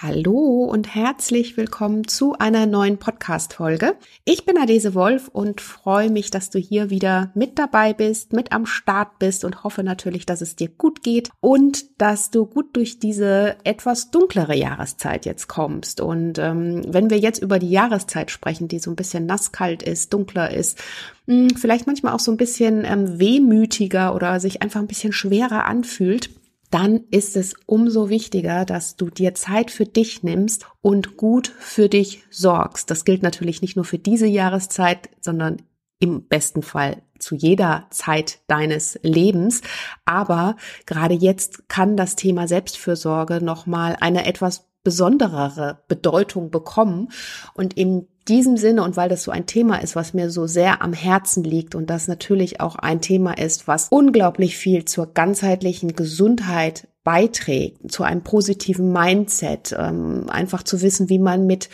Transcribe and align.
Hallo 0.00 0.62
und 0.62 0.94
herzlich 0.94 1.56
willkommen 1.56 2.06
zu 2.06 2.38
einer 2.38 2.66
neuen 2.66 2.98
Podcast-Folge. 2.98 3.96
Ich 4.24 4.46
bin 4.46 4.56
Adese 4.56 4.94
Wolf 4.94 5.26
und 5.26 5.60
freue 5.60 6.08
mich, 6.08 6.30
dass 6.30 6.50
du 6.50 6.60
hier 6.60 6.88
wieder 6.88 7.32
mit 7.34 7.58
dabei 7.58 7.94
bist, 7.94 8.32
mit 8.32 8.52
am 8.52 8.64
Start 8.64 9.18
bist 9.18 9.44
und 9.44 9.64
hoffe 9.64 9.82
natürlich, 9.82 10.24
dass 10.24 10.40
es 10.40 10.54
dir 10.54 10.68
gut 10.68 11.02
geht 11.02 11.30
und 11.40 12.00
dass 12.00 12.30
du 12.30 12.46
gut 12.46 12.76
durch 12.76 13.00
diese 13.00 13.56
etwas 13.64 14.12
dunklere 14.12 14.54
Jahreszeit 14.54 15.26
jetzt 15.26 15.48
kommst. 15.48 16.00
Und 16.00 16.38
ähm, 16.38 16.82
wenn 16.86 17.10
wir 17.10 17.18
jetzt 17.18 17.42
über 17.42 17.58
die 17.58 17.70
Jahreszeit 17.70 18.30
sprechen, 18.30 18.68
die 18.68 18.78
so 18.78 18.92
ein 18.92 18.96
bisschen 18.96 19.26
nasskalt 19.26 19.82
ist, 19.82 20.12
dunkler 20.12 20.52
ist, 20.52 20.78
mh, 21.26 21.48
hm, 21.48 21.56
vielleicht 21.56 21.88
manchmal 21.88 22.12
auch 22.12 22.20
so 22.20 22.30
ein 22.30 22.36
bisschen 22.36 22.84
ähm, 22.84 23.18
wehmütiger 23.18 24.14
oder 24.14 24.38
sich 24.38 24.62
einfach 24.62 24.78
ein 24.78 24.86
bisschen 24.86 25.12
schwerer 25.12 25.64
anfühlt, 25.64 26.30
dann 26.70 27.00
ist 27.10 27.36
es 27.36 27.54
umso 27.66 28.08
wichtiger, 28.08 28.64
dass 28.64 28.96
du 28.96 29.10
dir 29.10 29.34
Zeit 29.34 29.70
für 29.70 29.86
dich 29.86 30.22
nimmst 30.22 30.66
und 30.82 31.16
gut 31.16 31.48
für 31.48 31.88
dich 31.88 32.24
sorgst. 32.30 32.90
Das 32.90 33.04
gilt 33.04 33.22
natürlich 33.22 33.62
nicht 33.62 33.76
nur 33.76 33.84
für 33.84 33.98
diese 33.98 34.26
Jahreszeit, 34.26 35.08
sondern 35.20 35.62
im 36.00 36.26
besten 36.28 36.62
Fall 36.62 37.02
zu 37.18 37.34
jeder 37.34 37.86
Zeit 37.90 38.40
deines 38.46 38.98
Lebens. 39.02 39.62
Aber 40.04 40.56
gerade 40.86 41.14
jetzt 41.14 41.68
kann 41.68 41.96
das 41.96 42.16
Thema 42.16 42.46
Selbstfürsorge 42.46 43.42
nochmal 43.42 43.96
eine 44.00 44.26
etwas 44.26 44.67
besonderere 44.88 45.80
Bedeutung 45.86 46.50
bekommen. 46.50 47.10
Und 47.52 47.74
in 47.74 48.08
diesem 48.26 48.56
Sinne 48.56 48.82
und 48.84 48.96
weil 48.96 49.10
das 49.10 49.22
so 49.22 49.30
ein 49.30 49.44
Thema 49.44 49.82
ist, 49.82 49.96
was 49.96 50.14
mir 50.14 50.30
so 50.30 50.46
sehr 50.46 50.80
am 50.80 50.94
Herzen 50.94 51.44
liegt 51.44 51.74
und 51.74 51.90
das 51.90 52.08
natürlich 52.08 52.62
auch 52.62 52.76
ein 52.76 53.02
Thema 53.02 53.36
ist, 53.36 53.68
was 53.68 53.88
unglaublich 53.90 54.56
viel 54.56 54.86
zur 54.86 55.12
ganzheitlichen 55.12 55.94
Gesundheit 55.94 56.88
beiträgt, 57.04 57.92
zu 57.92 58.02
einem 58.02 58.22
positiven 58.22 58.94
Mindset, 58.94 59.76
ähm, 59.78 60.24
einfach 60.30 60.62
zu 60.62 60.80
wissen, 60.80 61.10
wie 61.10 61.18
man 61.18 61.46
mit 61.46 61.68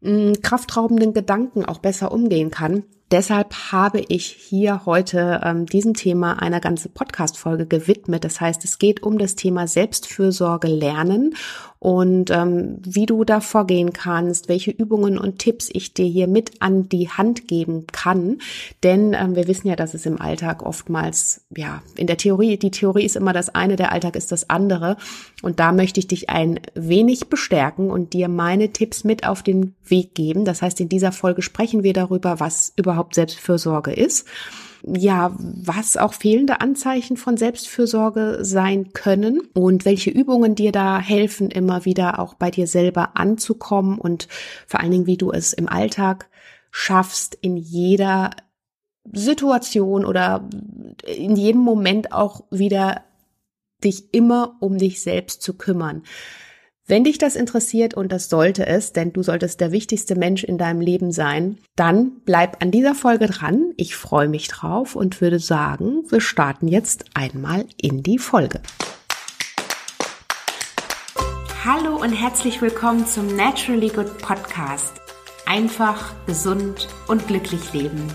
mm, 0.00 0.32
kraftraubenden 0.40 1.12
Gedanken 1.12 1.66
auch 1.66 1.80
besser 1.80 2.12
umgehen 2.12 2.50
kann. 2.50 2.84
Deshalb 3.14 3.54
habe 3.70 4.02
ich 4.08 4.26
hier 4.26 4.86
heute 4.86 5.40
ähm, 5.44 5.66
diesem 5.66 5.94
Thema 5.94 6.42
eine 6.42 6.60
ganze 6.60 6.88
Podcast-Folge 6.88 7.66
gewidmet. 7.66 8.24
Das 8.24 8.40
heißt, 8.40 8.64
es 8.64 8.78
geht 8.78 9.02
um 9.02 9.18
das 9.18 9.36
Thema 9.36 9.68
Selbstfürsorge 9.68 10.68
lernen 10.68 11.36
und 11.84 12.30
ähm, 12.30 12.78
wie 12.80 13.04
du 13.04 13.24
da 13.24 13.42
vorgehen 13.42 13.92
kannst, 13.92 14.48
welche 14.48 14.70
Übungen 14.70 15.18
und 15.18 15.38
Tipps 15.38 15.68
ich 15.70 15.92
dir 15.92 16.06
hier 16.06 16.26
mit 16.28 16.62
an 16.62 16.88
die 16.88 17.10
Hand 17.10 17.46
geben 17.46 17.86
kann. 17.92 18.38
Denn 18.82 19.12
ähm, 19.12 19.36
wir 19.36 19.48
wissen 19.48 19.68
ja, 19.68 19.76
dass 19.76 19.92
es 19.92 20.06
im 20.06 20.18
Alltag 20.18 20.62
oftmals, 20.62 21.44
ja, 21.54 21.82
in 21.94 22.06
der 22.06 22.16
Theorie, 22.16 22.56
die 22.56 22.70
Theorie 22.70 23.04
ist 23.04 23.16
immer 23.16 23.34
das 23.34 23.54
eine, 23.54 23.76
der 23.76 23.92
Alltag 23.92 24.16
ist 24.16 24.32
das 24.32 24.48
andere. 24.48 24.96
Und 25.42 25.60
da 25.60 25.72
möchte 25.72 26.00
ich 26.00 26.06
dich 26.06 26.30
ein 26.30 26.58
wenig 26.74 27.28
bestärken 27.28 27.90
und 27.90 28.14
dir 28.14 28.28
meine 28.28 28.70
Tipps 28.70 29.04
mit 29.04 29.26
auf 29.28 29.42
den 29.42 29.74
Weg 29.84 30.14
geben. 30.14 30.46
Das 30.46 30.62
heißt, 30.62 30.80
in 30.80 30.88
dieser 30.88 31.12
Folge 31.12 31.42
sprechen 31.42 31.82
wir 31.82 31.92
darüber, 31.92 32.40
was 32.40 32.72
überhaupt 32.76 33.14
Selbstfürsorge 33.14 33.92
ist 33.92 34.26
ja, 34.86 35.34
was 35.38 35.96
auch 35.96 36.12
fehlende 36.12 36.60
Anzeichen 36.60 37.16
von 37.16 37.36
Selbstfürsorge 37.36 38.38
sein 38.42 38.92
können 38.92 39.40
und 39.54 39.84
welche 39.84 40.10
Übungen 40.10 40.54
dir 40.54 40.72
da 40.72 40.98
helfen, 40.98 41.50
immer 41.50 41.84
wieder 41.84 42.18
auch 42.18 42.34
bei 42.34 42.50
dir 42.50 42.66
selber 42.66 43.16
anzukommen 43.16 43.98
und 43.98 44.28
vor 44.66 44.80
allen 44.80 44.90
Dingen, 44.90 45.06
wie 45.06 45.16
du 45.16 45.32
es 45.32 45.52
im 45.52 45.68
Alltag 45.68 46.28
schaffst, 46.70 47.38
in 47.40 47.56
jeder 47.56 48.30
Situation 49.12 50.04
oder 50.04 50.48
in 51.06 51.36
jedem 51.36 51.60
Moment 51.60 52.12
auch 52.12 52.44
wieder 52.50 53.04
dich 53.82 54.12
immer 54.12 54.56
um 54.60 54.78
dich 54.78 55.02
selbst 55.02 55.42
zu 55.42 55.54
kümmern. 55.54 56.02
Wenn 56.86 57.02
dich 57.02 57.16
das 57.16 57.34
interessiert 57.34 57.94
und 57.94 58.12
das 58.12 58.28
sollte 58.28 58.66
es, 58.66 58.92
denn 58.92 59.14
du 59.14 59.22
solltest 59.22 59.58
der 59.62 59.72
wichtigste 59.72 60.16
Mensch 60.16 60.44
in 60.44 60.58
deinem 60.58 60.82
Leben 60.82 61.12
sein, 61.12 61.56
dann 61.76 62.20
bleib 62.26 62.62
an 62.62 62.70
dieser 62.72 62.94
Folge 62.94 63.24
dran. 63.24 63.72
Ich 63.78 63.96
freue 63.96 64.28
mich 64.28 64.48
drauf 64.48 64.94
und 64.94 65.22
würde 65.22 65.38
sagen, 65.38 66.02
wir 66.10 66.20
starten 66.20 66.68
jetzt 66.68 67.06
einmal 67.14 67.64
in 67.80 68.02
die 68.02 68.18
Folge. 68.18 68.60
Hallo 71.64 71.96
und 71.96 72.12
herzlich 72.12 72.60
willkommen 72.60 73.06
zum 73.06 73.34
Naturally 73.34 73.88
Good 73.88 74.18
Podcast. 74.18 74.92
Einfach, 75.46 76.12
gesund 76.26 76.88
und 77.08 77.26
glücklich 77.26 77.72
leben. 77.72 78.12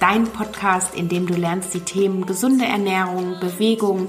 Dein 0.00 0.24
Podcast, 0.24 0.96
in 0.96 1.08
dem 1.08 1.28
du 1.28 1.34
lernst 1.34 1.74
die 1.74 1.80
Themen 1.80 2.26
gesunde 2.26 2.64
Ernährung, 2.64 3.38
Bewegung, 3.38 4.08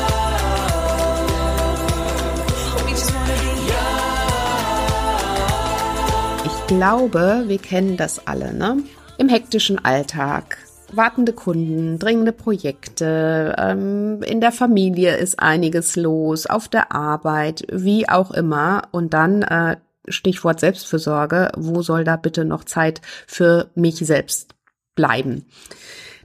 Glaube, 6.77 7.43
wir 7.47 7.57
kennen 7.57 7.97
das 7.97 8.27
alle, 8.27 8.53
ne? 8.53 8.77
Im 9.17 9.27
hektischen 9.27 9.83
Alltag. 9.83 10.57
Wartende 10.93 11.33
Kunden, 11.33 11.99
dringende 11.99 12.31
Projekte, 12.31 13.53
ähm, 13.57 14.23
in 14.23 14.39
der 14.39 14.53
Familie 14.53 15.17
ist 15.17 15.37
einiges 15.37 15.97
los, 15.97 16.45
auf 16.45 16.69
der 16.69 16.93
Arbeit, 16.93 17.65
wie 17.69 18.07
auch 18.07 18.31
immer. 18.31 18.83
Und 18.91 19.13
dann 19.13 19.41
äh, 19.41 19.77
Stichwort 20.07 20.61
Selbstfürsorge, 20.61 21.51
wo 21.57 21.81
soll 21.81 22.05
da 22.05 22.15
bitte 22.15 22.45
noch 22.45 22.63
Zeit 22.63 23.01
für 23.27 23.69
mich 23.75 23.97
selbst 23.97 24.55
bleiben? 24.95 25.47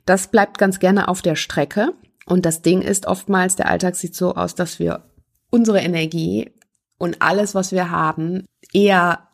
Das 0.05 0.29
bleibt 0.29 0.59
ganz 0.59 0.79
gerne 0.79 1.09
auf 1.09 1.23
der 1.23 1.35
Strecke. 1.35 1.89
Und 2.25 2.47
das 2.47 2.62
Ding 2.62 2.83
ist 2.83 3.06
oftmals, 3.06 3.56
der 3.56 3.69
Alltag 3.69 3.97
sieht 3.97 4.15
so 4.15 4.37
aus, 4.37 4.55
dass 4.55 4.79
wir 4.79 5.03
unsere 5.51 5.81
Energie 5.81 6.53
und 6.99 7.21
alles, 7.21 7.56
was 7.56 7.73
wir 7.73 7.91
haben, 7.91 8.47
eher 8.73 9.25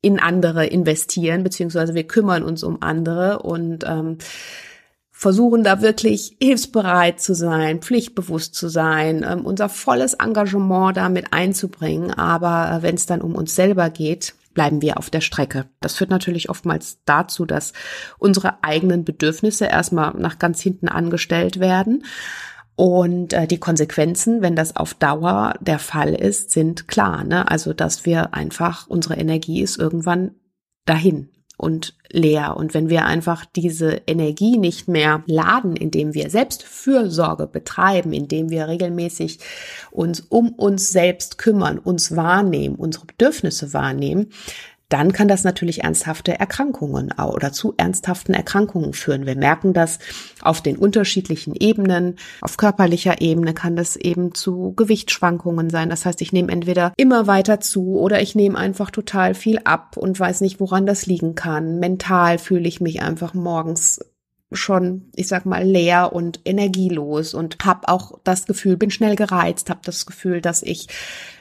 in 0.00 0.20
andere 0.20 0.66
investieren, 0.66 1.42
beziehungsweise 1.42 1.94
wir 1.94 2.06
kümmern 2.06 2.42
uns 2.42 2.62
um 2.62 2.82
andere 2.82 3.40
und 3.40 3.84
ähm, 3.86 4.18
versuchen 5.10 5.64
da 5.64 5.82
wirklich 5.82 6.36
hilfsbereit 6.40 7.20
zu 7.20 7.34
sein, 7.34 7.80
pflichtbewusst 7.80 8.54
zu 8.54 8.68
sein, 8.68 9.26
ähm, 9.28 9.44
unser 9.44 9.68
volles 9.68 10.14
Engagement 10.14 10.96
damit 10.96 11.32
einzubringen. 11.32 12.12
Aber 12.12 12.78
äh, 12.78 12.82
wenn 12.82 12.94
es 12.94 13.06
dann 13.06 13.20
um 13.20 13.34
uns 13.34 13.56
selber 13.56 13.90
geht, 13.90 14.34
bleiben 14.54 14.80
wir 14.80 14.96
auf 14.96 15.10
der 15.10 15.20
Strecke. 15.20 15.66
Das 15.80 15.94
führt 15.94 16.10
natürlich 16.10 16.50
oftmals 16.50 16.98
dazu, 17.04 17.46
dass 17.46 17.72
unsere 18.18 18.62
eigenen 18.62 19.04
Bedürfnisse 19.04 19.66
erstmal 19.66 20.14
nach 20.14 20.38
ganz 20.38 20.60
hinten 20.60 20.88
angestellt 20.88 21.58
werden. 21.58 22.04
Und 22.78 23.32
äh, 23.32 23.48
die 23.48 23.58
Konsequenzen, 23.58 24.40
wenn 24.40 24.54
das 24.54 24.76
auf 24.76 24.94
Dauer 24.94 25.54
der 25.58 25.80
Fall 25.80 26.14
ist, 26.14 26.52
sind 26.52 26.86
klar. 26.86 27.24
Ne? 27.24 27.50
Also, 27.50 27.72
dass 27.72 28.06
wir 28.06 28.34
einfach, 28.34 28.86
unsere 28.86 29.16
Energie 29.16 29.62
ist 29.62 29.78
irgendwann 29.78 30.36
dahin 30.84 31.28
und 31.56 31.96
leer. 32.08 32.56
Und 32.56 32.74
wenn 32.74 32.88
wir 32.88 33.04
einfach 33.04 33.44
diese 33.44 34.02
Energie 34.06 34.58
nicht 34.58 34.86
mehr 34.86 35.24
laden, 35.26 35.74
indem 35.74 36.14
wir 36.14 36.30
selbst 36.30 36.62
Fürsorge 36.62 37.48
betreiben, 37.48 38.12
indem 38.12 38.48
wir 38.48 38.68
regelmäßig 38.68 39.40
uns 39.90 40.20
um 40.20 40.50
uns 40.50 40.90
selbst 40.90 41.36
kümmern, 41.36 41.80
uns 41.80 42.14
wahrnehmen, 42.14 42.76
unsere 42.76 43.06
Bedürfnisse 43.06 43.72
wahrnehmen, 43.72 44.28
dann 44.88 45.12
kann 45.12 45.28
das 45.28 45.44
natürlich 45.44 45.84
ernsthafte 45.84 46.38
Erkrankungen 46.38 47.12
oder 47.12 47.52
zu 47.52 47.74
ernsthaften 47.76 48.32
Erkrankungen 48.32 48.94
führen. 48.94 49.26
Wir 49.26 49.36
merken 49.36 49.74
das 49.74 49.98
auf 50.40 50.62
den 50.62 50.76
unterschiedlichen 50.76 51.54
Ebenen. 51.54 52.16
Auf 52.40 52.56
körperlicher 52.56 53.20
Ebene 53.20 53.52
kann 53.52 53.76
das 53.76 53.96
eben 53.96 54.34
zu 54.34 54.72
Gewichtsschwankungen 54.76 55.68
sein. 55.68 55.90
Das 55.90 56.06
heißt, 56.06 56.22
ich 56.22 56.32
nehme 56.32 56.50
entweder 56.50 56.92
immer 56.96 57.26
weiter 57.26 57.60
zu 57.60 57.98
oder 57.98 58.22
ich 58.22 58.34
nehme 58.34 58.56
einfach 58.56 58.90
total 58.90 59.34
viel 59.34 59.60
ab 59.64 59.96
und 59.98 60.18
weiß 60.18 60.40
nicht, 60.40 60.58
woran 60.58 60.86
das 60.86 61.04
liegen 61.04 61.34
kann. 61.34 61.78
Mental 61.78 62.38
fühle 62.38 62.66
ich 62.66 62.80
mich 62.80 63.02
einfach 63.02 63.34
morgens 63.34 64.00
schon, 64.52 65.10
ich 65.14 65.28
sag 65.28 65.44
mal, 65.44 65.62
leer 65.62 66.12
und 66.14 66.40
energielos 66.44 67.34
und 67.34 67.58
habe 67.64 67.88
auch 67.88 68.18
das 68.24 68.46
Gefühl, 68.46 68.78
bin 68.78 68.90
schnell 68.90 69.14
gereizt, 69.14 69.68
habe 69.68 69.80
das 69.84 70.06
Gefühl, 70.06 70.40
dass 70.40 70.62
ich 70.62 70.88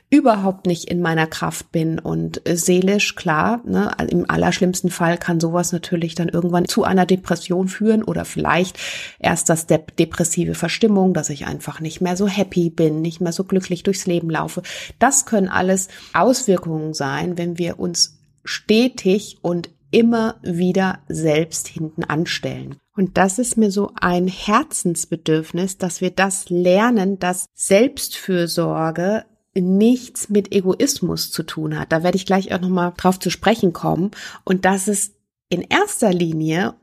überhaupt 0.10 0.68
nicht 0.68 0.86
in 0.86 1.02
meiner 1.02 1.28
Kraft 1.28 1.72
bin 1.72 2.00
und 2.00 2.42
seelisch, 2.50 3.16
klar, 3.16 3.62
ne, 3.66 3.92
im 4.10 4.30
allerschlimmsten 4.30 4.90
Fall 4.90 5.18
kann 5.18 5.40
sowas 5.40 5.74
natürlich 5.74 6.16
dann 6.16 6.30
irgendwann 6.30 6.66
zu 6.66 6.86
einer 6.86 7.06
Depression 7.06 7.68
führen 7.68 8.04
oder 8.04 8.24
vielleicht 8.24 8.80
erst 9.20 9.50
das 9.50 9.68
De 9.68 9.80
depressive 10.00 10.56
Verstimmung, 10.56 11.14
dass 11.14 11.30
ich 11.30 11.46
einfach 11.46 11.82
nicht 11.82 12.00
mehr 12.00 12.16
so 12.16 12.28
happy 12.28 12.70
bin, 12.70 13.02
nicht 13.02 13.20
mehr 13.20 13.34
so 13.34 13.44
glücklich 13.44 13.84
durchs 13.84 14.08
Leben 14.08 14.30
laufe. 14.30 14.62
Das 14.98 15.26
können 15.26 15.50
alles 15.50 15.90
Auswirkungen 16.14 16.94
sein, 16.94 17.38
wenn 17.38 17.58
wir 17.58 17.80
uns 17.80 18.18
stetig 18.46 19.38
und 19.42 19.70
immer 19.92 20.36
wieder 20.42 21.00
selbst 21.08 21.68
hinten 21.68 22.04
anstellen. 22.04 22.78
Und 22.96 23.18
das 23.18 23.40
ist 23.40 23.58
mir 23.58 23.72
so 23.72 23.92
ein 24.00 24.28
Herzensbedürfnis, 24.28 25.78
dass 25.78 26.02
wir 26.02 26.12
das 26.12 26.50
lernen, 26.50 27.20
dass 27.20 27.46
Selbstfürsorge 27.54 29.26
nichts 29.62 30.30
mit 30.30 30.54
Egoismus 30.54 31.32
zu 31.32 31.44
tun 31.44 31.80
hat. 31.80 31.92
Da 31.92 32.04
werde 32.04 32.18
ich 32.18 32.26
gleich 32.26 32.54
auch 32.54 32.62
nochmal 32.62 32.94
drauf 32.98 33.20
zu 33.20 33.30
sprechen 33.30 33.74
kommen. 33.74 34.12
Und 34.44 34.66
dass 34.66 34.88
es 34.88 35.14
in 35.50 35.62
erster 35.62 36.12
Linie, 36.12 36.76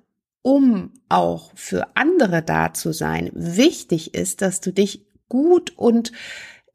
um 0.43 0.93
auch 1.09 1.53
für 1.55 1.97
andere 1.97 2.43
da 2.43 2.75
zu 2.75 2.93
sein, 2.93 3.31
wichtig 3.35 4.15
ist, 4.15 4.43
dass 4.43 4.61
du 4.61 4.73
dich 4.73 5.07
gut 5.29 5.73
und 5.77 6.13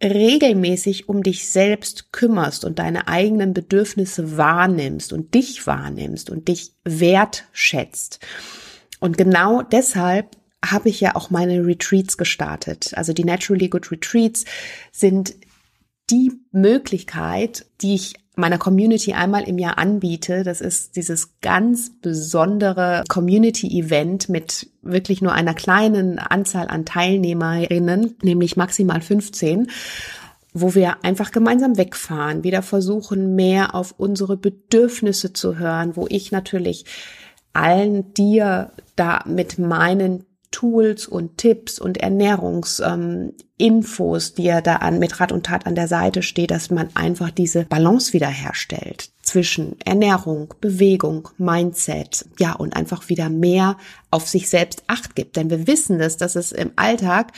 regelmäßig 0.01 1.10
um 1.10 1.24
dich 1.24 1.50
selbst 1.50 2.12
kümmerst 2.13 2.63
und 2.63 2.80
deine 2.80 3.07
eigenen 3.07 3.54
Bedürfnisse 3.54 4.38
wahrnimmst 4.38 5.12
und 5.12 5.34
dich 5.34 5.68
wahrnimmst 5.68 6.30
und 6.30 6.48
dich 6.48 6.72
wertschätzt. 6.86 8.19
Und 9.00 9.18
genau 9.18 9.62
deshalb 9.62 10.38
habe 10.66 10.90
ich 10.90 11.00
ja 11.00 11.16
auch 11.16 11.30
meine 11.30 11.66
Retreats 11.66 12.18
gestartet. 12.18 12.94
Also 12.96 13.13
die 13.13 13.24
Naturally 13.24 13.69
Good 13.69 13.92
Retreats 13.92 14.46
sind 14.92 15.36
die 16.11 16.31
Möglichkeit, 16.51 17.65
die 17.81 17.95
ich 17.95 18.15
meiner 18.35 18.57
Community 18.57 19.13
einmal 19.13 19.44
im 19.44 19.57
Jahr 19.57 19.77
anbiete. 19.77 20.44
Das 20.44 20.61
ist 20.61 20.95
dieses 20.95 21.39
ganz 21.41 21.91
besondere 22.01 23.03
Community-Event 23.09 24.29
mit 24.29 24.69
wirklich 24.81 25.21
nur 25.21 25.33
einer 25.33 25.53
kleinen 25.53 26.19
Anzahl 26.19 26.67
an 26.69 26.85
Teilnehmerinnen, 26.85 28.15
nämlich 28.23 28.57
maximal 28.57 29.01
15 29.01 29.67
wo 30.51 30.73
wir 30.73 31.03
einfach 31.03 31.31
gemeinsam 31.31 31.77
wegfahren, 31.77 32.44
wieder 32.44 32.63
versuchen, 32.63 33.35
mehr 33.35 33.75
auf 33.75 33.94
unsere 33.97 34.35
Bedürfnisse 34.35 35.31
zu 35.31 35.59
hören, 35.59 35.95
wo 35.95 36.07
ich 36.09 36.31
natürlich 36.31 36.85
allen 37.53 38.13
dir 38.15 38.71
da 38.95 39.23
mit 39.27 39.59
meinen 39.59 40.25
Tools 40.51 41.07
und 41.07 41.38
Tipps 41.38 41.80
und 41.80 41.98
Ernährungsinfos, 41.98 44.30
ähm, 44.30 44.36
die 44.38 44.48
er 44.48 44.62
da 44.62 44.75
an, 44.78 45.00
mit 45.00 45.19
Rat 45.19 45.31
und 45.31 45.46
Tat 45.46 45.68
an 45.68 45.75
der 45.75 45.88
Seite 45.88 46.24
steht, 46.24 46.51
dass 46.51 46.69
man 46.69 46.90
einfach 46.96 47.31
diese 47.31 47.66
Balance 47.66 48.13
wiederherstellt 48.13 49.10
zwischen 49.22 49.80
Ernährung, 49.86 50.54
Bewegung, 50.60 51.30
Mindset, 51.38 52.25
ja, 52.40 52.54
und 52.54 52.75
einfach 52.75 53.10
wieder 53.10 53.30
mehr 53.30 53.78
auf 54.10 54.28
sich 54.28 54.50
selbst 54.50 54.84
Acht 54.88 55.16
gibt. 55.16 55.36
Denn 55.36 55.50
wir 55.50 55.68
wissen 55.68 56.00
das, 56.00 56.18
dass 56.18 56.36
es 56.36 56.51
im 56.51 56.72
Alltag 56.75 57.34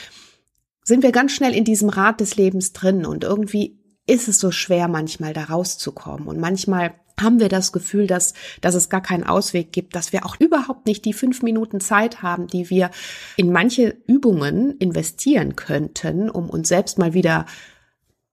sind 0.84 1.04
wir 1.04 1.12
ganz 1.12 1.34
schnell 1.34 1.54
in 1.54 1.66
diesem 1.66 1.90
Rad 1.90 2.22
des 2.22 2.38
Lebens 2.38 2.74
drin 2.74 3.06
und 3.06 3.24
irgendwie 3.24 3.78
ist 4.08 4.28
es 4.28 4.40
so 4.40 4.50
schwer 4.52 4.88
manchmal 4.88 5.34
da 5.34 5.44
rauszukommen 5.44 6.28
und 6.28 6.40
manchmal 6.40 6.96
haben 7.22 7.40
wir 7.40 7.50
das 7.50 7.72
Gefühl, 7.72 8.08
dass, 8.08 8.34
dass 8.62 8.76
es 8.76 8.90
gar 8.90 9.02
keinen 9.02 9.24
Ausweg 9.24 9.72
gibt, 9.72 9.96
dass 9.96 10.14
wir 10.14 10.26
auch 10.26 10.36
überhaupt 10.40 10.86
nicht 10.86 11.06
die 11.06 11.14
fünf 11.14 11.42
Minuten 11.42 11.80
Zeit 11.80 12.22
haben, 12.22 12.48
die 12.48 12.70
wir 12.70 12.92
in 13.38 13.52
manche 13.52 13.96
Übungen 14.08 14.78
investieren 14.78 15.56
könnten, 15.56 16.30
um 16.30 16.50
uns 16.50 16.68
selbst 16.68 16.98
mal 16.98 17.14
wieder 17.14 17.46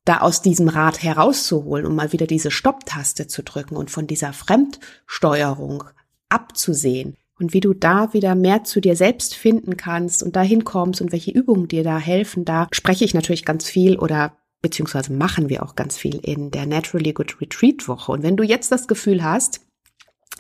da 0.05 0.19
aus 0.19 0.41
diesem 0.41 0.69
Rad 0.69 1.03
herauszuholen, 1.03 1.85
um 1.85 1.95
mal 1.95 2.13
wieder 2.13 2.27
diese 2.27 2.51
Stopptaste 2.51 3.27
zu 3.27 3.43
drücken 3.43 3.77
und 3.77 3.91
von 3.91 4.07
dieser 4.07 4.33
Fremdsteuerung 4.33 5.85
abzusehen. 6.31 7.17
Und 7.39 7.53
wie 7.53 7.61
du 7.61 7.75
da 7.75 8.13
wieder 8.15 8.35
mehr 8.35 8.65
zu 8.65 8.81
dir 8.81 8.97
selbst 8.97 9.35
finden 9.35 9.77
kannst 9.77 10.23
und 10.23 10.35
dahin 10.35 10.65
kommst 10.65 11.01
und 11.01 11.13
welche 11.13 11.31
Übungen 11.31 11.69
dir 11.69 11.85
da 11.85 11.99
helfen, 11.99 12.45
da 12.45 12.69
spreche 12.73 13.05
ich 13.05 13.15
natürlich 13.15 13.45
ganz 13.45 13.69
viel 13.69 13.99
oder 13.99 14.37
beziehungsweise 14.63 15.13
machen 15.13 15.49
wir 15.49 15.63
auch 15.63 15.75
ganz 15.75 15.97
viel 15.97 16.17
in 16.17 16.51
der 16.51 16.67
Naturally 16.67 17.13
Good 17.13 17.41
Retreat 17.41 17.89
Woche. 17.89 18.13
Und 18.13 18.23
wenn 18.23 18.37
du 18.37 18.45
jetzt 18.45 18.73
das 18.73 18.89
Gefühl 18.89 19.23
hast, 19.23 19.61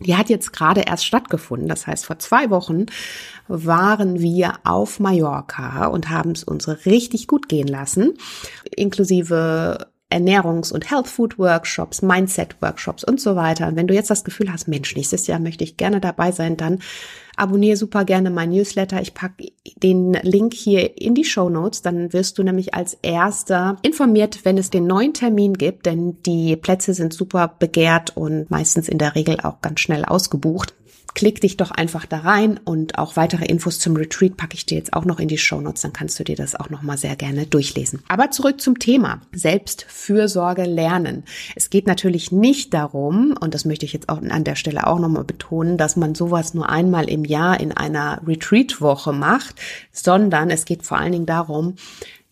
die 0.00 0.16
hat 0.16 0.28
jetzt 0.28 0.52
gerade 0.52 0.82
erst 0.82 1.04
stattgefunden. 1.04 1.68
Das 1.68 1.86
heißt, 1.86 2.06
vor 2.06 2.18
zwei 2.18 2.50
Wochen 2.50 2.86
waren 3.48 4.20
wir 4.20 4.54
auf 4.64 5.00
Mallorca 5.00 5.86
und 5.86 6.08
haben 6.10 6.32
es 6.32 6.44
uns 6.44 6.68
richtig 6.86 7.26
gut 7.26 7.48
gehen 7.48 7.66
lassen, 7.66 8.14
inklusive 8.76 9.88
Ernährungs- 10.10 10.72
und 10.72 10.90
Health 10.90 11.06
Food 11.06 11.38
Workshops, 11.38 12.00
Mindset 12.00 12.56
Workshops 12.60 13.05
und 13.05 13.20
so 13.20 13.37
weiter. 13.37 13.69
Und 13.69 13.76
wenn 13.76 13.87
du 13.87 13.94
jetzt 13.94 14.10
das 14.10 14.25
Gefühl 14.25 14.50
hast, 14.52 14.66
Mensch, 14.66 14.96
nächstes 14.96 15.26
Jahr 15.26 15.38
möchte 15.38 15.64
ich 15.64 15.76
gerne 15.76 16.00
dabei 16.00 16.32
sein, 16.32 16.56
dann 16.56 16.81
abonniere 17.37 17.76
super 17.76 18.05
gerne 18.05 18.31
mein 18.31 18.50
Newsletter. 18.50 19.00
Ich 19.02 19.14
packe 19.14 19.52
den 19.76 20.14
Link 20.22 20.55
hier 20.55 20.99
in 21.00 21.14
die 21.14 21.25
Show 21.25 21.50
Notes. 21.50 21.82
Dann 21.82 22.12
wirst 22.12 22.38
du 22.38 22.43
nämlich 22.43 22.75
als 22.75 22.96
erster 23.02 23.76
informiert, 23.82 24.44
wenn 24.44 24.58
es 24.58 24.70
den 24.70 24.87
neuen 24.87 25.12
Termin 25.12 25.55
gibt, 25.55 25.87
denn 25.87 26.16
die 26.25 26.56
Plätze 26.56 26.94
sind 26.94 27.12
super 27.12 27.54
begehrt 27.58 28.16
und 28.16 28.50
meistens 28.50 28.88
in 28.88 28.99
der 28.99 29.14
Regel 29.14 29.38
auch 29.40 29.61
ganz 29.61 29.81
schnell 29.81 30.04
ausgebucht 30.04 30.75
klick 31.18 31.40
dich 31.40 31.56
doch 31.56 31.72
einfach 31.72 32.06
da 32.06 32.18
rein 32.18 32.60
und 32.64 32.96
auch 32.96 33.16
weitere 33.16 33.44
Infos 33.44 33.80
zum 33.80 33.96
Retreat 33.96 34.36
packe 34.36 34.54
ich 34.54 34.66
dir 34.66 34.78
jetzt 34.78 34.92
auch 34.92 35.04
noch 35.04 35.18
in 35.18 35.26
die 35.26 35.36
Show 35.36 35.60
Notes, 35.60 35.82
dann 35.82 35.92
kannst 35.92 36.16
du 36.20 36.22
dir 36.22 36.36
das 36.36 36.54
auch 36.54 36.70
noch 36.70 36.82
mal 36.82 36.96
sehr 36.96 37.16
gerne 37.16 37.44
durchlesen. 37.44 38.04
Aber 38.06 38.30
zurück 38.30 38.60
zum 38.60 38.78
Thema 38.78 39.20
Selbstfürsorge 39.32 40.62
lernen. 40.62 41.24
Es 41.56 41.70
geht 41.70 41.88
natürlich 41.88 42.30
nicht 42.30 42.72
darum, 42.72 43.36
und 43.40 43.54
das 43.54 43.64
möchte 43.64 43.84
ich 43.84 43.92
jetzt 43.92 44.08
auch 44.08 44.22
an 44.22 44.44
der 44.44 44.54
Stelle 44.54 44.86
auch 44.86 45.00
noch 45.00 45.08
mal 45.08 45.24
betonen, 45.24 45.76
dass 45.76 45.96
man 45.96 46.14
sowas 46.14 46.54
nur 46.54 46.68
einmal 46.68 47.10
im 47.10 47.24
Jahr 47.24 47.58
in 47.58 47.72
einer 47.72 48.22
Retreat 48.24 48.80
Woche 48.80 49.12
macht, 49.12 49.56
sondern 49.90 50.50
es 50.50 50.66
geht 50.66 50.84
vor 50.84 50.98
allen 50.98 51.10
Dingen 51.10 51.26
darum, 51.26 51.74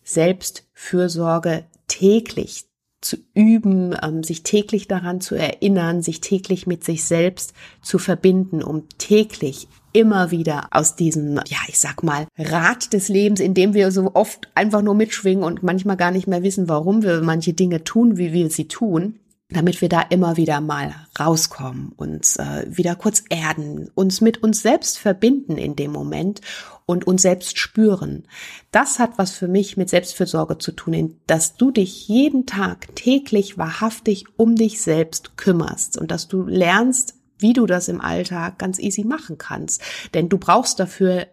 Selbstfürsorge 0.05 1.65
täglich 1.89 2.63
zu 3.01 3.17
üben, 3.33 3.95
ähm, 4.01 4.23
sich 4.23 4.43
täglich 4.43 4.87
daran 4.87 5.21
zu 5.21 5.35
erinnern, 5.35 6.01
sich 6.01 6.21
täglich 6.21 6.65
mit 6.67 6.83
sich 6.83 7.03
selbst 7.05 7.53
zu 7.81 7.99
verbinden, 7.99 8.63
um 8.63 8.89
täglich 8.97 9.67
immer 9.93 10.31
wieder 10.31 10.67
aus 10.71 10.95
diesem, 10.95 11.35
ja, 11.47 11.57
ich 11.67 11.79
sag 11.79 12.03
mal, 12.03 12.27
Rad 12.37 12.93
des 12.93 13.07
Lebens, 13.07 13.39
in 13.39 13.53
dem 13.53 13.73
wir 13.73 13.91
so 13.91 14.11
oft 14.13 14.47
einfach 14.55 14.81
nur 14.81 14.95
mitschwingen 14.95 15.43
und 15.43 15.63
manchmal 15.63 15.97
gar 15.97 16.11
nicht 16.11 16.27
mehr 16.27 16.43
wissen, 16.43 16.69
warum 16.69 17.03
wir 17.03 17.21
manche 17.21 17.53
Dinge 17.53 17.83
tun, 17.83 18.17
wie 18.17 18.33
wir 18.33 18.49
sie 18.49 18.67
tun, 18.67 19.19
damit 19.49 19.79
wir 19.81 19.87
da 19.87 20.01
immer 20.01 20.35
wieder 20.35 20.59
mal 20.59 20.93
rauskommen, 21.17 21.93
uns 21.95 22.35
äh, 22.35 22.65
wieder 22.67 22.95
kurz 22.95 23.23
erden, 23.29 23.89
uns 23.95 24.19
mit 24.19 24.43
uns 24.43 24.61
selbst 24.61 24.99
verbinden 24.99 25.57
in 25.57 25.75
dem 25.75 25.91
Moment 25.91 26.41
und 26.85 27.07
uns 27.07 27.21
selbst 27.21 27.57
spüren. 27.57 28.27
Das 28.71 28.99
hat 28.99 29.17
was 29.17 29.31
für 29.31 29.47
mich 29.47 29.77
mit 29.77 29.89
Selbstfürsorge 29.89 30.57
zu 30.57 30.73
tun, 30.73 31.19
dass 31.27 31.55
du 31.55 31.71
dich 31.71 32.07
jeden 32.09 32.45
Tag 32.45 32.93
täglich 32.95 33.57
wahrhaftig 33.57 34.25
um 34.35 34.55
dich 34.55 34.81
selbst 34.81 35.37
kümmerst 35.37 35.97
und 35.97 36.11
dass 36.11 36.27
du 36.27 36.43
lernst, 36.43 37.15
wie 37.39 37.53
du 37.53 37.65
das 37.65 37.87
im 37.87 38.01
Alltag 38.01 38.59
ganz 38.59 38.79
easy 38.79 39.05
machen 39.05 39.37
kannst. 39.37 39.81
Denn 40.13 40.27
du 40.27 40.37
brauchst 40.37 40.79
dafür 40.79 41.27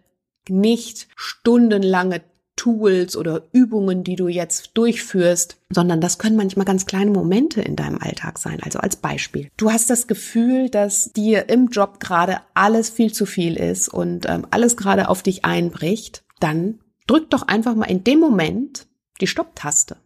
nicht 0.47 1.07
stundenlange 1.15 2.21
Tools 2.55 3.17
oder 3.17 3.43
Übungen, 3.51 4.03
die 4.03 4.15
du 4.15 4.27
jetzt 4.27 4.71
durchführst, 4.75 5.57
sondern 5.69 6.01
das 6.01 6.17
können 6.17 6.35
manchmal 6.35 6.65
ganz 6.65 6.85
kleine 6.85 7.11
Momente 7.11 7.61
in 7.61 7.75
deinem 7.75 7.99
Alltag 7.99 8.39
sein. 8.39 8.59
Also 8.63 8.79
als 8.79 8.95
Beispiel. 8.95 9.49
Du 9.57 9.71
hast 9.71 9.89
das 9.89 10.07
Gefühl, 10.07 10.69
dass 10.69 11.11
dir 11.13 11.49
im 11.49 11.67
Job 11.67 11.99
gerade 11.99 12.37
alles 12.53 12.89
viel 12.89 13.11
zu 13.11 13.25
viel 13.25 13.55
ist 13.57 13.89
und 13.89 14.27
ähm, 14.27 14.47
alles 14.51 14.77
gerade 14.77 15.09
auf 15.09 15.23
dich 15.23 15.45
einbricht. 15.45 16.23
Dann 16.39 16.79
drück 17.07 17.29
doch 17.29 17.43
einfach 17.47 17.75
mal 17.75 17.85
in 17.85 18.03
dem 18.03 18.19
Moment 18.19 18.87
die 19.21 19.27
Stopptaste 19.27 19.97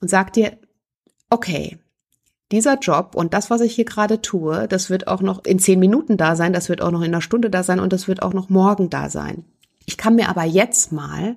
und 0.00 0.08
sag 0.08 0.32
dir, 0.32 0.58
okay, 1.28 1.78
dieser 2.52 2.78
Job 2.78 3.14
und 3.14 3.32
das, 3.32 3.50
was 3.50 3.60
ich 3.60 3.74
hier 3.74 3.84
gerade 3.84 4.20
tue, 4.20 4.66
das 4.66 4.90
wird 4.90 5.06
auch 5.06 5.20
noch 5.20 5.44
in 5.44 5.58
zehn 5.58 5.78
Minuten 5.78 6.16
da 6.16 6.34
sein, 6.34 6.52
das 6.52 6.68
wird 6.68 6.82
auch 6.82 6.90
noch 6.90 7.02
in 7.02 7.08
einer 7.08 7.20
Stunde 7.20 7.50
da 7.50 7.62
sein 7.62 7.78
und 7.78 7.92
das 7.92 8.08
wird 8.08 8.22
auch 8.22 8.32
noch 8.32 8.48
morgen 8.48 8.90
da 8.90 9.08
sein. 9.08 9.44
Ich 9.86 9.96
kann 9.96 10.16
mir 10.16 10.28
aber 10.28 10.44
jetzt 10.44 10.92
mal 10.92 11.36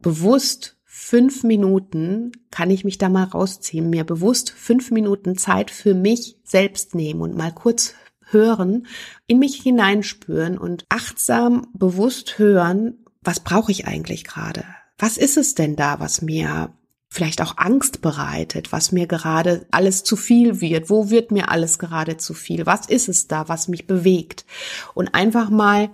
bewusst 0.00 0.76
fünf 0.84 1.42
Minuten 1.44 2.32
kann 2.50 2.70
ich 2.70 2.84
mich 2.84 2.98
da 2.98 3.08
mal 3.08 3.24
rausziehen, 3.24 3.88
mir 3.88 4.04
bewusst 4.04 4.50
fünf 4.50 4.90
Minuten 4.90 5.36
Zeit 5.36 5.70
für 5.70 5.94
mich 5.94 6.38
selbst 6.44 6.94
nehmen 6.94 7.20
und 7.20 7.36
mal 7.36 7.52
kurz 7.52 7.94
hören, 8.30 8.86
in 9.26 9.38
mich 9.38 9.56
hineinspüren 9.62 10.58
und 10.58 10.84
achtsam 10.88 11.68
bewusst 11.72 12.38
hören, 12.38 13.04
was 13.22 13.40
brauche 13.40 13.72
ich 13.72 13.86
eigentlich 13.86 14.24
gerade? 14.24 14.64
Was 14.98 15.16
ist 15.16 15.36
es 15.36 15.54
denn 15.54 15.76
da, 15.76 16.00
was 16.00 16.22
mir 16.22 16.74
vielleicht 17.08 17.40
auch 17.40 17.56
Angst 17.56 18.02
bereitet, 18.02 18.72
was 18.72 18.92
mir 18.92 19.06
gerade 19.06 19.66
alles 19.70 20.04
zu 20.04 20.16
viel 20.16 20.60
wird? 20.60 20.90
Wo 20.90 21.10
wird 21.10 21.30
mir 21.30 21.50
alles 21.50 21.78
gerade 21.78 22.16
zu 22.16 22.34
viel? 22.34 22.66
Was 22.66 22.86
ist 22.86 23.08
es 23.08 23.28
da, 23.28 23.48
was 23.48 23.68
mich 23.68 23.86
bewegt? 23.86 24.44
Und 24.94 25.14
einfach 25.14 25.48
mal 25.48 25.90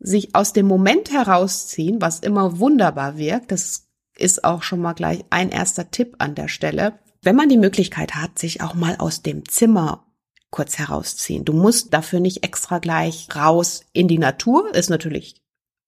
sich 0.00 0.34
aus 0.34 0.52
dem 0.52 0.66
Moment 0.66 1.10
herausziehen, 1.10 2.00
was 2.00 2.20
immer 2.20 2.58
wunderbar 2.58 3.16
wirkt, 3.16 3.52
das 3.52 3.88
ist 4.16 4.44
auch 4.44 4.62
schon 4.62 4.80
mal 4.80 4.94
gleich 4.94 5.24
ein 5.30 5.50
erster 5.50 5.90
Tipp 5.90 6.16
an 6.18 6.34
der 6.34 6.48
Stelle. 6.48 6.98
Wenn 7.22 7.36
man 7.36 7.48
die 7.48 7.58
Möglichkeit 7.58 8.14
hat, 8.14 8.38
sich 8.38 8.62
auch 8.62 8.74
mal 8.74 8.96
aus 8.96 9.22
dem 9.22 9.48
Zimmer 9.48 10.04
kurz 10.50 10.78
herausziehen. 10.78 11.44
Du 11.44 11.52
musst 11.52 11.92
dafür 11.92 12.20
nicht 12.20 12.44
extra 12.44 12.78
gleich 12.78 13.28
raus 13.34 13.84
in 13.92 14.08
die 14.08 14.18
Natur, 14.18 14.74
ist 14.74 14.88
natürlich 14.90 15.42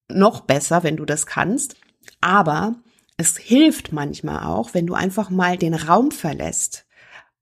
noch 0.07 0.41
besser, 0.41 0.83
wenn 0.83 0.97
du 0.97 1.05
das 1.05 1.25
kannst, 1.25 1.75
aber 2.19 2.75
es 3.17 3.37
hilft 3.37 3.91
manchmal 3.91 4.45
auch, 4.45 4.73
wenn 4.73 4.87
du 4.87 4.93
einfach 4.93 5.29
mal 5.29 5.57
den 5.57 5.73
Raum 5.73 6.11
verlässt 6.11 6.85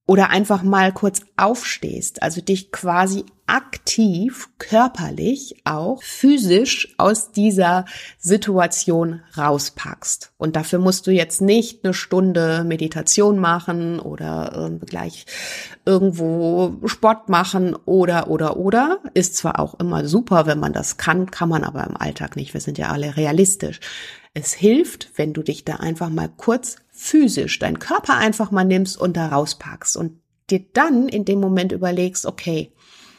oder 0.06 0.30
einfach 0.30 0.64
mal 0.64 0.94
kurz 0.94 1.22
aufstehst, 1.38 2.22
also 2.22 2.42
dich 2.42 2.72
quasi 2.72 3.26
aktiv, 3.50 4.50
körperlich 4.60 5.62
auch 5.66 6.02
physisch 6.04 6.94
aus 6.98 7.32
dieser 7.32 7.86
Situation 8.20 9.22
rauspackst. 9.36 10.32
Und 10.38 10.56
dafür 10.56 10.80
musst 10.80 11.08
du 11.08 11.12
jetzt 11.12 11.42
nicht 11.42 11.84
eine 11.84 11.94
Stunde 11.94 12.64
Meditation 12.64 13.40
machen 13.40 14.00
oder 14.00 14.72
gleich 14.86 15.26
irgendwo 15.86 16.78
Sport 16.86 17.30
machen 17.30 17.76
oder, 17.86 18.30
oder, 18.30 18.58
oder. 18.58 19.00
Ist 19.16 19.36
zwar 19.36 19.60
auch 19.60 19.80
immer 19.80 20.08
super, 20.08 20.46
wenn 20.46 20.60
man 20.60 20.74
das 20.74 20.98
kann, 20.98 21.32
kann 21.32 21.50
man 21.50 21.64
aber 21.64 21.86
im 21.86 21.98
Alltag 21.98 22.36
nicht. 22.36 22.54
Wir 22.54 22.62
sind 22.62 22.78
ja 22.78 22.90
alle 22.90 23.18
realistisch. 23.18 23.80
Es 24.36 24.54
hilft, 24.54 25.10
wenn 25.16 25.34
du 25.34 25.42
dich 25.42 25.66
da 25.66 25.78
einfach 25.78 26.10
mal 26.10 26.30
kurz 26.30 26.78
physisch, 26.92 27.58
deinen 27.58 27.80
Körper 27.80 28.16
einfach 28.16 28.52
mal 28.52 28.64
nimmst 28.64 29.00
und 29.00 29.18
da 29.18 29.30
rauspackst 29.30 29.98
und 29.98 30.20
dir 30.50 30.66
dann 30.74 31.08
in 31.08 31.26
dem 31.26 31.40
Moment 31.40 31.72
überlegst, 31.72 32.26
okay, 32.26 32.72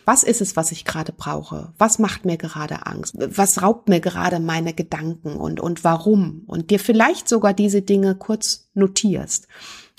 was 0.05 0.23
ist 0.23 0.41
es, 0.41 0.57
was 0.57 0.73
ich 0.73 0.85
gerade 0.85 1.13
brauche? 1.13 1.73
Was 1.79 1.99
macht 1.99 2.25
mir 2.25 2.37
gerade 2.37 2.87
Angst? 2.87 3.15
Was 3.17 3.63
raubt 3.63 3.89
mir 3.89 4.01
gerade 4.01 4.41
meine 4.41 4.75
Gedanken 4.75 5.35
und, 5.37 5.61
und 5.61 5.85
warum? 5.85 6.43
Und 6.47 6.71
dir 6.71 6.79
vielleicht 6.79 7.29
sogar 7.29 7.55
diese 7.55 7.83
Dinge 7.83 8.15
kurz 8.15 8.71
notierst, 8.75 9.47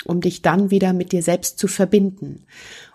um 0.05 0.22
dich 0.22 0.41
dann 0.41 0.72
wieder 0.72 0.93
mit 0.93 1.12
dir 1.12 1.24
selbst 1.24 1.58
zu 1.60 1.67
verbinden. 1.67 2.46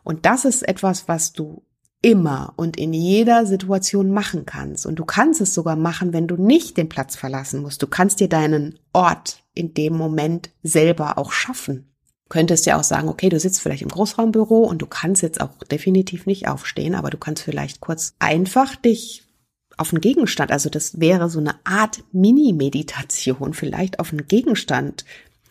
Und 0.05 0.27
das 0.27 0.45
ist 0.45 0.67
etwas, 0.67 1.09
was 1.09 1.33
du 1.33 1.63
immer 2.03 2.53
und 2.57 2.77
in 2.77 2.93
jeder 2.93 3.47
Situation 3.47 4.11
machen 4.11 4.47
kannst. 4.47 4.87
Und 4.87 4.97
du 4.97 5.05
kannst 5.05 5.41
es 5.41 5.55
sogar 5.55 5.77
machen, 5.77 6.13
wenn 6.13 6.27
du 6.29 6.37
nicht 6.37 6.77
den 6.77 6.89
Platz 6.89 7.17
verlassen 7.17 7.63
musst. 7.63 7.83
Du 7.83 7.87
kannst 7.87 8.21
dir 8.21 8.29
deinen 8.29 8.79
Ort 8.93 9.43
in 9.55 9.75
dem 9.75 9.95
Moment 9.95 10.51
selber 10.63 11.19
auch 11.19 11.33
schaffen 11.33 11.96
könntest 12.29 12.67
ja 12.67 12.79
auch 12.79 12.85
sagen, 12.85 13.09
okay, 13.09 13.29
du 13.29 13.39
sitzt 13.39 13.61
vielleicht 13.61 13.83
im 13.83 13.89
Großraumbüro 13.89 14.65
und 14.65 14.83
du 14.83 14.87
kannst 14.87 15.23
jetzt 15.23 15.41
auch 15.41 15.51
definitiv 15.71 16.27
nicht 16.27 16.49
aufstehen, 16.49 16.95
aber 16.95 17.11
du 17.11 17.19
kannst 17.19 17.43
vielleicht 17.43 17.81
kurz 17.81 18.15
einfach 18.19 18.77
dich 18.77 19.23
auf 19.77 19.93
einen 19.93 20.01
Gegenstand, 20.01 20.53
also 20.53 20.71
das 20.71 21.01
wäre 21.01 21.29
so 21.29 21.39
eine 21.39 21.55
Art 21.65 22.03
Mini-Meditation, 22.13 23.53
vielleicht 23.53 24.01
auf 24.01 24.11
einen 24.11 24.27
Gegenstand 24.27 25.05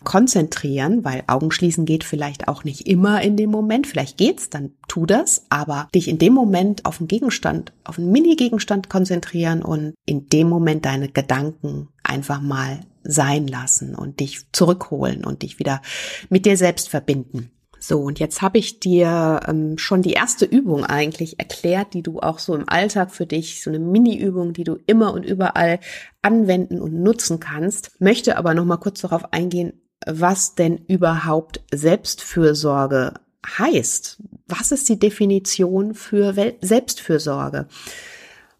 konzentrieren, 0.06 1.04
weil 1.04 1.24
Augenschließen 1.28 1.86
geht 1.86 2.06
vielleicht 2.06 2.48
auch 2.48 2.64
nicht 2.64 2.88
immer 2.88 3.22
in 3.22 3.36
dem 3.36 3.50
Moment. 3.50 3.88
Vielleicht 3.88 4.18
geht's, 4.18 4.50
dann 4.50 4.72
tu 4.88 5.06
das, 5.06 5.46
aber 5.50 5.90
dich 5.94 6.08
in 6.08 6.20
dem 6.20 6.34
Moment 6.34 6.86
auf 6.86 7.00
einen 7.00 7.08
Gegenstand, 7.08 7.74
auf 7.84 7.98
einen 7.98 8.12
Mini-Gegenstand 8.12 8.90
konzentrieren 8.90 9.64
und 9.64 9.96
in 10.06 10.30
dem 10.30 10.48
Moment 10.48 10.86
deine 10.86 11.10
Gedanken 11.10 11.90
einfach 12.04 12.40
mal 12.40 12.80
sein 13.06 13.48
lassen 13.48 13.96
und 13.96 14.20
dich 14.20 14.52
zurückholen 14.52 15.24
und 15.24 15.44
dich 15.44 15.60
wieder 15.60 15.82
mit 16.30 16.46
dir 16.46 16.58
selbst 16.58 16.90
verbinden. 16.90 17.52
So, 17.80 18.00
und 18.00 18.20
jetzt 18.20 18.42
habe 18.42 18.58
ich 18.58 18.80
dir 18.80 19.42
ähm, 19.48 19.78
schon 19.78 20.02
die 20.02 20.14
erste 20.14 20.46
Übung 20.46 20.86
eigentlich 20.86 21.40
erklärt, 21.40 21.94
die 21.94 22.02
du 22.02 22.20
auch 22.20 22.40
so 22.40 22.56
im 22.56 22.68
Alltag 22.68 23.12
für 23.12 23.28
dich, 23.28 23.62
so 23.62 23.70
eine 23.70 23.78
Mini-Übung, 23.78 24.54
die 24.54 24.64
du 24.64 24.80
immer 24.88 25.14
und 25.14 25.24
überall 25.24 25.80
anwenden 26.24 26.82
und 26.82 26.96
nutzen 26.96 27.40
kannst. 27.40 28.02
Möchte 28.02 28.38
aber 28.38 28.56
noch 28.56 28.66
mal 28.66 28.78
kurz 28.78 29.02
darauf 29.02 29.32
eingehen, 29.34 29.74
was 30.08 30.56
denn 30.56 30.78
überhaupt 30.88 31.62
Selbstfürsorge 31.72 33.14
heißt. 33.46 34.18
Was 34.48 34.72
ist 34.72 34.90
die 34.90 34.98
Definition 34.98 35.94
für 35.94 36.36
Wel 36.36 36.56
Selbstfürsorge? 36.62 37.68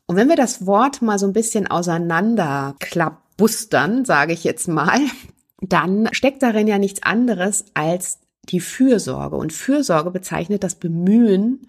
Und 0.06 0.18
wenn 0.18 0.30
wir 0.30 0.36
das 0.36 0.68
Wort 0.68 1.02
mal 1.02 1.18
so 1.18 1.26
ein 1.26 1.34
bisschen 1.34 1.66
auseinanderklappen, 1.66 3.25
Bustern, 3.38 4.06
sage 4.06 4.34
ich 4.34 4.44
jetzt 4.44 4.68
mal, 4.68 5.00
dann 5.62 6.10
steckt 6.12 6.44
darin 6.44 6.68
ja 6.68 6.78
nichts 6.78 7.04
anderes 7.04 7.66
als 7.74 8.20
die 8.50 8.60
Fürsorge. 8.60 9.36
Und 9.36 9.54
Fürsorge 9.54 10.12
bezeichnet 10.12 10.64
das 10.64 10.76
Bemühen 10.76 11.68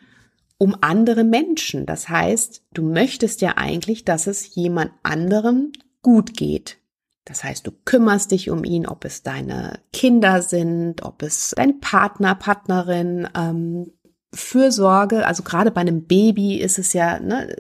um 0.59 0.77
andere 0.81 1.25
Menschen. 1.25 1.87
Das 1.87 2.09
heißt, 2.09 2.63
du 2.73 2.83
möchtest 2.83 3.41
ja 3.41 3.55
eigentlich, 3.57 4.05
dass 4.05 4.27
es 4.27 4.55
jemand 4.55 4.93
anderem 5.03 5.73
gut 6.03 6.37
geht. 6.37 6.79
Das 7.25 7.43
heißt, 7.43 7.67
du 7.67 7.73
kümmerst 7.85 8.31
dich 8.31 8.51
um 8.51 8.63
ihn, 8.65 8.87
ob 8.87 9.05
es 9.05 9.23
deine 9.23 9.81
Kinder 9.93 10.43
sind, 10.43 11.03
ob 11.03 11.23
es 11.23 11.53
dein 11.57 11.81
Partner, 11.81 12.37
Partnerin, 12.37 13.29
ähm, 13.37 13.93
Fürsorge, 14.33 15.27
also 15.27 15.43
gerade 15.43 15.71
bei 15.71 15.81
einem 15.81 16.05
Baby 16.05 16.57
ist 16.57 16.79
es 16.79 16.93
ja, 16.93 17.19
ne, 17.19 17.57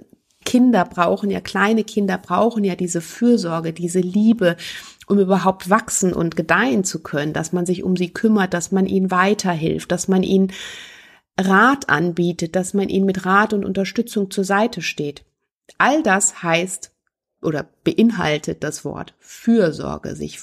Kinder 0.47 0.87
brauchen 0.87 1.31
ja, 1.31 1.41
kleine 1.41 1.85
Kinder 1.85 2.17
brauchen 2.17 2.65
ja 2.65 2.75
diese 2.75 3.03
Fürsorge, 3.03 3.75
diese 3.75 4.01
Liebe, 4.01 4.57
um 5.07 5.19
überhaupt 5.19 5.69
wachsen 5.69 6.15
und 6.15 6.37
gedeihen 6.37 6.85
zu 6.85 7.03
können, 7.03 7.35
dass 7.35 7.53
man 7.53 7.67
sich 7.67 7.83
um 7.83 7.97
sie 7.97 8.09
kümmert, 8.09 8.55
dass 8.55 8.73
man 8.73 8.87
ihnen 8.87 9.11
weiterhilft, 9.11 9.93
dass 9.93 10.09
man 10.09 10.23
ihnen 10.23 10.53
Rat 11.39 11.91
anbietet, 11.91 12.57
dass 12.57 12.73
man 12.73 12.89
ihnen 12.89 13.05
mit 13.05 13.27
Rat 13.27 13.53
und 13.53 13.67
Unterstützung 13.67 14.31
zur 14.31 14.45
Seite 14.45 14.81
steht. 14.81 15.25
All 15.77 16.03
das 16.03 16.43
heißt 16.43 16.93
oder 17.43 17.69
beinhaltet 17.85 18.65
das 18.65 18.85
Wort 18.85 19.15
Fürsorge, 19.19 20.17
sich 20.17 20.41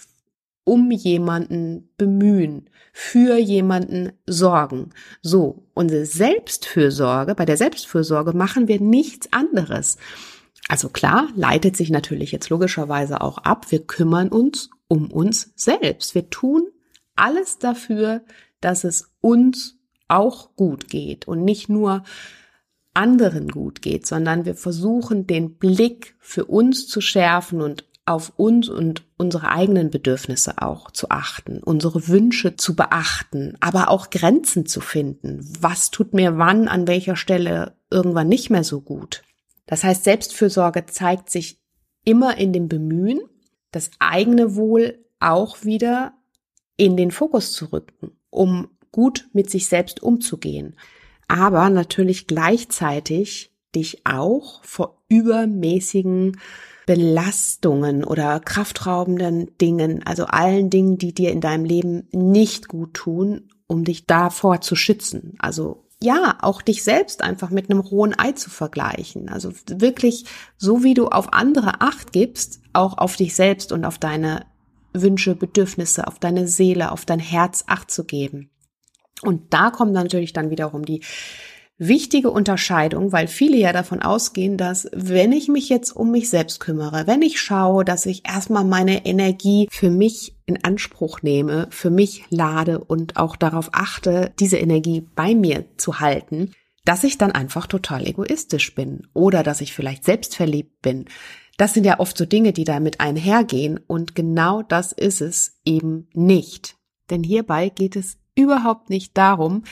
um 0.63 0.91
jemanden 0.91 1.89
bemühen, 1.97 2.69
für 2.93 3.37
jemanden 3.37 4.13
sorgen. 4.27 4.91
So, 5.21 5.65
unsere 5.73 6.05
Selbstfürsorge, 6.05 7.35
bei 7.35 7.45
der 7.45 7.57
Selbstfürsorge 7.57 8.33
machen 8.33 8.67
wir 8.67 8.79
nichts 8.79 9.31
anderes. 9.33 9.97
Also 10.69 10.89
klar, 10.89 11.27
leitet 11.35 11.75
sich 11.75 11.89
natürlich 11.89 12.31
jetzt 12.31 12.49
logischerweise 12.49 13.21
auch 13.21 13.39
ab, 13.39 13.71
wir 13.71 13.85
kümmern 13.85 14.29
uns 14.29 14.69
um 14.87 15.11
uns 15.11 15.51
selbst. 15.55 16.15
Wir 16.15 16.29
tun 16.29 16.67
alles 17.15 17.59
dafür, 17.59 18.21
dass 18.61 18.83
es 18.83 19.13
uns 19.21 19.77
auch 20.07 20.55
gut 20.55 20.87
geht 20.87 21.27
und 21.27 21.43
nicht 21.43 21.69
nur 21.69 22.03
anderen 22.93 23.49
gut 23.49 23.81
geht, 23.81 24.05
sondern 24.05 24.45
wir 24.45 24.55
versuchen 24.55 25.25
den 25.25 25.55
Blick 25.57 26.15
für 26.19 26.45
uns 26.45 26.87
zu 26.87 27.01
schärfen 27.01 27.61
und 27.61 27.85
auf 28.05 28.33
uns 28.35 28.67
und 28.67 29.05
unsere 29.17 29.49
eigenen 29.49 29.89
Bedürfnisse 29.89 30.61
auch 30.61 30.91
zu 30.91 31.09
achten, 31.09 31.63
unsere 31.63 32.07
Wünsche 32.07 32.57
zu 32.57 32.75
beachten, 32.75 33.55
aber 33.61 33.89
auch 33.89 34.09
Grenzen 34.09 34.65
zu 34.65 34.81
finden. 34.81 35.39
Was 35.59 35.89
tut 35.89 36.13
mir 36.13 36.37
wann, 36.37 36.67
an 36.67 36.87
welcher 36.87 37.15
Stelle 37.15 37.77
irgendwann 37.89 38.27
nicht 38.27 38.49
mehr 38.49 38.63
so 38.63 38.81
gut? 38.81 39.23
Das 39.65 39.83
heißt, 39.83 40.03
Selbstfürsorge 40.03 40.85
zeigt 40.85 41.29
sich 41.29 41.61
immer 42.03 42.37
in 42.37 42.51
dem 42.51 42.67
Bemühen, 42.67 43.21
das 43.71 43.89
eigene 43.99 44.55
Wohl 44.55 45.05
auch 45.19 45.63
wieder 45.63 46.13
in 46.75 46.97
den 46.97 47.11
Fokus 47.11 47.53
zu 47.53 47.71
rücken, 47.71 48.11
um 48.29 48.69
gut 48.91 49.29
mit 49.31 49.49
sich 49.49 49.67
selbst 49.67 50.03
umzugehen. 50.03 50.75
Aber 51.29 51.69
natürlich 51.69 52.27
gleichzeitig 52.27 53.53
dich 53.73 54.05
auch 54.05 54.63
vor 54.63 55.03
übermäßigen 55.07 56.37
Belastungen 56.85 58.03
oder 58.03 58.39
kraftraubenden 58.39 59.57
Dingen, 59.59 60.03
also 60.05 60.25
allen 60.25 60.69
Dingen, 60.69 60.97
die 60.97 61.13
dir 61.13 61.31
in 61.31 61.41
deinem 61.41 61.65
Leben 61.65 62.07
nicht 62.11 62.67
gut 62.67 62.93
tun, 62.93 63.49
um 63.67 63.83
dich 63.83 64.05
davor 64.05 64.61
zu 64.61 64.75
schützen. 64.75 65.35
Also 65.39 65.83
ja, 66.01 66.37
auch 66.41 66.61
dich 66.61 66.83
selbst 66.83 67.23
einfach 67.23 67.49
mit 67.49 67.69
einem 67.69 67.79
rohen 67.79 68.17
Ei 68.17 68.33
zu 68.33 68.49
vergleichen. 68.49 69.29
Also 69.29 69.53
wirklich, 69.67 70.25
so 70.57 70.83
wie 70.83 70.93
du 70.93 71.07
auf 71.07 71.31
andere 71.31 71.79
Acht 71.79 72.11
gibst, 72.11 72.59
auch 72.73 72.97
auf 72.97 73.15
dich 73.15 73.35
selbst 73.35 73.71
und 73.71 73.85
auf 73.85 73.99
deine 73.99 74.45
Wünsche, 74.91 75.33
Bedürfnisse, 75.35 76.05
auf 76.05 76.19
deine 76.19 76.47
Seele, 76.47 76.91
auf 76.91 77.05
dein 77.05 77.19
Herz 77.19 77.63
Acht 77.67 77.89
zu 77.89 78.03
geben. 78.03 78.49
Und 79.21 79.53
da 79.53 79.71
kommt 79.71 79.93
natürlich 79.93 80.33
dann 80.33 80.49
wiederum 80.49 80.83
die 80.83 81.01
wichtige 81.87 82.31
Unterscheidung, 82.31 83.11
weil 83.11 83.27
viele 83.27 83.57
ja 83.57 83.73
davon 83.73 84.01
ausgehen, 84.01 84.57
dass 84.57 84.87
wenn 84.93 85.31
ich 85.31 85.47
mich 85.47 85.69
jetzt 85.69 85.91
um 85.91 86.11
mich 86.11 86.29
selbst 86.29 86.59
kümmere, 86.59 87.07
wenn 87.07 87.21
ich 87.21 87.39
schaue, 87.39 87.85
dass 87.85 88.05
ich 88.05 88.27
erstmal 88.27 88.63
meine 88.63 89.05
Energie 89.05 89.67
für 89.71 89.89
mich 89.89 90.35
in 90.45 90.63
Anspruch 90.63 91.21
nehme, 91.21 91.67
für 91.69 91.89
mich 91.89 92.25
lade 92.29 92.83
und 92.83 93.17
auch 93.17 93.35
darauf 93.35 93.69
achte, 93.73 94.33
diese 94.39 94.57
Energie 94.57 95.01
bei 95.01 95.35
mir 95.35 95.65
zu 95.77 95.99
halten, 95.99 96.51
dass 96.85 97.03
ich 97.03 97.17
dann 97.17 97.31
einfach 97.31 97.67
total 97.67 98.05
egoistisch 98.07 98.75
bin 98.75 99.07
oder 99.13 99.43
dass 99.43 99.61
ich 99.61 99.73
vielleicht 99.73 100.03
selbstverliebt 100.03 100.81
bin. 100.81 101.05
Das 101.57 101.73
sind 101.73 101.85
ja 101.85 101.99
oft 101.99 102.17
so 102.17 102.25
Dinge, 102.25 102.51
die 102.51 102.65
damit 102.65 102.99
einhergehen 102.99 103.79
und 103.87 104.15
genau 104.15 104.63
das 104.63 104.91
ist 104.91 105.21
es 105.21 105.59
eben 105.65 106.07
nicht. 106.13 106.75
Denn 107.09 107.23
hierbei 107.23 107.69
geht 107.69 107.95
es 107.95 108.17
überhaupt 108.35 108.89
nicht 108.89 109.17
darum, 109.17 109.63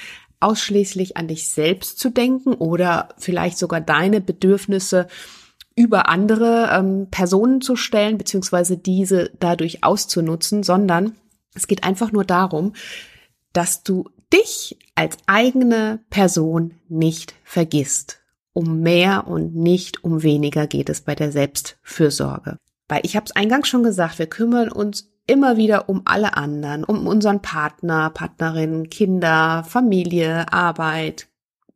ausschließlich 0.42 1.18
an 1.18 1.28
dich 1.28 1.48
selbst 1.50 2.00
zu 2.00 2.10
denken 2.10 2.54
oder 2.54 3.10
vielleicht 3.18 3.58
sogar 3.58 3.82
deine 3.82 4.22
Bedürfnisse 4.22 5.08
über 5.76 6.10
andere 6.10 6.70
ähm, 6.72 7.08
Personen 7.10 7.62
zu 7.62 7.76
stellen, 7.76 8.18
beziehungsweise 8.18 8.78
diese 8.78 9.32
dadurch 9.40 9.84
auszunutzen, 9.84 10.64
sondern 10.64 11.16
es 11.54 11.68
geht 11.68 11.84
einfach 11.84 12.12
nur 12.12 12.26
darum, 12.26 12.74
dass 13.54 13.84
du 13.84 14.10
dich 14.34 14.78
als 14.96 15.18
eigene 15.28 16.00
Person 16.10 16.76
nicht 16.88 17.36
vergisst. 17.44 18.20
Um 18.54 18.82
mehr 18.82 19.28
und 19.28 19.56
nicht 19.56 20.04
um 20.04 20.24
weniger 20.24 20.68
geht 20.68 20.90
es 20.90 21.02
bei 21.02 21.16
der 21.16 21.32
Selbstfürsorge. 21.32 22.58
Weil 22.90 23.02
ich 23.04 23.16
habe 23.16 23.26
es 23.26 23.36
eingangs 23.36 23.70
schon 23.70 23.84
gesagt, 23.84 24.20
wir 24.20 24.28
kümmern 24.28 24.70
uns 24.70 25.11
immer 25.28 25.58
wieder 25.58 25.90
um 25.90 26.02
alle 26.06 26.36
anderen, 26.36 26.84
um 26.84 27.08
unseren 27.08 27.42
Partner, 27.42 28.10
Partnerin, 28.10 28.90
Kinder, 28.90 29.64
Familie, 29.64 30.52
Arbeit, 30.52 31.28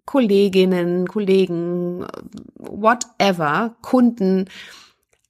Kolleginnen, 0.06 1.08
Kollegen, 1.08 2.06
whatever, 2.56 3.76
Kunden, 3.82 4.46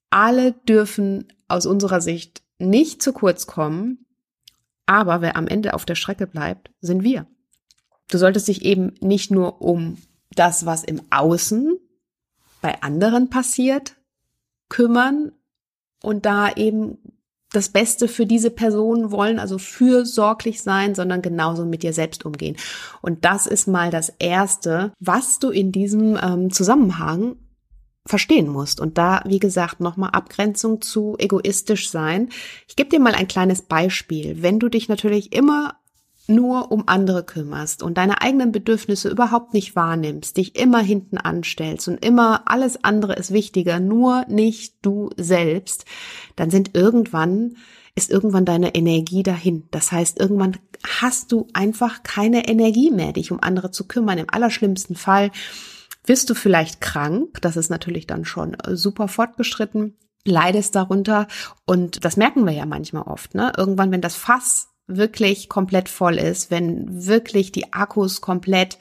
alle 0.10 0.54
dürfen 0.54 1.28
aus 1.48 1.66
unserer 1.66 2.02
Sicht 2.02 2.42
nicht 2.58 3.02
zu 3.02 3.14
kurz 3.14 3.48
kommen, 3.48 4.06
aber 4.86 5.22
wer 5.22 5.36
am 5.36 5.48
Ende 5.48 5.74
auf 5.74 5.86
der 5.86 5.96
Strecke 5.96 6.28
bleibt, 6.28 6.72
sind 6.82 7.04
wir. 7.04 7.28
Du 8.10 8.18
solltest 8.18 8.48
dich 8.48 8.64
eben 8.64 8.94
nicht 9.02 9.32
nur 9.32 9.62
um 9.62 9.98
das, 10.32 10.66
was 10.66 10.84
im 10.84 11.02
Außen 11.10 11.78
bei 12.62 12.82
anderen 12.82 13.30
passiert, 13.30 13.96
kümmern 14.70 15.32
und 16.02 16.26
da 16.26 16.52
eben 16.52 16.98
das 17.56 17.70
Beste 17.70 18.08
für 18.08 18.26
diese 18.26 18.52
Person 18.52 19.12
wollen, 19.12 19.40
also 19.40 19.58
fürsorglich 19.58 20.62
sein, 20.62 20.96
sondern 20.96 21.22
genauso 21.22 21.66
mit 21.66 21.84
dir 21.84 21.94
selbst 21.94 22.26
umgehen. 22.26 22.58
Und 23.02 23.26
das 23.26 23.48
ist 23.48 23.68
mal 23.68 23.92
das 23.92 24.14
Erste, 24.20 24.92
was 25.00 25.40
du 25.40 25.50
in 25.50 25.72
diesem 25.72 26.18
ähm, 26.22 26.52
Zusammenhang 26.52 27.38
verstehen 28.06 28.48
musst. 28.48 28.80
Und 28.80 28.98
da, 28.98 29.24
wie 29.26 29.40
gesagt, 29.40 29.80
nochmal 29.80 30.12
Abgrenzung 30.12 30.82
zu 30.82 31.16
egoistisch 31.18 31.90
sein. 31.90 32.30
Ich 32.68 32.76
gebe 32.76 32.90
dir 32.90 33.00
mal 33.00 33.16
ein 33.16 33.28
kleines 33.28 33.64
Beispiel. 33.64 34.44
Wenn 34.44 34.60
du 34.60 34.70
dich 34.70 34.90
natürlich 34.90 35.34
immer 35.34 35.76
nur 36.28 36.72
um 36.72 36.84
andere 36.88 37.24
kümmerst 37.24 37.84
und 37.84 37.98
deine 37.98 38.22
eigenen 38.22 38.52
Bedürfnisse 38.52 39.10
überhaupt 39.10 39.54
nicht 39.54 39.76
wahrnimmst, 39.76 40.38
dich 40.38 40.60
immer 40.60 40.80
hinten 40.80 41.18
anstellst 41.18 41.88
und 41.88 42.04
immer 42.04 42.44
alles 42.46 42.84
andere 42.84 43.14
ist 43.14 43.32
wichtiger, 43.32 43.80
nur 43.80 44.26
nicht 44.28 44.76
du 44.82 45.10
selbst, 45.18 45.86
dann 46.36 46.50
sind 46.50 46.76
irgendwann 46.76 47.56
ist 47.98 48.12
irgendwann 48.12 48.44
deine 48.44 48.76
Energie 48.76 49.24
dahin. 49.24 49.70
Das 49.72 49.94
heißt, 49.94 50.20
irgendwann 50.20 50.58
hast 51.00 51.32
du 51.32 51.48
einfach 51.54 52.04
keine 52.04 52.46
Energie 52.46 52.92
mehr, 52.92 53.14
dich 53.14 53.32
um 53.32 53.40
andere 53.42 53.72
zu 53.72 53.88
kümmern. 53.88 54.18
Im 54.18 54.30
allerschlimmsten 54.30 54.98
Fall 54.98 55.32
wirst 56.04 56.30
du 56.30 56.34
vielleicht 56.34 56.82
krank. 56.82 57.38
Das 57.40 57.56
ist 57.56 57.70
natürlich 57.70 58.06
dann 58.06 58.26
schon 58.26 58.58
super 58.74 59.08
fortgeschritten 59.08 59.96
leidest 60.26 60.76
darunter 60.76 61.28
und 61.66 62.04
das 62.04 62.18
merken 62.18 62.46
wir 62.46 62.54
ja 62.54 62.66
manchmal 62.66 63.04
oft, 63.04 63.36
ne? 63.36 63.54
Irgendwann, 63.56 63.92
wenn 63.92 64.02
das 64.02 64.16
Fass 64.16 64.70
wirklich 64.88 65.50
komplett 65.50 65.90
voll 65.90 66.18
ist, 66.18 66.52
wenn 66.52 67.06
wirklich 67.08 67.52
die 67.52 67.74
Akkus 67.74 68.22
komplett 68.22 68.78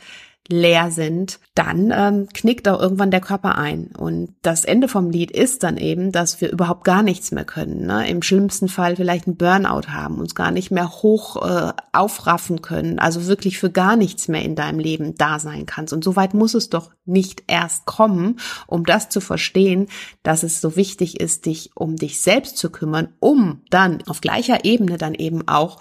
leer 0.48 0.90
sind, 0.90 1.40
dann 1.54 1.90
ähm, 1.94 2.28
knickt 2.32 2.68
auch 2.68 2.78
irgendwann 2.78 3.10
der 3.10 3.22
Körper 3.22 3.56
ein. 3.56 3.92
Und 3.96 4.34
das 4.42 4.64
Ende 4.64 4.88
vom 4.88 5.08
Lied 5.08 5.30
ist 5.30 5.62
dann 5.62 5.78
eben, 5.78 6.12
dass 6.12 6.40
wir 6.40 6.52
überhaupt 6.52 6.84
gar 6.84 7.02
nichts 7.02 7.32
mehr 7.32 7.46
können. 7.46 7.86
Ne? 7.86 8.08
Im 8.08 8.20
schlimmsten 8.20 8.68
Fall 8.68 8.96
vielleicht 8.96 9.26
ein 9.26 9.36
Burnout 9.36 9.88
haben, 9.88 10.18
uns 10.18 10.34
gar 10.34 10.50
nicht 10.50 10.70
mehr 10.70 10.90
hoch 10.90 11.36
äh, 11.42 11.72
aufraffen 11.92 12.60
können, 12.60 12.98
also 12.98 13.26
wirklich 13.26 13.58
für 13.58 13.70
gar 13.70 13.96
nichts 13.96 14.28
mehr 14.28 14.42
in 14.42 14.54
deinem 14.54 14.78
Leben 14.78 15.14
da 15.14 15.38
sein 15.38 15.64
kannst. 15.64 15.94
Und 15.94 16.04
so 16.04 16.14
weit 16.14 16.34
muss 16.34 16.54
es 16.54 16.68
doch 16.68 16.90
nicht 17.06 17.44
erst 17.46 17.86
kommen, 17.86 18.38
um 18.66 18.84
das 18.84 19.08
zu 19.08 19.20
verstehen, 19.20 19.88
dass 20.22 20.42
es 20.42 20.60
so 20.60 20.76
wichtig 20.76 21.20
ist, 21.20 21.46
dich 21.46 21.70
um 21.74 21.96
dich 21.96 22.20
selbst 22.20 22.58
zu 22.58 22.70
kümmern, 22.70 23.08
um 23.18 23.62
dann 23.70 24.02
auf 24.08 24.20
gleicher 24.20 24.64
Ebene 24.64 24.98
dann 24.98 25.14
eben 25.14 25.48
auch 25.48 25.80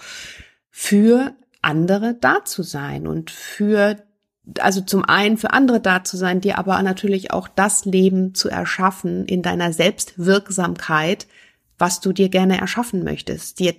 für 0.70 1.34
andere 1.60 2.14
da 2.14 2.44
zu 2.44 2.62
sein 2.62 3.06
und 3.06 3.30
für 3.30 3.96
also 4.58 4.80
zum 4.80 5.04
einen 5.04 5.36
für 5.38 5.52
andere 5.52 5.80
da 5.80 6.04
zu 6.04 6.16
sein, 6.16 6.40
dir 6.40 6.58
aber 6.58 6.80
natürlich 6.82 7.32
auch 7.32 7.48
das 7.48 7.84
Leben 7.84 8.34
zu 8.34 8.48
erschaffen 8.48 9.24
in 9.26 9.42
deiner 9.42 9.72
Selbstwirksamkeit, 9.72 11.26
was 11.78 12.00
du 12.00 12.12
dir 12.12 12.28
gerne 12.28 12.60
erschaffen 12.60 13.04
möchtest, 13.04 13.58
dir 13.58 13.74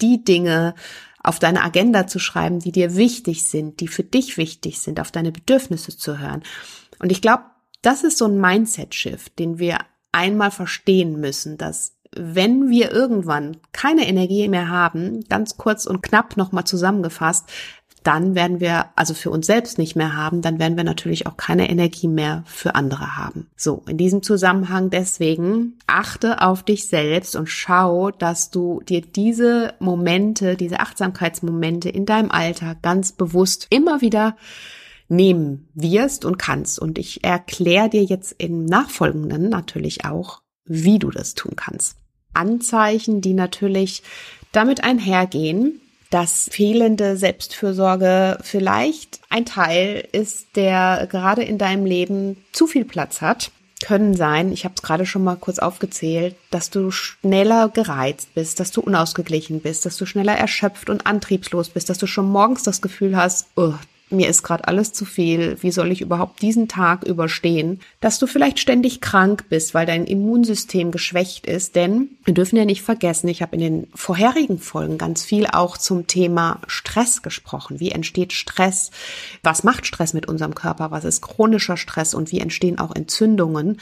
die 0.00 0.22
Dinge 0.22 0.74
auf 1.22 1.38
deine 1.38 1.62
Agenda 1.62 2.06
zu 2.06 2.18
schreiben, 2.18 2.60
die 2.60 2.72
dir 2.72 2.96
wichtig 2.96 3.46
sind, 3.46 3.80
die 3.80 3.88
für 3.88 4.04
dich 4.04 4.36
wichtig 4.36 4.80
sind, 4.80 5.00
auf 5.00 5.10
deine 5.10 5.32
Bedürfnisse 5.32 5.96
zu 5.96 6.18
hören. 6.18 6.42
Und 6.98 7.12
ich 7.12 7.20
glaube, 7.20 7.44
das 7.82 8.04
ist 8.04 8.18
so 8.18 8.26
ein 8.26 8.40
Mindset-Shift, 8.40 9.38
den 9.38 9.58
wir 9.58 9.78
einmal 10.12 10.50
verstehen 10.50 11.20
müssen, 11.20 11.56
dass 11.58 11.96
wenn 12.14 12.68
wir 12.68 12.90
irgendwann 12.90 13.58
keine 13.72 14.08
Energie 14.08 14.48
mehr 14.48 14.68
haben, 14.68 15.20
ganz 15.28 15.56
kurz 15.56 15.86
und 15.86 16.02
knapp 16.02 16.36
nochmal 16.36 16.64
zusammengefasst, 16.64 17.48
dann 18.02 18.34
werden 18.34 18.60
wir 18.60 18.86
also 18.96 19.12
für 19.12 19.30
uns 19.30 19.46
selbst 19.46 19.76
nicht 19.76 19.94
mehr 19.94 20.16
haben, 20.16 20.40
dann 20.40 20.58
werden 20.58 20.76
wir 20.76 20.84
natürlich 20.84 21.26
auch 21.26 21.36
keine 21.36 21.68
Energie 21.68 22.08
mehr 22.08 22.44
für 22.46 22.74
andere 22.74 23.16
haben. 23.16 23.48
So, 23.56 23.82
in 23.86 23.98
diesem 23.98 24.22
Zusammenhang 24.22 24.90
deswegen 24.90 25.78
achte 25.86 26.40
auf 26.40 26.62
dich 26.62 26.88
selbst 26.88 27.36
und 27.36 27.48
schau, 27.48 28.10
dass 28.10 28.50
du 28.50 28.80
dir 28.80 29.02
diese 29.02 29.74
Momente, 29.80 30.56
diese 30.56 30.80
Achtsamkeitsmomente 30.80 31.90
in 31.90 32.06
deinem 32.06 32.30
Alltag 32.30 32.82
ganz 32.82 33.12
bewusst 33.12 33.66
immer 33.70 34.00
wieder 34.00 34.36
nehmen 35.08 35.68
wirst 35.74 36.24
und 36.24 36.38
kannst. 36.38 36.78
Und 36.78 36.98
ich 36.98 37.24
erkläre 37.24 37.90
dir 37.90 38.04
jetzt 38.04 38.34
im 38.38 38.64
Nachfolgenden 38.64 39.50
natürlich 39.50 40.04
auch, 40.04 40.40
wie 40.64 40.98
du 40.98 41.10
das 41.10 41.34
tun 41.34 41.52
kannst. 41.56 41.96
Anzeichen, 42.32 43.20
die 43.20 43.34
natürlich 43.34 44.02
damit 44.52 44.84
einhergehen, 44.84 45.80
dass 46.10 46.48
fehlende 46.52 47.16
Selbstfürsorge 47.16 48.38
vielleicht 48.42 49.20
ein 49.30 49.46
Teil 49.46 50.06
ist, 50.12 50.56
der 50.56 51.06
gerade 51.10 51.42
in 51.42 51.56
deinem 51.56 51.86
Leben 51.86 52.36
zu 52.52 52.66
viel 52.66 52.84
Platz 52.84 53.20
hat. 53.20 53.52
Können 53.86 54.14
sein, 54.14 54.52
ich 54.52 54.64
habe 54.64 54.74
es 54.76 54.82
gerade 54.82 55.06
schon 55.06 55.24
mal 55.24 55.36
kurz 55.36 55.58
aufgezählt, 55.58 56.34
dass 56.50 56.68
du 56.68 56.90
schneller 56.90 57.70
gereizt 57.70 58.34
bist, 58.34 58.60
dass 58.60 58.72
du 58.72 58.82
unausgeglichen 58.82 59.60
bist, 59.60 59.86
dass 59.86 59.96
du 59.96 60.04
schneller 60.04 60.34
erschöpft 60.34 60.90
und 60.90 61.06
antriebslos 61.06 61.70
bist, 61.70 61.88
dass 61.88 61.96
du 61.96 62.06
schon 62.06 62.28
morgens 62.28 62.62
das 62.62 62.82
Gefühl 62.82 63.16
hast, 63.16 63.46
oh, 63.56 63.72
mir 64.10 64.28
ist 64.28 64.42
gerade 64.42 64.66
alles 64.66 64.92
zu 64.92 65.04
viel, 65.04 65.56
wie 65.60 65.70
soll 65.70 65.92
ich 65.92 66.00
überhaupt 66.00 66.42
diesen 66.42 66.68
Tag 66.68 67.04
überstehen, 67.04 67.80
dass 68.00 68.18
du 68.18 68.26
vielleicht 68.26 68.58
ständig 68.58 69.00
krank 69.00 69.46
bist, 69.48 69.74
weil 69.74 69.86
dein 69.86 70.04
Immunsystem 70.04 70.90
geschwächt 70.90 71.46
ist, 71.46 71.76
denn 71.76 72.10
wir 72.24 72.34
dürfen 72.34 72.56
ja 72.56 72.64
nicht 72.64 72.82
vergessen, 72.82 73.28
ich 73.28 73.42
habe 73.42 73.56
in 73.56 73.60
den 73.60 73.86
vorherigen 73.94 74.58
Folgen 74.58 74.98
ganz 74.98 75.24
viel 75.24 75.46
auch 75.46 75.78
zum 75.78 76.06
Thema 76.06 76.60
Stress 76.66 77.22
gesprochen. 77.22 77.80
Wie 77.80 77.92
entsteht 77.92 78.32
Stress? 78.32 78.90
Was 79.42 79.64
macht 79.64 79.86
Stress 79.86 80.12
mit 80.12 80.28
unserem 80.28 80.54
Körper? 80.54 80.90
Was 80.90 81.04
ist 81.04 81.22
chronischer 81.22 81.76
Stress 81.76 82.14
und 82.14 82.32
wie 82.32 82.40
entstehen 82.40 82.78
auch 82.78 82.94
Entzündungen? 82.94 83.80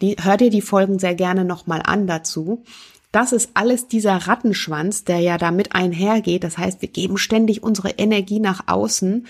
Die, 0.00 0.16
hör 0.20 0.36
dir 0.36 0.50
die 0.50 0.62
Folgen 0.62 0.98
sehr 0.98 1.14
gerne 1.14 1.44
nochmal 1.44 1.82
an 1.84 2.06
dazu. 2.06 2.64
Das 3.12 3.32
ist 3.32 3.50
alles 3.54 3.88
dieser 3.88 4.16
Rattenschwanz, 4.16 5.04
der 5.04 5.18
ja 5.18 5.36
damit 5.36 5.74
einhergeht. 5.74 6.44
Das 6.44 6.58
heißt, 6.58 6.80
wir 6.80 6.88
geben 6.88 7.18
ständig 7.18 7.62
unsere 7.62 7.90
Energie 7.90 8.38
nach 8.38 8.68
außen, 8.68 9.26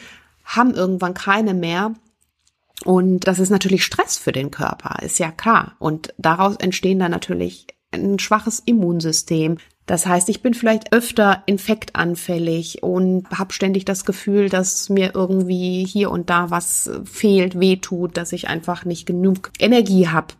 haben 0.56 0.74
irgendwann 0.74 1.14
keine 1.14 1.54
mehr. 1.54 1.94
Und 2.84 3.26
das 3.26 3.38
ist 3.38 3.50
natürlich 3.50 3.84
Stress 3.84 4.16
für 4.16 4.32
den 4.32 4.50
Körper, 4.50 5.02
ist 5.02 5.18
ja 5.18 5.30
klar. 5.30 5.76
Und 5.78 6.14
daraus 6.16 6.56
entstehen 6.56 6.98
dann 6.98 7.10
natürlich 7.10 7.66
ein 7.92 8.18
schwaches 8.18 8.60
Immunsystem. 8.64 9.58
Das 9.84 10.06
heißt, 10.06 10.28
ich 10.28 10.40
bin 10.40 10.54
vielleicht 10.54 10.92
öfter 10.92 11.42
infektanfällig 11.46 12.82
und 12.82 13.28
habe 13.30 13.52
ständig 13.52 13.84
das 13.84 14.04
Gefühl, 14.04 14.48
dass 14.48 14.88
mir 14.88 15.14
irgendwie 15.14 15.84
hier 15.84 16.10
und 16.10 16.30
da 16.30 16.50
was 16.50 16.90
fehlt, 17.04 17.58
wehtut, 17.58 18.16
dass 18.16 18.32
ich 18.32 18.48
einfach 18.48 18.84
nicht 18.84 19.04
genug 19.04 19.50
Energie 19.58 20.08
habe 20.08 20.34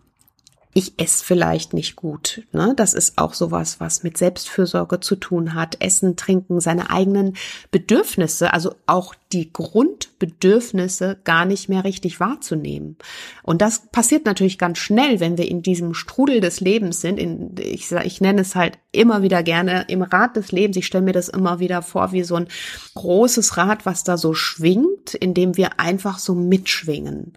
ich 0.73 1.01
esse 1.01 1.25
vielleicht 1.25 1.73
nicht 1.73 1.97
gut. 1.97 2.43
Ne? 2.53 2.75
Das 2.77 2.95
ist 2.95 3.19
auch 3.19 3.35
sowas, 3.35 3.81
was 3.81 4.03
mit 4.03 4.17
Selbstfürsorge 4.17 5.01
zu 5.01 5.17
tun 5.17 5.55
hat. 5.55 5.77
Essen, 5.81 6.17
trinken, 6.17 6.61
seine 6.61 6.91
eigenen 6.91 7.37
Bedürfnisse, 7.71 8.53
also 8.53 8.75
auch 8.87 9.15
die 9.33 9.53
Grundbedürfnisse 9.53 11.19
gar 11.23 11.45
nicht 11.45 11.69
mehr 11.69 11.85
richtig 11.85 12.19
wahrzunehmen. 12.19 12.97
Und 13.43 13.63
das 13.63 13.89
passiert 13.91 14.27
natürlich 14.27 14.59
ganz 14.59 14.79
schnell, 14.79 15.21
wenn 15.21 15.39
wir 15.39 15.49
in 15.49 15.63
diesem 15.63 15.95
Strudel 15.95 16.41
des 16.41 16.61
Lebens 16.61 17.01
sind. 17.01 17.19
In, 17.19 17.55
ich, 17.59 17.93
ich 17.93 18.21
nenne 18.21 18.41
es 18.41 18.57
halt 18.57 18.79
immer 18.91 19.23
wieder 19.23 19.43
gerne 19.43 19.85
im 19.89 20.03
Rad 20.03 20.37
des 20.37 20.51
Lebens. 20.51 20.77
Ich 20.77 20.87
stelle 20.87 21.05
mir 21.05 21.13
das 21.13 21.29
immer 21.29 21.61
wieder 21.61 21.83
vor 21.83 22.11
wie 22.13 22.25
so 22.25 22.35
ein 22.35 22.49
großes 22.95 23.57
Rad, 23.57 23.87
was 23.87 24.03
da 24.03 24.17
so 24.17 24.35
schwingt, 24.35 25.15
in 25.15 25.33
dem 25.33 25.57
wir 25.57 25.79
einfach 25.79 26.19
so 26.19 26.35
mitschwingen. 26.35 27.35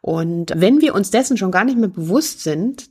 Und 0.00 0.52
wenn 0.56 0.80
wir 0.80 0.94
uns 0.94 1.10
dessen 1.10 1.36
schon 1.36 1.52
gar 1.52 1.64
nicht 1.64 1.78
mehr 1.78 1.88
bewusst 1.88 2.42
sind, 2.42 2.90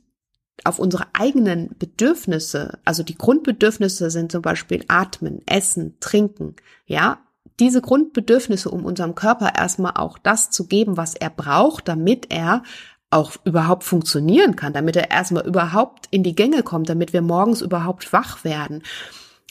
auf 0.64 0.78
unsere 0.78 1.06
eigenen 1.12 1.76
Bedürfnisse, 1.78 2.78
also 2.84 3.02
die 3.02 3.16
Grundbedürfnisse 3.16 4.10
sind 4.10 4.32
zum 4.32 4.42
Beispiel 4.42 4.84
Atmen, 4.88 5.42
Essen, 5.46 5.96
Trinken, 6.00 6.56
ja, 6.86 7.20
diese 7.60 7.80
Grundbedürfnisse, 7.80 8.70
um 8.70 8.84
unserem 8.84 9.14
Körper 9.14 9.54
erstmal 9.56 9.92
auch 9.94 10.18
das 10.18 10.50
zu 10.50 10.66
geben, 10.66 10.96
was 10.96 11.14
er 11.14 11.30
braucht, 11.30 11.88
damit 11.88 12.30
er 12.30 12.62
auch 13.10 13.32
überhaupt 13.44 13.84
funktionieren 13.84 14.56
kann, 14.56 14.72
damit 14.72 14.96
er 14.96 15.10
erstmal 15.10 15.46
überhaupt 15.46 16.06
in 16.10 16.22
die 16.22 16.34
Gänge 16.34 16.62
kommt, 16.62 16.88
damit 16.88 17.12
wir 17.12 17.22
morgens 17.22 17.62
überhaupt 17.62 18.12
wach 18.12 18.44
werden. 18.44 18.82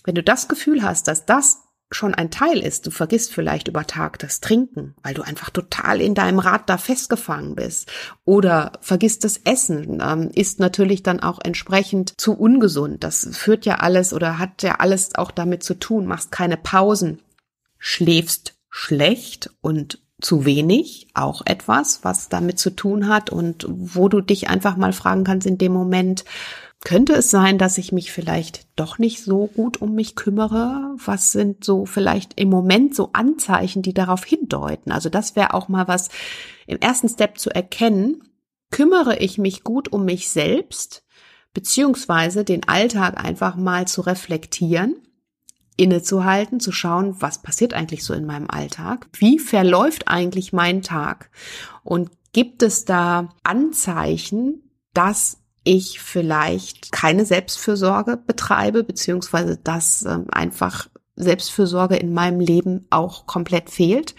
Wenn 0.04 0.16
du 0.16 0.24
das 0.24 0.48
Gefühl 0.48 0.84
hast, 0.84 1.08
dass 1.08 1.26
das 1.26 1.62
schon 1.92 2.14
ein 2.14 2.32
Teil 2.32 2.60
ist, 2.60 2.86
du 2.86 2.92
vergisst 2.92 3.32
vielleicht 3.32 3.68
über 3.68 3.86
Tag 3.86 4.20
das 4.20 4.42
Trinken, 4.42 4.96
weil 5.04 5.14
du 5.14 5.22
einfach 5.22 5.50
total 5.50 6.02
in 6.02 6.16
deinem 6.16 6.40
Rad 6.40 6.70
da 6.70 6.78
festgefangen 6.78 7.56
bist, 7.56 7.92
oder 8.26 8.74
vergisst 8.82 9.24
das 9.24 9.38
Essen, 9.46 10.02
ähm, 10.04 10.32
ist 10.34 10.60
natürlich 10.60 11.04
dann 11.04 11.22
auch 11.22 11.40
entsprechend 11.44 12.20
zu 12.20 12.34
ungesund. 12.34 13.04
Das 13.04 13.28
führt 13.32 13.66
ja 13.66 13.76
alles 13.76 14.14
oder 14.14 14.40
hat 14.40 14.64
ja 14.64 14.76
alles 14.80 15.16
auch 15.16 15.32
damit 15.32 15.64
zu 15.64 15.76
tun, 15.76 16.06
machst 16.06 16.32
keine 16.32 16.58
Pausen, 16.58 17.20
schläfst 17.86 18.56
schlecht 18.72 19.52
und 19.62 20.00
zu 20.20 20.44
wenig, 20.44 21.08
auch 21.14 21.44
etwas, 21.46 22.04
was 22.04 22.30
damit 22.30 22.58
zu 22.58 22.72
tun 22.72 23.08
hat 23.08 23.30
und 23.30 23.68
wo 23.70 24.10
du 24.10 24.22
dich 24.22 24.50
einfach 24.50 24.76
mal 24.76 24.92
fragen 24.92 25.24
kannst 25.24 25.46
in 25.46 25.60
dem 25.60 25.72
Moment, 25.72 26.26
könnte 26.84 27.14
es 27.14 27.30
sein, 27.30 27.60
dass 27.60 27.78
ich 27.78 27.92
mich 27.92 28.12
vielleicht 28.12 28.66
doch 28.76 28.98
nicht 28.98 29.24
so 29.24 29.46
gut 29.46 29.82
um 29.84 29.94
mich 29.94 30.16
kümmere? 30.16 30.96
Was 31.06 31.32
sind 31.32 31.64
so 31.64 31.86
vielleicht 31.86 32.40
im 32.40 32.50
Moment 32.50 32.96
so 32.96 33.12
Anzeichen, 33.14 33.84
die 33.84 33.94
darauf 33.94 34.26
hindeuten? 34.26 34.92
Also 34.92 35.10
das 35.10 35.36
wäre 35.36 35.54
auch 35.54 35.68
mal 35.68 35.88
was 35.88 36.10
im 36.66 36.80
ersten 36.80 37.08
Step 37.08 37.38
zu 37.38 37.52
erkennen. 37.52 38.24
Kümmere 38.72 39.20
ich 39.20 39.38
mich 39.38 39.64
gut 39.64 39.94
um 39.94 40.06
mich 40.06 40.30
selbst? 40.30 41.04
Beziehungsweise 41.54 42.44
den 42.44 42.68
Alltag 42.68 43.24
einfach 43.24 43.56
mal 43.56 43.88
zu 43.88 44.02
reflektieren 44.02 44.96
innezuhalten, 45.78 46.60
zu 46.60 46.72
schauen, 46.72 47.16
was 47.20 47.42
passiert 47.42 47.74
eigentlich 47.74 48.04
so 48.04 48.14
in 48.14 48.26
meinem 48.26 48.50
Alltag? 48.50 49.08
Wie 49.14 49.40
verläuft 49.40 50.08
eigentlich 50.08 50.54
mein 50.54 50.82
Tag? 50.82 51.30
Und 51.84 52.12
gibt 52.34 52.64
es 52.64 52.86
da 52.86 53.30
Anzeichen, 53.44 54.72
dass 54.94 55.38
ich 55.64 56.00
vielleicht 56.00 56.92
keine 56.92 57.26
Selbstfürsorge 57.26 58.18
betreibe, 58.18 58.84
beziehungsweise 58.84 59.58
dass 59.58 60.04
ähm, 60.06 60.28
einfach 60.32 60.88
Selbstfürsorge 61.16 61.96
in 61.96 62.14
meinem 62.14 62.40
Leben 62.40 62.86
auch 62.90 63.26
komplett 63.26 63.70
fehlt, 63.70 64.16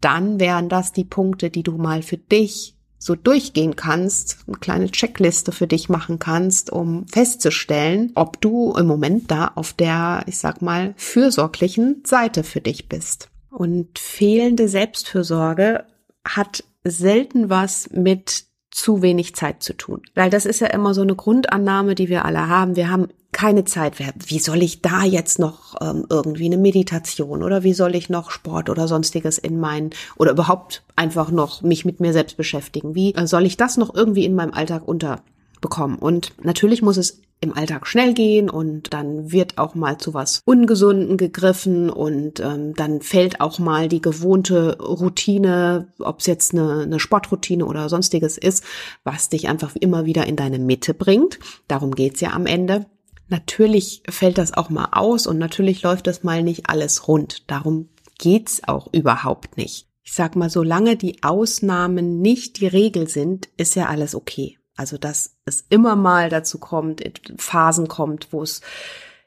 dann 0.00 0.40
wären 0.40 0.68
das 0.68 0.92
die 0.92 1.04
Punkte, 1.04 1.50
die 1.50 1.62
du 1.62 1.78
mal 1.78 2.02
für 2.02 2.18
dich 2.18 2.71
so 3.02 3.16
durchgehen 3.16 3.74
kannst, 3.74 4.38
eine 4.46 4.58
kleine 4.58 4.90
Checkliste 4.90 5.50
für 5.50 5.66
dich 5.66 5.88
machen 5.88 6.20
kannst, 6.20 6.70
um 6.70 7.04
festzustellen, 7.08 8.12
ob 8.14 8.40
du 8.40 8.74
im 8.76 8.86
Moment 8.86 9.28
da 9.28 9.50
auf 9.56 9.72
der, 9.72 10.22
ich 10.26 10.38
sag 10.38 10.62
mal, 10.62 10.94
fürsorglichen 10.96 12.02
Seite 12.06 12.44
für 12.44 12.60
dich 12.60 12.88
bist. 12.88 13.28
Und 13.50 13.98
fehlende 13.98 14.68
Selbstfürsorge 14.68 15.84
hat 16.24 16.62
selten 16.84 17.50
was 17.50 17.90
mit 17.90 18.44
zu 18.72 19.02
wenig 19.02 19.36
Zeit 19.36 19.62
zu 19.62 19.74
tun. 19.74 20.02
Weil 20.14 20.30
das 20.30 20.46
ist 20.46 20.60
ja 20.60 20.66
immer 20.68 20.94
so 20.94 21.02
eine 21.02 21.14
Grundannahme, 21.14 21.94
die 21.94 22.08
wir 22.08 22.24
alle 22.24 22.48
haben. 22.48 22.74
Wir 22.74 22.90
haben 22.90 23.08
keine 23.30 23.64
Zeit. 23.64 23.94
Wie 24.26 24.38
soll 24.38 24.62
ich 24.62 24.82
da 24.82 25.04
jetzt 25.04 25.38
noch 25.38 25.74
ähm, 25.80 26.06
irgendwie 26.08 26.46
eine 26.46 26.58
Meditation 26.58 27.42
oder 27.42 27.62
wie 27.62 27.74
soll 27.74 27.94
ich 27.94 28.10
noch 28.10 28.30
Sport 28.30 28.68
oder 28.68 28.88
sonstiges 28.88 29.38
in 29.38 29.60
meinen 29.60 29.90
oder 30.16 30.32
überhaupt 30.32 30.82
einfach 30.96 31.30
noch 31.30 31.62
mich 31.62 31.84
mit 31.84 32.00
mir 32.00 32.12
selbst 32.12 32.36
beschäftigen? 32.36 32.94
Wie 32.94 33.14
soll 33.24 33.46
ich 33.46 33.56
das 33.56 33.76
noch 33.76 33.94
irgendwie 33.94 34.24
in 34.24 34.34
meinem 34.34 34.52
Alltag 34.52 34.86
unterbekommen? 34.86 35.98
Und 35.98 36.32
natürlich 36.42 36.82
muss 36.82 36.96
es 36.96 37.20
im 37.42 37.54
Alltag 37.56 37.86
schnell 37.86 38.14
gehen 38.14 38.48
und 38.48 38.94
dann 38.94 39.32
wird 39.32 39.58
auch 39.58 39.74
mal 39.74 39.98
zu 39.98 40.14
was 40.14 40.40
Ungesunden 40.44 41.16
gegriffen 41.16 41.90
und 41.90 42.40
ähm, 42.40 42.72
dann 42.74 43.02
fällt 43.02 43.40
auch 43.40 43.58
mal 43.58 43.88
die 43.88 44.00
gewohnte 44.00 44.78
Routine, 44.78 45.88
ob 45.98 46.20
es 46.20 46.26
jetzt 46.26 46.54
eine, 46.54 46.82
eine 46.82 47.00
Sportroutine 47.00 47.66
oder 47.66 47.88
sonstiges 47.88 48.38
ist, 48.38 48.64
was 49.02 49.28
dich 49.28 49.48
einfach 49.48 49.74
immer 49.76 50.06
wieder 50.06 50.26
in 50.26 50.36
deine 50.36 50.60
Mitte 50.60 50.94
bringt. 50.94 51.40
Darum 51.66 51.94
geht's 51.94 52.20
ja 52.20 52.30
am 52.30 52.46
Ende. 52.46 52.86
Natürlich 53.28 54.02
fällt 54.08 54.38
das 54.38 54.54
auch 54.54 54.70
mal 54.70 54.88
aus 54.92 55.26
und 55.26 55.38
natürlich 55.38 55.82
läuft 55.82 56.06
das 56.06 56.22
mal 56.22 56.44
nicht 56.44 56.70
alles 56.70 57.08
rund. 57.08 57.50
Darum 57.50 57.88
geht's 58.18 58.62
auch 58.68 58.88
überhaupt 58.92 59.56
nicht. 59.56 59.88
Ich 60.04 60.12
sag 60.12 60.36
mal, 60.36 60.50
solange 60.50 60.96
die 60.96 61.22
Ausnahmen 61.22 62.20
nicht 62.20 62.60
die 62.60 62.66
Regel 62.68 63.08
sind, 63.08 63.48
ist 63.56 63.74
ja 63.74 63.86
alles 63.86 64.14
okay. 64.14 64.58
Also, 64.76 64.96
dass 64.98 65.36
es 65.44 65.64
immer 65.68 65.96
mal 65.96 66.28
dazu 66.28 66.58
kommt, 66.58 67.02
Phasen 67.36 67.88
kommt, 67.88 68.32
wo 68.32 68.42
es 68.42 68.62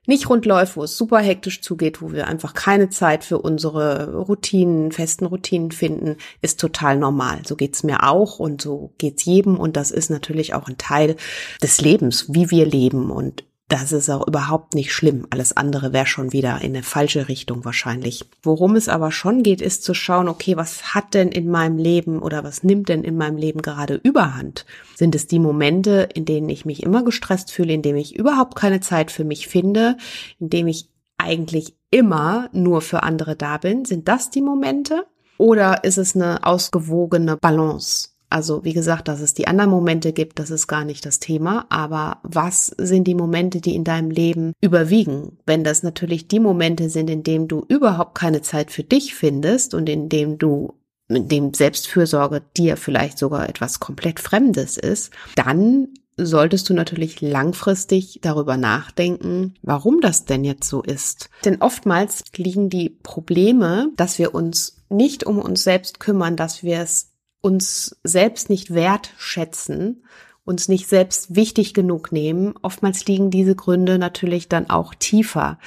nicht 0.07 0.29
rund 0.29 0.45
läuft, 0.45 0.77
wo 0.77 0.83
es 0.83 0.97
super 0.97 1.19
hektisch 1.19 1.61
zugeht, 1.61 2.01
wo 2.01 2.11
wir 2.11 2.27
einfach 2.27 2.53
keine 2.53 2.89
Zeit 2.89 3.23
für 3.23 3.39
unsere 3.39 4.15
Routinen, 4.15 4.91
festen 4.91 5.25
Routinen 5.25 5.71
finden, 5.71 6.17
ist 6.41 6.59
total 6.59 6.97
normal. 6.97 7.41
So 7.45 7.55
geht's 7.55 7.83
mir 7.83 8.03
auch 8.03 8.39
und 8.39 8.61
so 8.61 8.93
geht's 8.97 9.25
jedem 9.25 9.57
und 9.57 9.77
das 9.77 9.91
ist 9.91 10.09
natürlich 10.09 10.53
auch 10.53 10.67
ein 10.67 10.77
Teil 10.77 11.15
des 11.61 11.81
Lebens, 11.81 12.33
wie 12.33 12.51
wir 12.51 12.65
leben 12.65 13.09
und 13.09 13.43
das 13.67 13.91
ist 13.91 14.09
auch 14.11 14.27
überhaupt 14.27 14.75
nicht 14.75 14.93
schlimm. 14.93 15.25
Alles 15.31 15.57
andere 15.57 15.91
wäre 15.91 16.05
schon 16.05 16.33
wieder 16.33 16.61
in 16.61 16.75
eine 16.75 16.83
falsche 16.83 17.27
Richtung 17.27 17.65
wahrscheinlich. 17.65 18.29
Worum 18.43 18.75
es 18.75 18.87
aber 18.87 19.11
schon 19.11 19.41
geht, 19.41 19.59
ist 19.59 19.83
zu 19.83 19.95
schauen, 19.95 20.27
okay, 20.27 20.55
was 20.55 20.93
hat 20.93 21.15
denn 21.15 21.29
in 21.29 21.49
meinem 21.49 21.77
Leben 21.77 22.21
oder 22.21 22.43
was 22.43 22.63
nimmt 22.63 22.89
denn 22.89 23.03
in 23.03 23.17
meinem 23.17 23.37
Leben 23.37 23.63
gerade 23.63 23.95
überhand? 23.95 24.65
Sind 24.95 25.15
es 25.15 25.25
die 25.25 25.39
Momente, 25.39 26.07
in 26.13 26.25
denen 26.25 26.49
ich 26.49 26.65
mich 26.65 26.83
immer 26.83 27.03
gestresst 27.03 27.51
fühle, 27.51 27.73
in 27.73 27.81
denen 27.81 27.97
ich 27.97 28.15
überhaupt 28.15 28.55
keine 28.55 28.81
Zeit 28.81 29.09
für 29.09 29.23
mich 29.23 29.47
finde, 29.47 29.97
in 30.39 30.49
denen 30.49 30.67
ich 30.67 30.89
eigentlich 31.17 31.75
immer 31.89 32.49
nur 32.51 32.81
für 32.81 33.01
andere 33.01 33.35
da 33.35 33.57
bin? 33.57 33.85
Sind 33.85 34.07
das 34.07 34.29
die 34.29 34.41
Momente? 34.41 35.07
Oder 35.37 35.83
ist 35.83 35.97
es 35.97 36.15
eine 36.15 36.45
ausgewogene 36.45 37.35
Balance? 37.35 38.09
Also 38.35 38.65
wie 38.65 38.73
gesagt, 38.73 39.07
dass 39.07 39.21
es 39.21 39.33
die 39.33 39.47
anderen 39.47 39.69
Momente 39.69 40.11
gibt, 40.11 40.39
das 40.39 40.51
ist 40.51 40.67
gar 40.67 40.83
nicht 40.83 41.05
das 41.05 41.19
Thema. 41.19 41.67
Aber 41.69 42.17
was 42.23 42.65
sind 42.77 43.05
die 43.05 43.15
Momente, 43.15 43.61
die 43.61 43.73
in 43.73 43.85
deinem 43.85 44.11
Leben 44.11 44.51
überwiegen? 44.59 45.37
Wenn 45.45 45.63
das 45.63 45.83
natürlich 45.83 46.27
die 46.27 46.41
Momente 46.41 46.89
sind, 46.89 47.09
in 47.09 47.23
denen 47.23 47.47
du 47.47 47.63
überhaupt 47.69 48.13
keine 48.13 48.41
Zeit 48.41 48.71
für 48.71 48.83
dich 48.83 49.15
findest 49.15 49.73
und 49.73 49.87
in 49.87 50.09
dem 50.09 50.37
du 50.37 50.73
in 51.07 51.29
dem 51.29 51.53
Selbstfürsorge 51.53 52.41
dir 52.57 52.75
vielleicht 52.75 53.19
sogar 53.19 53.47
etwas 53.47 53.79
komplett 53.79 54.19
Fremdes 54.19 54.75
ist, 54.75 55.11
dann 55.37 55.93
solltest 56.17 56.67
du 56.69 56.73
natürlich 56.73 57.21
langfristig 57.21 58.19
darüber 58.21 58.57
nachdenken, 58.57 59.53
warum 59.61 60.01
das 60.01 60.25
denn 60.25 60.43
jetzt 60.43 60.67
so 60.67 60.81
ist. 60.81 61.29
Denn 61.45 61.61
oftmals 61.61 62.21
liegen 62.35 62.69
die 62.69 62.89
Probleme, 62.89 63.91
dass 63.95 64.19
wir 64.19 64.35
uns 64.35 64.83
nicht 64.89 65.25
um 65.25 65.39
uns 65.39 65.63
selbst 65.63 66.01
kümmern, 66.01 66.35
dass 66.35 66.61
wir 66.61 66.81
es 66.81 67.14
uns 67.45 67.95
selbst 68.03 68.49
nicht 68.49 68.73
wertschätzen, 68.73 70.03
uns 70.45 70.67
nicht 70.67 70.89
selbst 70.89 71.35
wichtig 71.35 71.75
genug 71.75 72.11
nehmen. 72.11 72.55
Oftmals 72.63 73.05
liegen 73.05 73.29
diese 73.29 73.55
Gründe 73.55 73.99
natürlich 73.99 74.49
dann 74.49 74.67
auch 74.71 74.95
tiefer. 74.95 75.59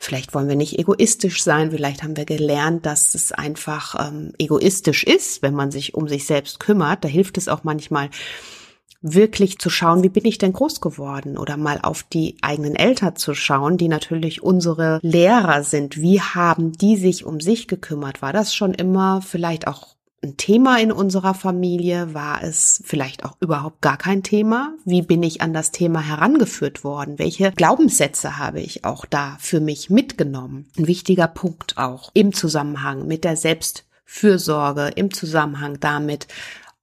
Vielleicht 0.00 0.34
wollen 0.34 0.48
wir 0.48 0.56
nicht 0.56 0.80
egoistisch 0.80 1.44
sein, 1.44 1.70
vielleicht 1.70 2.02
haben 2.02 2.16
wir 2.16 2.24
gelernt, 2.24 2.86
dass 2.86 3.14
es 3.14 3.30
einfach 3.30 4.08
ähm, 4.08 4.32
egoistisch 4.36 5.04
ist, 5.04 5.42
wenn 5.42 5.54
man 5.54 5.70
sich 5.70 5.94
um 5.94 6.08
sich 6.08 6.26
selbst 6.26 6.58
kümmert. 6.58 7.04
Da 7.04 7.08
hilft 7.08 7.38
es 7.38 7.46
auch 7.46 7.62
manchmal, 7.62 8.10
wirklich 9.00 9.60
zu 9.60 9.70
schauen, 9.70 10.02
wie 10.02 10.08
bin 10.08 10.24
ich 10.24 10.38
denn 10.38 10.52
groß 10.52 10.80
geworden 10.80 11.38
oder 11.38 11.56
mal 11.56 11.78
auf 11.82 12.02
die 12.04 12.36
eigenen 12.42 12.74
Eltern 12.74 13.14
zu 13.14 13.34
schauen, 13.34 13.76
die 13.76 13.88
natürlich 13.88 14.42
unsere 14.42 14.98
Lehrer 15.02 15.62
sind. 15.62 16.00
Wie 16.00 16.20
haben 16.20 16.72
die 16.72 16.96
sich 16.96 17.24
um 17.24 17.40
sich 17.40 17.68
gekümmert? 17.68 18.22
War 18.22 18.32
das 18.32 18.54
schon 18.54 18.74
immer 18.74 19.22
vielleicht 19.22 19.68
auch 19.68 19.94
ein 20.22 20.36
Thema 20.36 20.78
in 20.80 20.92
unserer 20.92 21.34
Familie? 21.34 22.14
War 22.14 22.42
es 22.42 22.82
vielleicht 22.84 23.24
auch 23.24 23.36
überhaupt 23.40 23.80
gar 23.80 23.96
kein 23.96 24.22
Thema? 24.22 24.74
Wie 24.84 25.02
bin 25.02 25.22
ich 25.22 25.40
an 25.40 25.52
das 25.52 25.72
Thema 25.72 26.00
herangeführt 26.00 26.84
worden? 26.84 27.18
Welche 27.18 27.52
Glaubenssätze 27.52 28.38
habe 28.38 28.60
ich 28.60 28.84
auch 28.84 29.04
da 29.04 29.36
für 29.40 29.60
mich 29.60 29.90
mitgenommen? 29.90 30.68
Ein 30.78 30.86
wichtiger 30.86 31.28
Punkt 31.28 31.76
auch 31.76 32.10
im 32.14 32.32
Zusammenhang 32.32 33.06
mit 33.06 33.24
der 33.24 33.36
Selbstfürsorge, 33.36 34.92
im 34.94 35.12
Zusammenhang 35.12 35.80
damit, 35.80 36.28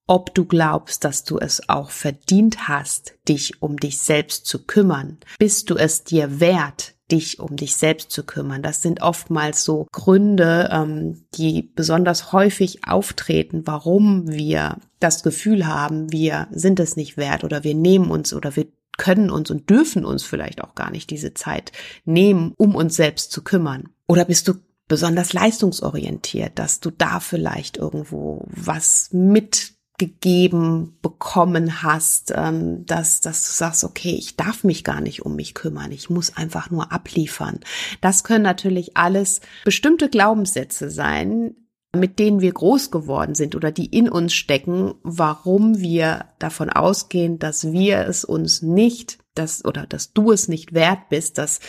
ob 0.06 0.34
du 0.34 0.46
glaubst, 0.46 1.04
dass 1.04 1.24
du 1.24 1.38
es 1.38 1.70
auch 1.70 1.92
verdient 1.92 2.68
hast, 2.68 3.14
dich 3.28 3.62
um 3.62 3.78
dich 3.78 4.00
selbst 4.00 4.48
zu 4.48 4.66
kümmern. 4.66 5.20
Bist 5.38 5.70
du 5.70 5.76
es 5.76 6.04
dir 6.04 6.40
wert, 6.40 6.96
dich 7.12 7.40
um 7.40 7.56
dich 7.56 7.76
selbst 7.76 8.12
zu 8.12 8.24
kümmern. 8.24 8.62
Das 8.62 8.82
sind 8.82 9.02
oftmals 9.02 9.64
so 9.64 9.88
Gründe, 9.92 10.70
ähm, 10.72 11.26
die 11.36 11.72
besonders 11.76 12.32
häufig 12.32 12.88
auftreten, 12.88 13.64
warum 13.66 14.30
wir 14.30 14.78
das 15.00 15.24
Gefühl 15.24 15.68
haben, 15.68 16.12
wir 16.12 16.48
sind 16.52 16.80
es 16.80 16.96
nicht 16.96 17.18
wert 17.18 17.44
oder 17.44 17.64
wir 17.64 17.76
nehmen 17.76 18.12
uns 18.12 18.34
oder 18.34 18.56
wir 18.56 18.68
können 18.98 19.30
uns 19.30 19.50
und 19.50 19.70
dürfen 19.70 20.06
uns 20.06 20.24
vielleicht 20.24 20.62
auch 20.62 20.76
gar 20.76 20.92
nicht 20.92 21.10
diese 21.10 21.34
Zeit 21.34 21.72
nehmen, 22.06 22.54
um 22.58 22.76
uns 22.76 22.96
selbst 22.96 23.32
zu 23.32 23.44
kümmern. 23.44 23.90
Oder 24.08 24.26
bist 24.26 24.48
du 24.48 24.56
besonders 24.90 25.34
leistungsorientiert, 25.34 26.60
dass 26.60 26.82
du 26.82 26.92
da 26.92 27.20
vielleicht 27.20 27.78
irgendwo 27.78 28.46
was 28.50 29.10
mit 29.12 29.79
gegeben 30.00 30.98
bekommen 31.04 31.84
hast, 31.84 32.34
ähm, 32.36 32.86
dass, 32.86 33.22
dass 33.22 33.46
du 33.46 33.52
sagst, 33.52 33.84
okay, 33.84 34.16
ich 34.18 34.36
darf 34.36 34.64
mich 34.64 34.84
gar 34.84 35.02
nicht 35.02 35.24
um 35.24 35.36
mich 35.36 35.54
kümmern, 35.54 35.92
ich 35.92 36.10
muss 36.10 36.36
einfach 36.36 36.72
nur 36.72 36.92
abliefern. 36.92 37.60
Das 38.02 38.24
können 38.24 38.44
natürlich 38.44 38.98
alles 38.98 39.42
bestimmte 39.66 40.10
Glaubenssätze 40.10 40.90
sein, 40.90 41.56
mit 41.96 42.20
denen 42.20 42.42
wir 42.42 42.52
groß 42.52 42.92
geworden 42.92 43.36
sind 43.36 43.56
oder 43.56 43.72
die 43.72 43.88
in 43.88 44.10
uns 44.10 44.34
stecken, 44.34 44.96
warum 45.04 45.80
wir 45.80 46.26
davon 46.40 46.70
ausgehen, 46.70 47.40
dass 47.40 47.72
wir 47.72 48.00
es 48.08 48.24
uns 48.24 48.62
nicht, 48.62 49.18
dass, 49.34 49.66
oder 49.66 49.88
dass 49.88 50.14
du 50.14 50.32
es 50.32 50.48
nicht 50.48 50.74
wert 50.74 51.10
bist, 51.10 51.38
dass 51.38 51.60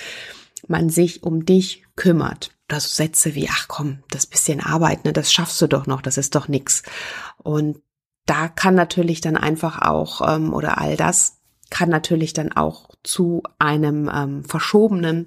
man 0.68 0.90
sich 0.90 1.22
um 1.22 1.46
dich 1.46 1.84
kümmert. 1.96 2.50
Oder 2.70 2.80
so 2.80 2.88
Sätze 2.88 3.34
wie, 3.34 3.48
ach 3.50 3.66
komm, 3.66 4.02
das 4.10 4.26
bisschen 4.26 4.60
Arbeit, 4.60 5.04
ne, 5.04 5.12
das 5.12 5.32
schaffst 5.32 5.60
du 5.62 5.66
doch 5.66 5.86
noch, 5.86 6.02
das 6.02 6.18
ist 6.18 6.34
doch 6.34 6.48
nix. 6.48 6.82
Und 7.38 7.80
da 8.30 8.46
kann 8.46 8.76
natürlich 8.76 9.20
dann 9.20 9.36
einfach 9.36 9.82
auch, 9.82 10.20
ähm, 10.26 10.54
oder 10.54 10.78
all 10.78 10.96
das 10.96 11.38
kann 11.68 11.88
natürlich 11.88 12.32
dann 12.32 12.52
auch 12.52 12.90
zu 13.02 13.42
einem 13.58 14.08
ähm, 14.12 14.44
verschobenen 14.44 15.26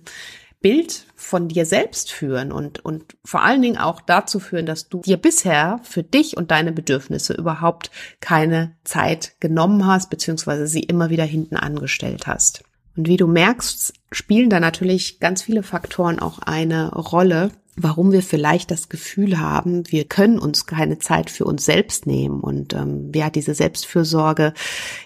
Bild 0.61 1.05
von 1.15 1.49
dir 1.49 1.65
selbst 1.65 2.13
führen 2.13 2.53
und, 2.53 2.85
und 2.85 3.17
vor 3.25 3.43
allen 3.43 3.61
Dingen 3.61 3.77
auch 3.77 3.99
dazu 3.99 4.39
führen, 4.39 4.65
dass 4.65 4.87
du 4.87 5.01
dir 5.01 5.17
bisher 5.17 5.81
für 5.83 6.01
dich 6.01 6.37
und 6.37 6.51
deine 6.51 6.71
Bedürfnisse 6.71 7.33
überhaupt 7.33 7.91
keine 8.21 8.77
Zeit 8.85 9.33
genommen 9.41 9.85
hast, 9.85 10.09
beziehungsweise 10.09 10.65
sie 10.65 10.83
immer 10.83 11.09
wieder 11.09 11.25
hinten 11.25 11.57
angestellt 11.57 12.25
hast. 12.25 12.63
Und 12.95 13.09
wie 13.09 13.17
du 13.17 13.27
merkst, 13.27 13.93
spielen 14.13 14.49
da 14.49 14.61
natürlich 14.61 15.19
ganz 15.19 15.41
viele 15.41 15.63
Faktoren 15.63 16.19
auch 16.19 16.39
eine 16.39 16.93
Rolle, 16.93 17.51
warum 17.75 18.11
wir 18.11 18.21
vielleicht 18.21 18.71
das 18.71 18.89
Gefühl 18.89 19.39
haben, 19.39 19.83
wir 19.91 20.05
können 20.05 20.39
uns 20.39 20.65
keine 20.65 20.99
Zeit 20.99 21.29
für 21.29 21.45
uns 21.45 21.65
selbst 21.65 22.05
nehmen. 22.05 22.39
Und 22.39 22.73
ähm, 22.73 23.11
ja, 23.13 23.29
diese 23.29 23.55
Selbstfürsorge 23.55 24.53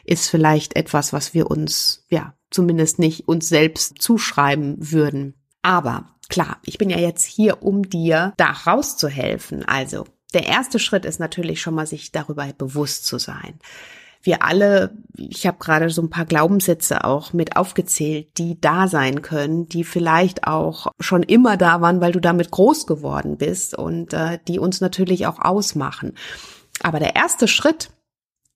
ist 0.03 0.29
vielleicht 0.29 0.75
etwas, 0.75 1.13
was 1.13 1.33
wir 1.33 1.49
uns, 1.49 2.05
ja, 2.09 2.33
zumindest 2.49 2.99
nicht 2.99 3.27
uns 3.27 3.49
selbst 3.49 4.01
zuschreiben 4.01 4.75
würden. 4.79 5.35
Aber 5.61 6.15
klar, 6.29 6.57
ich 6.63 6.77
bin 6.77 6.89
ja 6.89 6.99
jetzt 6.99 7.25
hier, 7.25 7.63
um 7.63 7.89
dir 7.89 8.33
da 8.37 8.51
rauszuhelfen. 8.51 9.65
Also, 9.65 10.05
der 10.33 10.45
erste 10.45 10.79
Schritt 10.79 11.05
ist 11.05 11.19
natürlich 11.19 11.61
schon 11.61 11.73
mal, 11.73 11.87
sich 11.87 12.11
darüber 12.11 12.45
bewusst 12.57 13.05
zu 13.05 13.17
sein 13.17 13.59
wir 14.21 14.43
alle, 14.43 14.95
ich 15.15 15.47
habe 15.47 15.57
gerade 15.59 15.89
so 15.89 16.01
ein 16.01 16.09
paar 16.09 16.25
Glaubenssätze 16.25 17.03
auch 17.03 17.33
mit 17.33 17.55
aufgezählt, 17.55 18.37
die 18.37 18.59
da 18.59 18.87
sein 18.87 19.21
können, 19.21 19.67
die 19.67 19.83
vielleicht 19.83 20.45
auch 20.45 20.87
schon 20.99 21.23
immer 21.23 21.57
da 21.57 21.81
waren, 21.81 22.01
weil 22.01 22.11
du 22.11 22.19
damit 22.19 22.51
groß 22.51 22.87
geworden 22.87 23.37
bist 23.37 23.77
und 23.77 24.13
äh, 24.13 24.39
die 24.47 24.59
uns 24.59 24.81
natürlich 24.81 25.27
auch 25.27 25.39
ausmachen. 25.39 26.13
Aber 26.81 26.99
der 26.99 27.15
erste 27.15 27.47
Schritt, 27.47 27.89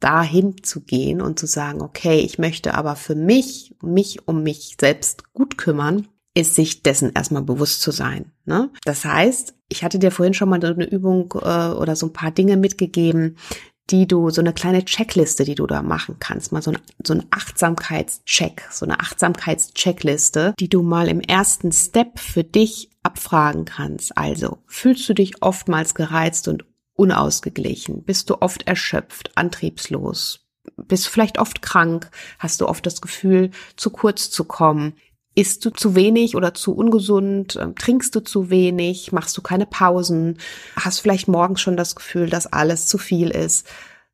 dahin 0.01 0.63
zu 0.63 0.81
gehen 0.81 1.21
und 1.21 1.39
zu 1.39 1.45
sagen, 1.45 1.81
okay, 1.81 2.19
ich 2.19 2.39
möchte 2.39 2.73
aber 2.73 2.95
für 2.95 3.15
mich, 3.15 3.75
mich 3.81 4.27
um 4.27 4.43
mich 4.43 4.75
selbst 4.79 5.31
gut 5.33 5.57
kümmern, 5.57 6.07
ist 6.33 6.55
sich 6.55 6.81
dessen 6.81 7.11
erstmal 7.13 7.43
bewusst 7.43 7.81
zu 7.81 7.91
sein. 7.91 8.31
Ne? 8.45 8.69
Das 8.85 9.05
heißt, 9.05 9.53
ich 9.69 9.83
hatte 9.83 9.99
dir 9.99 10.11
vorhin 10.11 10.33
schon 10.33 10.49
mal 10.49 10.63
eine 10.63 10.89
Übung 10.89 11.33
äh, 11.35 11.69
oder 11.69 11.95
so 11.95 12.07
ein 12.07 12.13
paar 12.13 12.31
Dinge 12.31 12.57
mitgegeben, 12.57 13.37
die 13.91 14.07
du, 14.07 14.29
so 14.29 14.41
eine 14.41 14.53
kleine 14.53 14.85
Checkliste, 14.85 15.43
die 15.43 15.55
du 15.55 15.67
da 15.67 15.81
machen 15.81 16.17
kannst, 16.19 16.51
mal 16.51 16.61
so 16.61 16.71
ein, 16.71 16.79
so 17.05 17.13
ein 17.13 17.25
Achtsamkeitscheck, 17.31 18.67
so 18.71 18.85
eine 18.85 18.99
Achtsamkeitscheckliste, 18.99 20.53
die 20.59 20.69
du 20.69 20.81
mal 20.81 21.07
im 21.07 21.19
ersten 21.19 21.71
Step 21.71 22.19
für 22.19 22.43
dich 22.43 22.89
abfragen 23.03 23.65
kannst. 23.65 24.17
Also, 24.17 24.59
fühlst 24.67 25.07
du 25.09 25.13
dich 25.13 25.41
oftmals 25.41 25.95
gereizt 25.95 26.47
und 26.47 26.65
unausgeglichen? 26.93 28.03
Bist 28.03 28.29
du 28.29 28.41
oft 28.41 28.67
erschöpft, 28.67 29.31
antriebslos? 29.35 30.47
Bist 30.77 31.07
vielleicht 31.07 31.39
oft 31.39 31.61
krank? 31.61 32.11
Hast 32.39 32.61
du 32.61 32.67
oft 32.67 32.85
das 32.85 33.01
Gefühl, 33.01 33.51
zu 33.75 33.89
kurz 33.89 34.29
zu 34.29 34.45
kommen? 34.45 34.93
Isst 35.33 35.63
du 35.63 35.69
zu 35.69 35.95
wenig 35.95 36.35
oder 36.35 36.53
zu 36.53 36.75
ungesund? 36.75 37.57
Ähm, 37.61 37.75
trinkst 37.75 38.13
du 38.15 38.19
zu 38.19 38.49
wenig? 38.49 39.11
Machst 39.11 39.37
du 39.37 39.41
keine 39.41 39.65
Pausen? 39.65 40.37
Hast 40.75 40.99
vielleicht 40.99 41.27
morgens 41.27 41.61
schon 41.61 41.77
das 41.77 41.95
Gefühl, 41.95 42.29
dass 42.29 42.47
alles 42.47 42.87
zu 42.87 42.97
viel 42.97 43.29
ist? 43.29 43.65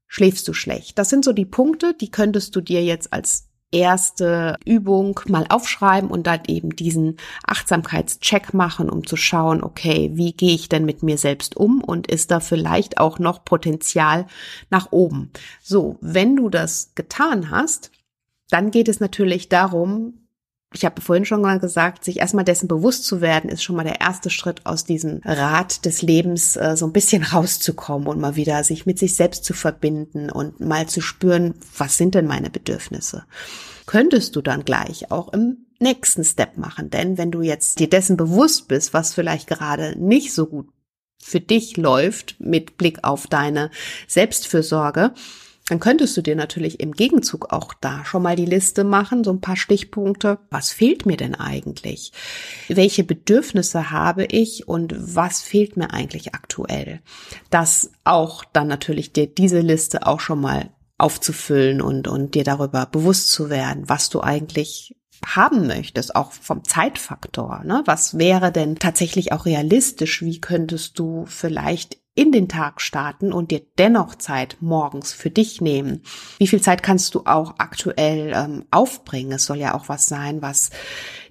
Schläfst 0.07 0.47
du 0.47 0.53
schlecht? 0.53 0.97
Das 0.99 1.09
sind 1.09 1.25
so 1.25 1.33
die 1.33 1.45
Punkte, 1.45 1.93
die 1.93 2.11
könntest 2.11 2.55
du 2.55 2.61
dir 2.61 2.83
jetzt 2.83 3.11
als 3.13 3.47
erste 3.71 4.57
Übung 4.65 5.19
mal 5.27 5.45
aufschreiben 5.49 6.09
und 6.09 6.27
dann 6.27 6.41
eben 6.47 6.75
diesen 6.75 7.17
Achtsamkeitscheck 7.45 8.53
machen, 8.53 8.89
um 8.89 9.05
zu 9.05 9.17
schauen, 9.17 9.63
okay, 9.63 10.11
wie 10.13 10.33
gehe 10.33 10.55
ich 10.55 10.69
denn 10.69 10.85
mit 10.85 11.03
mir 11.03 11.17
selbst 11.17 11.57
um 11.57 11.83
und 11.83 12.07
ist 12.07 12.31
da 12.31 12.39
vielleicht 12.39 12.99
auch 12.99 13.19
noch 13.19 13.43
Potenzial 13.43 14.27
nach 14.69 14.91
oben. 14.91 15.31
So, 15.61 15.97
wenn 15.99 16.35
du 16.35 16.49
das 16.49 16.93
getan 16.95 17.51
hast, 17.51 17.91
dann 18.49 18.71
geht 18.71 18.87
es 18.87 19.01
natürlich 19.01 19.49
darum, 19.49 20.26
ich 20.73 20.83
habe 20.83 21.01
vorhin 21.01 21.25
schon 21.25 21.41
mal 21.41 21.59
gesagt, 21.59 22.03
sich 22.03 22.19
erstmal 22.19 22.43
dessen 22.43 22.67
bewusst 22.67 23.05
zu 23.05 23.21
werden, 23.21 23.49
ist 23.49 23.63
schon 23.63 23.77
mal 23.77 23.85
der 23.85 24.01
erste 24.01 24.29
Schritt 24.29 24.65
aus 24.65 24.83
diesem 24.83 25.21
Rad 25.23 25.85
des 25.85 26.01
Lebens 26.01 26.57
äh, 26.57 26.75
so 26.75 26.85
ein 26.85 26.93
bisschen 26.93 27.23
rauszukommen 27.33 28.07
und 28.07 28.19
mal 28.19 28.35
wieder 28.35 28.63
sich 28.63 28.85
mit 28.85 28.99
sich 28.99 29.15
selbst 29.15 29.45
zu 29.45 29.53
verbinden 29.53 30.29
und 30.29 30.59
mal 30.59 30.87
zu 30.87 31.01
spüren, 31.01 31.55
was 31.77 31.97
sind 31.97 32.15
denn 32.15 32.27
meine 32.27 32.49
Bedürfnisse? 32.49 33.25
Könntest 33.85 34.35
du 34.35 34.41
dann 34.41 34.65
gleich 34.65 35.09
auch 35.11 35.31
im 35.31 35.65
nächsten 35.79 36.25
Step 36.25 36.57
machen, 36.57 36.89
denn 36.89 37.17
wenn 37.17 37.31
du 37.31 37.41
jetzt 37.41 37.79
dir 37.79 37.89
dessen 37.89 38.17
bewusst 38.17 38.67
bist, 38.67 38.93
was 38.93 39.13
vielleicht 39.13 39.47
gerade 39.47 39.95
nicht 39.97 40.33
so 40.33 40.47
gut 40.47 40.67
für 41.21 41.39
dich 41.39 41.77
läuft 41.77 42.35
mit 42.39 42.77
Blick 42.77 43.03
auf 43.03 43.27
deine 43.27 43.71
Selbstfürsorge, 44.07 45.13
dann 45.69 45.79
könntest 45.79 46.15
du 46.15 46.21
dir 46.21 46.35
natürlich 46.35 46.79
im 46.79 46.93
Gegenzug 46.93 47.51
auch 47.51 47.73
da 47.73 48.05
schon 48.05 48.23
mal 48.23 48.35
die 48.35 48.45
Liste 48.45 48.83
machen, 48.83 49.23
so 49.23 49.31
ein 49.31 49.41
paar 49.41 49.57
Stichpunkte. 49.57 50.39
Was 50.49 50.71
fehlt 50.71 51.05
mir 51.05 51.17
denn 51.17 51.35
eigentlich? 51.35 52.13
Welche 52.69 53.03
Bedürfnisse 53.03 53.91
habe 53.91 54.25
ich 54.25 54.67
und 54.67 54.95
was 54.97 55.41
fehlt 55.41 55.75
mir 55.75 55.91
eigentlich 55.93 56.33
aktuell? 56.33 57.01
Das 57.49 57.91
auch 58.05 58.45
dann 58.45 58.67
natürlich 58.67 59.11
dir 59.11 59.27
diese 59.27 59.59
Liste 59.59 60.07
auch 60.07 60.21
schon 60.21 60.39
mal 60.39 60.69
aufzufüllen 60.97 61.81
und, 61.81 62.07
und 62.07 62.33
dir 62.33 62.43
darüber 62.43 62.85
bewusst 62.85 63.29
zu 63.29 63.49
werden, 63.49 63.87
was 63.87 64.09
du 64.09 64.21
eigentlich 64.21 64.95
haben 65.25 65.67
möchtest, 65.67 66.15
auch 66.15 66.31
vom 66.31 66.63
Zeitfaktor. 66.63 67.63
Ne? 67.65 67.81
Was 67.85 68.17
wäre 68.17 68.51
denn 68.51 68.77
tatsächlich 68.77 69.31
auch 69.31 69.45
realistisch? 69.45 70.21
Wie 70.21 70.39
könntest 70.39 70.97
du 70.99 71.25
vielleicht 71.27 71.97
in 72.17 72.31
den 72.31 72.49
Tag 72.49 72.81
starten 72.81 73.31
und 73.31 73.51
dir 73.51 73.61
dennoch 73.77 74.15
Zeit 74.15 74.57
morgens 74.59 75.13
für 75.13 75.29
dich 75.29 75.61
nehmen? 75.61 76.01
Wie 76.39 76.47
viel 76.47 76.61
Zeit 76.61 76.81
kannst 76.81 77.13
du 77.15 77.21
auch 77.25 77.55
aktuell 77.59 78.33
ähm, 78.35 78.65
aufbringen? 78.71 79.33
Es 79.33 79.45
soll 79.45 79.57
ja 79.57 79.75
auch 79.75 79.87
was 79.87 80.07
sein, 80.07 80.41
was 80.41 80.71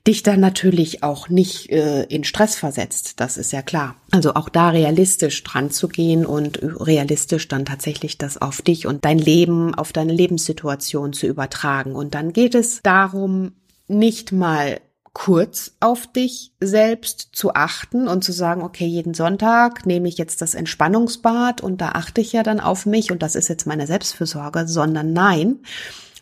dich 0.06 0.22
dann 0.22 0.38
natürlich 0.38 1.02
auch 1.02 1.28
nicht 1.28 1.70
äh, 1.70 2.04
in 2.04 2.22
Stress 2.22 2.54
versetzt. 2.54 3.18
Das 3.18 3.36
ist 3.36 3.52
ja 3.52 3.62
klar. 3.62 3.96
Also 4.12 4.34
auch 4.34 4.48
da 4.48 4.70
realistisch 4.70 5.42
dran 5.42 5.70
zu 5.70 5.88
gehen 5.88 6.24
und 6.24 6.60
realistisch 6.62 7.48
dann 7.48 7.64
tatsächlich 7.64 8.16
das 8.16 8.40
auf 8.40 8.62
dich 8.62 8.86
und 8.86 9.04
dein 9.04 9.18
Leben, 9.18 9.74
auf 9.74 9.92
deine 9.92 10.12
Lebenssituation 10.12 11.12
zu 11.12 11.26
übertragen. 11.26 11.96
Und 11.96 12.14
dann 12.14 12.32
geht 12.32 12.54
es 12.54 12.80
darum, 12.82 13.52
nicht 13.88 14.30
mal 14.30 14.80
kurz 15.18 15.72
auf 15.80 16.06
dich 16.06 16.52
selbst 16.60 17.30
zu 17.32 17.54
achten 17.54 18.06
und 18.06 18.22
zu 18.22 18.32
sagen, 18.32 18.60
okay, 18.60 18.84
jeden 18.84 19.14
Sonntag 19.14 19.86
nehme 19.86 20.08
ich 20.08 20.18
jetzt 20.18 20.42
das 20.42 20.54
Entspannungsbad 20.54 21.62
und 21.62 21.80
da 21.80 21.92
achte 21.92 22.20
ich 22.20 22.34
ja 22.34 22.42
dann 22.42 22.60
auf 22.60 22.84
mich 22.84 23.10
und 23.10 23.22
das 23.22 23.34
ist 23.34 23.48
jetzt 23.48 23.66
meine 23.66 23.86
Selbstfürsorge, 23.86 24.68
sondern 24.68 25.14
nein, 25.14 25.60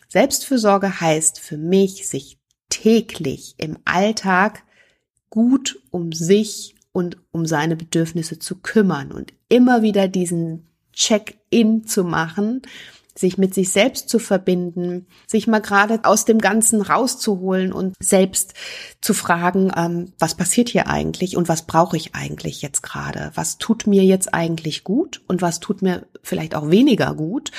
Selbstfürsorge 0.07 1.01
heißt 1.01 1.41
für 1.41 1.57
mich, 1.57 2.07
sich 2.07 2.39
täglich 2.69 3.55
im 3.57 3.77
Alltag 3.83 4.63
gut 5.29 5.77
um 5.91 6.13
sich 6.13 6.75
und 6.93 7.17
um 7.33 7.45
seine 7.45 7.75
Bedürfnisse 7.75 8.39
zu 8.39 8.61
kümmern 8.61 9.11
und 9.11 9.33
immer 9.49 9.81
wieder 9.81 10.07
diesen 10.07 10.69
Check-in 10.93 11.85
zu 11.85 12.05
machen 12.05 12.61
sich 13.17 13.37
mit 13.37 13.53
sich 13.53 13.71
selbst 13.71 14.09
zu 14.09 14.19
verbinden, 14.19 15.07
sich 15.25 15.47
mal 15.47 15.61
gerade 15.61 16.01
aus 16.03 16.25
dem 16.25 16.39
Ganzen 16.39 16.81
rauszuholen 16.81 17.71
und 17.71 17.95
selbst 17.99 18.53
zu 19.01 19.13
fragen, 19.13 19.71
ähm, 19.75 20.13
was 20.19 20.35
passiert 20.35 20.69
hier 20.69 20.87
eigentlich 20.87 21.37
und 21.37 21.47
was 21.47 21.63
brauche 21.63 21.95
ich 21.95 22.13
eigentlich 22.13 22.61
jetzt 22.61 22.83
gerade? 22.83 23.31
Was 23.35 23.57
tut 23.57 23.87
mir 23.87 24.03
jetzt 24.03 24.33
eigentlich 24.33 24.83
gut 24.83 25.21
und 25.27 25.41
was 25.41 25.61
tut 25.61 25.81
mir 25.81 26.05
vielleicht 26.23 26.55
auch 26.55 26.69
weniger 26.69 27.15
gut? 27.15 27.51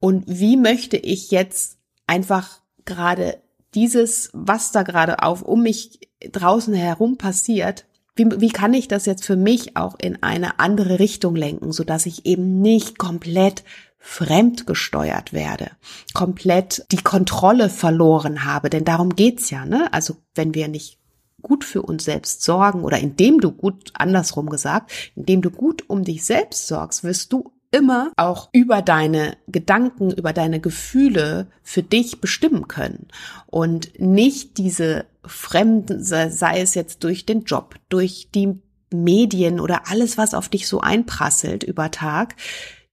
Und 0.00 0.24
wie 0.26 0.56
möchte 0.56 0.96
ich 0.96 1.30
jetzt 1.30 1.78
einfach 2.06 2.60
gerade 2.84 3.42
dieses, 3.74 4.30
was 4.32 4.72
da 4.72 4.82
gerade 4.82 5.22
auf 5.22 5.42
um 5.42 5.62
mich 5.62 6.00
draußen 6.20 6.74
herum 6.74 7.18
passiert, 7.18 7.86
wie, 8.14 8.26
wie 8.40 8.50
kann 8.50 8.74
ich 8.74 8.88
das 8.88 9.06
jetzt 9.06 9.24
für 9.24 9.36
mich 9.36 9.76
auch 9.76 9.96
in 10.00 10.22
eine 10.22 10.58
andere 10.58 10.98
Richtung 10.98 11.34
lenken, 11.34 11.72
so 11.72 11.84
dass 11.84 12.06
ich 12.06 12.26
eben 12.26 12.60
nicht 12.60 12.98
komplett 12.98 13.64
fremdgesteuert 14.02 15.32
werde, 15.32 15.70
komplett 16.12 16.84
die 16.90 17.02
Kontrolle 17.02 17.70
verloren 17.70 18.44
habe, 18.44 18.68
denn 18.68 18.84
darum 18.84 19.14
geht's 19.14 19.48
ja, 19.50 19.64
ne? 19.64 19.92
Also, 19.92 20.16
wenn 20.34 20.54
wir 20.54 20.68
nicht 20.68 20.98
gut 21.40 21.64
für 21.64 21.82
uns 21.82 22.04
selbst 22.04 22.42
sorgen 22.42 22.82
oder 22.82 22.98
indem 22.98 23.40
du 23.40 23.52
gut, 23.52 23.92
andersrum 23.94 24.50
gesagt, 24.50 24.92
indem 25.14 25.40
du 25.40 25.50
gut 25.50 25.88
um 25.88 26.04
dich 26.04 26.24
selbst 26.24 26.66
sorgst, 26.66 27.04
wirst 27.04 27.32
du 27.32 27.52
immer 27.70 28.12
auch 28.16 28.48
über 28.52 28.82
deine 28.82 29.36
Gedanken, 29.48 30.10
über 30.10 30.32
deine 30.32 30.60
Gefühle 30.60 31.46
für 31.62 31.82
dich 31.82 32.20
bestimmen 32.20 32.68
können 32.68 33.08
und 33.46 33.98
nicht 33.98 34.58
diese 34.58 35.06
Fremden, 35.24 36.02
sei 36.02 36.60
es 36.60 36.74
jetzt 36.74 37.04
durch 37.04 37.24
den 37.24 37.44
Job, 37.44 37.76
durch 37.88 38.28
die 38.34 38.60
Medien 38.92 39.60
oder 39.60 39.88
alles, 39.88 40.18
was 40.18 40.34
auf 40.34 40.48
dich 40.48 40.68
so 40.68 40.80
einprasselt 40.80 41.62
über 41.62 41.90
Tag, 41.90 42.34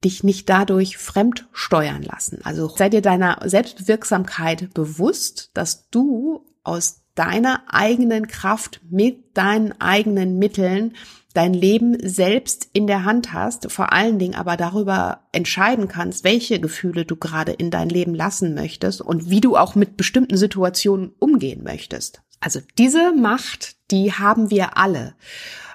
dich 0.04 0.24
nicht 0.24 0.50
dadurch 0.50 0.98
fremd 0.98 1.48
steuern 1.52 2.04
lassen. 2.04 2.40
Also 2.44 2.70
sei 2.70 2.90
dir 2.90 3.02
deiner 3.02 3.40
Selbstwirksamkeit 3.44 4.74
bewusst, 4.74 5.52
dass 5.54 5.90
du 5.90 6.46
aus 6.64 7.02
deiner 7.16 7.64
eigenen 7.68 8.28
Kraft 8.28 8.80
mit 8.90 9.36
deinen 9.36 9.80
eigenen 9.82 10.40
Mitteln 10.40 10.94
dein 11.34 11.54
Leben 11.54 11.98
selbst 12.02 12.70
in 12.74 12.88
der 12.88 13.04
Hand 13.04 13.34
hast, 13.34 13.72
vor 13.72 13.92
allen 13.94 14.20
Dingen 14.20 14.36
aber 14.36 14.58
darüber 14.58 15.22
entscheiden 15.32 15.88
kannst, 15.88 16.24
welche 16.24 16.60
Gefühle 16.60 17.06
du 17.06 17.16
gerade 17.16 17.52
in 17.52 17.72
dein 17.72 17.90
Leben 17.90 18.16
lassen 18.16 18.56
möchtest 18.56 19.02
und 19.02 19.30
wie 19.30 19.42
du 19.42 19.58
auch 19.58 19.76
mit 19.76 19.98
bestimmten 19.98 20.38
Situationen 20.38 21.12
umgehen 21.20 21.64
möchtest. 21.64 22.22
Also 22.40 22.62
diese 22.78 23.12
Macht, 23.12 23.76
die 23.92 24.14
haben 24.14 24.50
wir 24.50 24.78
alle. 24.78 25.14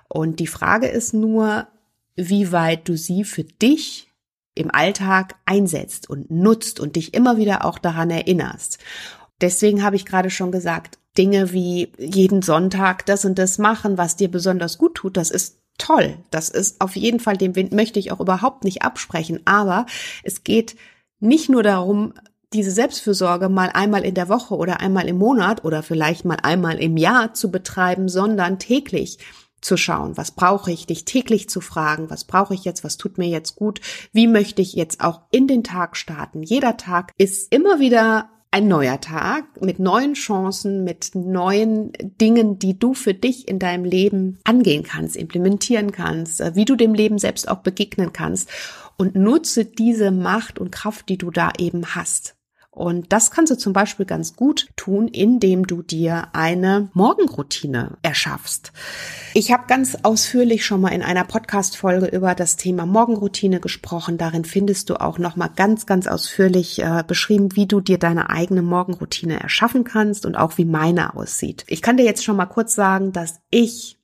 Und 0.09 0.41
die 0.41 0.47
Frage 0.47 0.87
ist 0.87 1.13
nur, 1.13 1.69
wie 2.17 2.53
weit 2.53 2.89
du 2.89 2.97
sie 2.97 3.25
für 3.25 3.45
dich 3.45 4.09
im 4.55 4.71
Alltag 4.73 5.35
einsetzt 5.45 6.09
und 6.09 6.31
nutzt 6.31 6.81
und 6.81 6.97
dich 6.97 7.15
immer 7.15 7.37
wieder 7.37 7.65
auch 7.65 7.79
daran 7.79 8.11
erinnerst. 8.11 8.79
Deswegen 9.41 9.83
habe 9.83 9.97
ich 9.97 10.07
gerade 10.07 10.31
schon 10.31 10.53
gesagt, 10.53 10.99
Dinge 11.19 11.53
wie 11.53 11.93
jeden 11.99 12.43
Sonntag 12.43 13.07
das 13.07 13.25
und 13.25 13.39
das 13.39 13.59
machen, 13.59 13.99
was 13.99 14.17
dir 14.17 14.31
besonders 14.31 14.79
gut 14.79 14.97
tut, 14.97 15.17
das 15.17 15.31
ist 15.31 15.59
toll. 15.79 16.17
Das 16.31 16.49
ist 16.49 16.81
auf 16.81 16.97
jeden 16.97 17.21
Fall, 17.21 17.37
dem 17.37 17.53
möchte 17.73 17.99
ich 17.99 18.13
auch 18.13 18.21
überhaupt 18.21 18.65
nicht 18.65 18.83
absprechen. 18.83 19.41
Aber 19.45 19.87
es 20.23 20.45
geht 20.45 20.77
nicht 21.21 21.49
nur 21.49 21.63
darum, 21.63 22.15
diese 22.53 22.71
Selbstfürsorge 22.71 23.49
mal 23.49 23.71
einmal 23.75 24.05
in 24.05 24.15
der 24.15 24.29
Woche 24.29 24.57
oder 24.57 24.81
einmal 24.81 25.09
im 25.09 25.19
Monat 25.19 25.65
oder 25.65 25.83
vielleicht 25.83 26.25
mal 26.25 26.39
einmal 26.43 26.79
im 26.79 26.97
Jahr 26.97 27.35
zu 27.35 27.51
betreiben, 27.51 28.09
sondern 28.09 28.59
täglich 28.59 29.19
zu 29.65 29.77
schauen, 29.77 30.17
was 30.17 30.31
brauche 30.31 30.71
ich, 30.71 30.87
dich 30.87 31.05
täglich 31.05 31.49
zu 31.49 31.61
fragen, 31.61 32.11
was 32.11 32.25
brauche 32.25 32.55
ich 32.55 32.65
jetzt, 32.65 32.85
was 32.85 32.97
tut 32.97 33.19
mir 33.19 33.29
jetzt 33.29 33.57
gut, 33.57 33.81
wie 34.13 34.27
möchte 34.27 34.63
ich 34.63 34.75
jetzt 34.75 35.01
auch 35.01 35.23
in 35.31 35.49
den 35.49 35.65
Tag 35.65 35.97
starten. 35.97 36.43
Jeder 36.43 36.77
Tag 36.77 37.13
ist 37.17 37.53
immer 37.53 37.81
wieder 37.81 38.31
ein 38.51 38.69
neuer 38.69 39.01
Tag 39.01 39.61
mit 39.61 39.81
neuen 39.81 40.15
Chancen, 40.15 40.85
mit 40.85 41.11
neuen 41.15 41.91
Dingen, 42.21 42.61
die 42.61 42.79
du 42.79 42.95
für 42.95 43.13
dich 43.13 43.49
in 43.49 43.59
deinem 43.59 43.85
Leben 43.85 44.39
angehen 44.45 44.85
kannst, 44.85 45.17
implementieren 45.17 45.91
kannst, 45.91 46.41
äh, 46.41 46.53
wie 46.55 46.65
du 46.65 46.77
dem 46.77 46.95
Leben 46.95 47.19
selbst 47.19 47.49
auch 47.49 47.59
begegnen 47.59 48.13
kannst. 48.13 48.49
Und 48.97 49.17
nutze 49.17 49.65
diese 49.65 50.13
Macht 50.13 50.61
und 50.61 50.71
Kraft, 50.71 51.09
die 51.09 51.19
du 51.19 51.33
da 51.33 51.51
eben 51.59 51.97
hast. 51.97 52.37
Und 52.75 53.13
das 53.13 53.31
kannst 53.31 53.53
du 53.53 53.57
zum 53.57 53.73
Beispiel 53.73 54.05
ganz 54.05 54.35
gut 54.35 54.67
tun, 54.75 55.07
indem 55.07 55.67
du 55.67 55.83
dir 55.83 56.29
eine 56.33 56.89
Morgenroutine 56.93 57.97
erschaffst. 58.03 58.73
Ich 59.33 59.53
habe 59.53 59.65
ganz 59.69 59.97
ausführlich 60.03 60.67
schon 60.67 60.81
mal 60.81 60.89
in 60.89 61.03
einer 61.03 61.25
Podcast-Folge 61.25 62.07
über 62.07 62.35
das 62.35 62.57
Thema 62.57 62.85
Morgenroutine 62.85 63.61
gesprochen. 63.61 64.19
Darin 64.19 64.45
findest 64.45 64.91
du 64.91 65.01
auch 65.01 65.19
noch 65.19 65.37
mal 65.37 65.51
ganz, 65.55 65.87
ganz 65.87 66.09
ausführlich 66.09 66.83
äh, 66.83 67.05
beschrieben, 67.07 67.55
wie 67.55 67.67
du 67.67 67.81
dir 67.81 67.99
deine 67.99 68.31
eigene 68.31 68.63
Morgenroutine 68.63 69.39
erschaffen 69.41 69.85
kannst 69.85 70.27
und 70.27 70.35
auch 70.35 70.59
wie 70.59 70.65
meine 70.65 71.15
aussieht. 71.15 71.65
Ich 71.69 71.81
kann 71.81 71.97
dir 71.97 72.05
jetzt 72.05 72.25
schon 72.25 72.37
mal 72.37 72.47
kurz 72.47 72.75
sagen, 72.75 73.13
dass 73.13 73.41
ich 73.51 73.99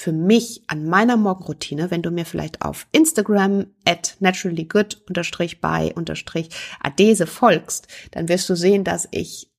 für 0.00 0.12
mich 0.12 0.62
an 0.66 0.86
meiner 0.86 1.18
Morgenroutine, 1.18 1.90
wenn 1.90 2.00
du 2.00 2.10
mir 2.10 2.24
vielleicht 2.24 2.62
auf 2.62 2.86
Instagram 2.90 3.66
at 3.84 4.16
naturallygood 4.18 5.02
unterstrich 5.06 5.60
by 5.60 5.92
unterstrich 5.94 6.48
adese 6.80 7.26
folgst, 7.26 7.86
dann 8.12 8.30
wirst 8.30 8.48
du 8.48 8.56
sehen, 8.56 8.82
dass 8.82 9.06
ich 9.10 9.50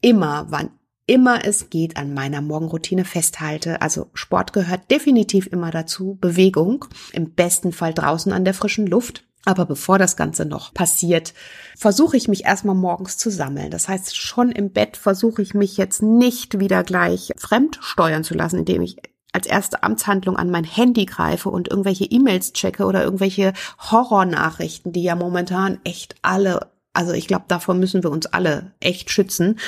immer, 0.00 0.46
wann 0.48 0.70
immer 1.06 1.44
es 1.44 1.70
geht, 1.70 1.96
an 1.96 2.12
meiner 2.12 2.40
Morgenroutine 2.40 3.04
festhalte. 3.04 3.82
Also 3.82 4.10
Sport 4.14 4.52
gehört 4.52 4.90
definitiv 4.90 5.46
immer 5.46 5.70
dazu, 5.70 6.18
Bewegung, 6.20 6.86
im 7.12 7.32
besten 7.34 7.70
Fall 7.70 7.94
draußen 7.94 8.32
an 8.32 8.44
der 8.44 8.54
frischen 8.54 8.88
Luft. 8.88 9.24
Aber 9.44 9.64
bevor 9.64 9.98
das 9.98 10.16
Ganze 10.16 10.44
noch 10.44 10.74
passiert, 10.74 11.34
versuche 11.76 12.16
ich 12.16 12.26
mich 12.26 12.46
erstmal 12.46 12.74
morgens 12.74 13.16
zu 13.16 13.30
sammeln. 13.30 13.70
Das 13.70 13.88
heißt, 13.88 14.16
schon 14.16 14.50
im 14.50 14.72
Bett 14.72 14.96
versuche 14.96 15.40
ich 15.40 15.54
mich 15.54 15.76
jetzt 15.76 16.02
nicht 16.02 16.58
wieder 16.58 16.82
gleich 16.82 17.30
fremd 17.36 17.78
steuern 17.80 18.24
zu 18.24 18.34
lassen, 18.34 18.60
indem 18.60 18.82
ich 18.82 18.96
als 19.34 19.46
erste 19.46 19.82
Amtshandlung 19.82 20.36
an 20.36 20.50
mein 20.50 20.64
Handy 20.64 21.06
greife 21.06 21.50
und 21.50 21.68
irgendwelche 21.68 22.04
E-Mails 22.04 22.52
checke 22.52 22.84
oder 22.84 23.02
irgendwelche 23.02 23.52
Horrornachrichten, 23.78 24.92
die 24.92 25.02
ja 25.02 25.16
momentan 25.16 25.78
echt 25.84 26.16
alle 26.22 26.72
also 26.96 27.12
ich 27.12 27.26
glaube, 27.26 27.46
davor 27.48 27.74
müssen 27.74 28.04
wir 28.04 28.10
uns 28.12 28.26
alle 28.26 28.72
echt 28.78 29.10
schützen, 29.10 29.58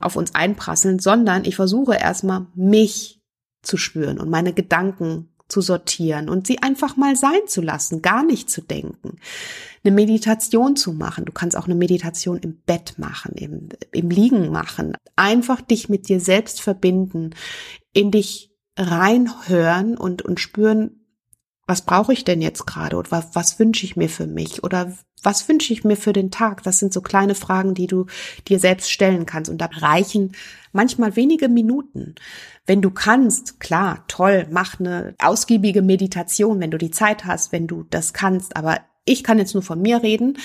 auf 0.00 0.16
uns 0.16 0.34
einprasseln, 0.34 0.98
sondern 0.98 1.44
ich 1.44 1.54
versuche 1.54 1.94
erstmal 1.94 2.46
mich 2.56 3.20
zu 3.62 3.76
spüren 3.76 4.18
und 4.18 4.28
meine 4.28 4.52
Gedanken 4.52 5.28
zu 5.46 5.60
sortieren 5.60 6.28
und 6.28 6.46
sie 6.46 6.60
einfach 6.60 6.96
mal 6.96 7.14
sein 7.14 7.46
zu 7.46 7.60
lassen, 7.60 8.02
gar 8.02 8.24
nicht 8.24 8.50
zu 8.50 8.62
denken. 8.62 9.18
Eine 9.84 9.94
Meditation 9.94 10.74
zu 10.74 10.92
machen. 10.92 11.24
Du 11.24 11.32
kannst 11.32 11.56
auch 11.56 11.66
eine 11.66 11.74
Meditation 11.74 12.38
im 12.38 12.60
Bett 12.66 12.94
machen, 12.96 13.34
im, 13.36 13.68
im 13.92 14.10
Liegen 14.10 14.50
machen. 14.50 14.96
Einfach 15.14 15.60
dich 15.60 15.88
mit 15.88 16.08
dir 16.08 16.20
selbst 16.20 16.60
verbinden, 16.60 17.30
in 17.92 18.10
dich 18.10 18.51
reinhören 18.76 19.96
und, 19.96 20.22
und 20.22 20.40
spüren, 20.40 21.02
was 21.66 21.82
brauche 21.82 22.12
ich 22.12 22.24
denn 22.24 22.42
jetzt 22.42 22.66
gerade 22.66 22.96
oder 22.96 23.10
was, 23.10 23.28
was 23.34 23.58
wünsche 23.58 23.86
ich 23.86 23.96
mir 23.96 24.08
für 24.08 24.26
mich 24.26 24.64
oder 24.64 24.92
was 25.22 25.48
wünsche 25.48 25.72
ich 25.72 25.84
mir 25.84 25.96
für 25.96 26.12
den 26.12 26.30
Tag? 26.30 26.64
Das 26.64 26.80
sind 26.80 26.92
so 26.92 27.00
kleine 27.00 27.34
Fragen, 27.36 27.74
die 27.74 27.86
du 27.86 28.06
dir 28.48 28.58
selbst 28.58 28.90
stellen 28.90 29.24
kannst 29.26 29.50
und 29.50 29.58
da 29.58 29.70
reichen 29.72 30.34
manchmal 30.72 31.14
wenige 31.14 31.48
Minuten. 31.48 32.16
Wenn 32.66 32.82
du 32.82 32.90
kannst, 32.90 33.60
klar, 33.60 34.04
toll, 34.08 34.46
mach 34.50 34.80
eine 34.80 35.14
ausgiebige 35.18 35.82
Meditation, 35.82 36.60
wenn 36.60 36.72
du 36.72 36.78
die 36.78 36.90
Zeit 36.90 37.24
hast, 37.24 37.52
wenn 37.52 37.66
du 37.66 37.84
das 37.90 38.12
kannst, 38.12 38.56
aber 38.56 38.80
ich 39.04 39.22
kann 39.22 39.38
jetzt 39.38 39.54
nur 39.54 39.62
von 39.62 39.80
mir 39.80 40.02
reden. 40.02 40.38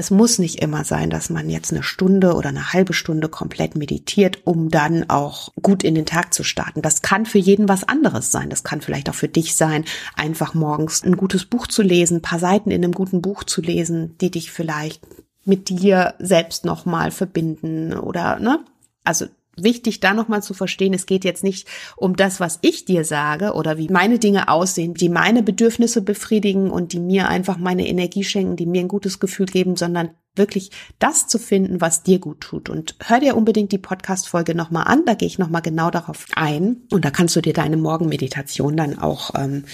Es 0.00 0.10
muss 0.10 0.38
nicht 0.38 0.62
immer 0.62 0.84
sein, 0.84 1.10
dass 1.10 1.28
man 1.28 1.50
jetzt 1.50 1.74
eine 1.74 1.82
Stunde 1.82 2.32
oder 2.32 2.48
eine 2.48 2.72
halbe 2.72 2.94
Stunde 2.94 3.28
komplett 3.28 3.76
meditiert, 3.76 4.38
um 4.46 4.70
dann 4.70 5.10
auch 5.10 5.52
gut 5.60 5.84
in 5.84 5.94
den 5.94 6.06
Tag 6.06 6.32
zu 6.32 6.42
starten. 6.42 6.80
Das 6.80 7.02
kann 7.02 7.26
für 7.26 7.36
jeden 7.36 7.68
was 7.68 7.86
anderes 7.86 8.32
sein. 8.32 8.48
Das 8.48 8.64
kann 8.64 8.80
vielleicht 8.80 9.10
auch 9.10 9.14
für 9.14 9.28
dich 9.28 9.56
sein, 9.56 9.84
einfach 10.16 10.54
morgens 10.54 11.04
ein 11.04 11.18
gutes 11.18 11.44
Buch 11.44 11.66
zu 11.66 11.82
lesen, 11.82 12.16
ein 12.16 12.22
paar 12.22 12.38
Seiten 12.38 12.70
in 12.70 12.82
einem 12.82 12.94
guten 12.94 13.20
Buch 13.20 13.44
zu 13.44 13.60
lesen, 13.60 14.16
die 14.22 14.30
dich 14.30 14.50
vielleicht 14.50 15.06
mit 15.44 15.68
dir 15.68 16.14
selbst 16.18 16.64
nochmal 16.64 17.10
verbinden 17.10 17.92
oder, 17.92 18.40
ne? 18.40 18.60
Also 19.04 19.26
wichtig, 19.56 20.00
da 20.00 20.14
nochmal 20.14 20.42
zu 20.42 20.54
verstehen, 20.54 20.94
es 20.94 21.06
geht 21.06 21.24
jetzt 21.24 21.44
nicht 21.44 21.68
um 21.96 22.16
das, 22.16 22.40
was 22.40 22.58
ich 22.62 22.84
dir 22.84 23.04
sage 23.04 23.52
oder 23.54 23.78
wie 23.78 23.88
meine 23.88 24.18
Dinge 24.18 24.48
aussehen, 24.48 24.94
die 24.94 25.08
meine 25.08 25.42
Bedürfnisse 25.42 26.02
befriedigen 26.02 26.70
und 26.70 26.92
die 26.92 27.00
mir 27.00 27.28
einfach 27.28 27.58
meine 27.58 27.86
Energie 27.86 28.24
schenken, 28.24 28.56
die 28.56 28.66
mir 28.66 28.80
ein 28.80 28.88
gutes 28.88 29.20
Gefühl 29.20 29.46
geben, 29.46 29.76
sondern 29.76 30.10
wirklich 30.36 30.70
das 30.98 31.26
zu 31.26 31.38
finden, 31.38 31.80
was 31.80 32.02
dir 32.02 32.18
gut 32.18 32.40
tut. 32.40 32.68
Und 32.68 32.94
hör 33.04 33.20
dir 33.20 33.36
unbedingt 33.36 33.72
die 33.72 33.78
Podcast-Folge 33.78 34.54
nochmal 34.54 34.84
an, 34.86 35.04
da 35.04 35.14
gehe 35.14 35.26
ich 35.26 35.38
nochmal 35.38 35.62
genau 35.62 35.90
darauf 35.90 36.26
ein. 36.34 36.82
Und 36.90 37.04
da 37.04 37.10
kannst 37.10 37.34
du 37.36 37.40
dir 37.40 37.52
deine 37.52 37.76
Morgenmeditation 37.76 38.76
dann 38.76 38.98
auch 38.98 39.32
ähm, 39.34 39.64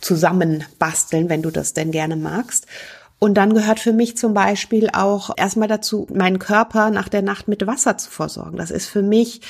zusammen 0.00 0.64
basteln, 0.78 1.28
wenn 1.28 1.42
du 1.42 1.50
das 1.50 1.74
denn 1.74 1.90
gerne 1.90 2.16
magst. 2.16 2.66
Und 3.24 3.36
dann 3.36 3.54
gehört 3.54 3.80
für 3.80 3.94
mich 3.94 4.18
zum 4.18 4.34
Beispiel 4.34 4.90
auch 4.92 5.30
erstmal 5.38 5.66
dazu, 5.66 6.06
meinen 6.12 6.38
Körper 6.38 6.90
nach 6.90 7.08
der 7.08 7.22
Nacht 7.22 7.48
mit 7.48 7.66
Wasser 7.66 7.96
zu 7.96 8.10
versorgen. 8.10 8.58
Das 8.58 8.70
ist 8.70 8.86
für 8.86 9.00
mich 9.00 9.40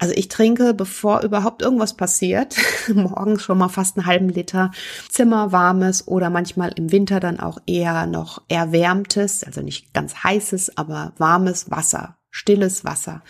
also 0.00 0.12
ich 0.16 0.26
trinke, 0.26 0.74
bevor 0.74 1.20
überhaupt 1.20 1.62
irgendwas 1.62 1.94
passiert, 1.96 2.56
morgens 2.92 3.44
schon 3.44 3.58
mal 3.58 3.68
fast 3.68 3.96
einen 3.96 4.06
halben 4.06 4.28
Liter 4.28 4.72
zimmerwarmes 5.08 6.08
oder 6.08 6.30
manchmal 6.30 6.72
im 6.74 6.90
Winter 6.90 7.20
dann 7.20 7.38
auch 7.38 7.58
eher 7.66 8.08
noch 8.08 8.42
erwärmtes, 8.48 9.44
also 9.44 9.60
nicht 9.60 9.94
ganz 9.94 10.24
heißes, 10.24 10.76
aber 10.76 11.12
warmes 11.18 11.70
Wasser, 11.70 12.16
stilles 12.30 12.84
Wasser, 12.84 13.22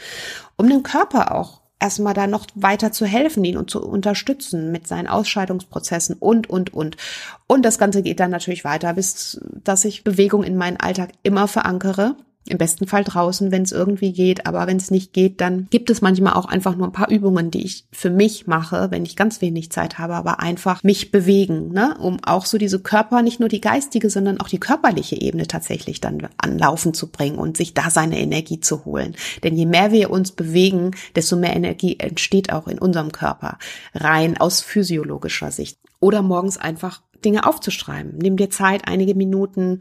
um 0.57 0.71
den 0.71 0.83
Körper 0.83 1.35
auch 1.35 1.61
erstmal 1.83 2.15
da 2.15 2.27
noch 2.27 2.47
weiter 2.55 2.93
zu 2.93 3.05
helfen, 3.05 3.45
ihn 3.45 3.57
und 3.57 3.71
zu 3.71 3.85
unterstützen 3.85 4.71
mit 4.71 4.87
seinen 4.87 5.09
Ausscheidungsprozessen 5.09 6.17
und, 6.19 6.49
und, 6.49 6.73
und. 6.73 6.97
Und 7.47 7.65
das 7.65 7.79
Ganze 7.79 8.03
geht 8.03 8.21
dann 8.21 8.31
natürlich 8.31 8.65
weiter, 8.65 8.95
bis 8.95 9.41
dass 9.65 9.85
ich 9.85 10.05
Bewegung 10.05 10.45
in 10.45 10.57
meinen 10.57 10.79
Alltag 10.79 11.11
immer 11.23 11.49
verankere 11.49 12.15
im 12.49 12.59
besten 12.59 12.87
Fall 12.87 13.05
draußen, 13.05 13.53
wenn 13.53 13.63
es 13.63 13.73
irgendwie 13.73 14.13
geht. 14.13 14.47
Aber 14.47 14.67
wenn 14.67 14.77
es 14.77 14.91
nicht 14.91 15.13
geht, 15.13 15.41
dann 15.41 15.69
gibt 15.71 15.91
es 15.91 16.01
manchmal 16.01 16.35
auch 16.35 16.47
einfach 16.47 16.77
nur 16.77 16.89
ein 16.89 16.93
paar 16.93 17.11
Übungen, 17.11 17.51
die 17.51 17.65
ich 17.65 17.85
für 17.93 18.11
mich 18.11 18.47
mache, 18.47 18.91
wenn 18.91 19.05
ich 19.05 19.17
ganz 19.17 19.41
wenig 19.41 19.71
Zeit 19.71 19.99
habe, 19.99 20.15
aber 20.15 20.41
einfach 20.41 20.83
mich 20.83 21.13
bewegen, 21.13 21.73
ne? 21.73 21.97
um 22.01 22.19
auch 22.25 22.47
so 22.47 22.59
diese 22.59 22.81
Körper, 22.81 23.23
nicht 23.23 23.41
nur 23.41 23.49
die 23.49 23.61
geistige, 23.61 24.11
sondern 24.11 24.41
auch 24.41 24.49
die 24.49 24.61
körperliche 24.61 25.21
Ebene 25.21 25.47
tatsächlich 25.47 26.01
dann 26.01 26.29
anlaufen 26.39 26.95
zu 26.95 27.11
bringen 27.11 27.39
und 27.39 27.57
sich 27.57 27.75
da 27.75 27.91
seine 27.91 28.19
Energie 28.19 28.61
zu 28.61 28.85
holen. 28.85 29.15
Denn 29.45 29.57
je 29.57 29.67
mehr 29.67 29.93
wir 29.93 30.11
uns 30.11 30.33
bewegen, 30.33 30.93
desto 31.15 31.37
mehr 31.37 31.55
Energie 31.55 31.99
entsteht 31.99 32.53
auch 32.53 32.67
in 32.67 32.79
unserem 32.79 33.13
Körper, 33.13 33.59
rein 33.95 34.37
aus 34.39 34.61
physiologischer 34.61 35.51
Sicht. 35.51 35.79
Oder 36.01 36.23
morgens 36.23 36.59
einfach 36.59 37.01
Dinge 37.25 37.47
aufzuschreiben. 37.47 38.19
Nimm 38.19 38.37
dir 38.37 38.51
Zeit, 38.51 38.89
einige 38.89 39.15
Minuten 39.15 39.81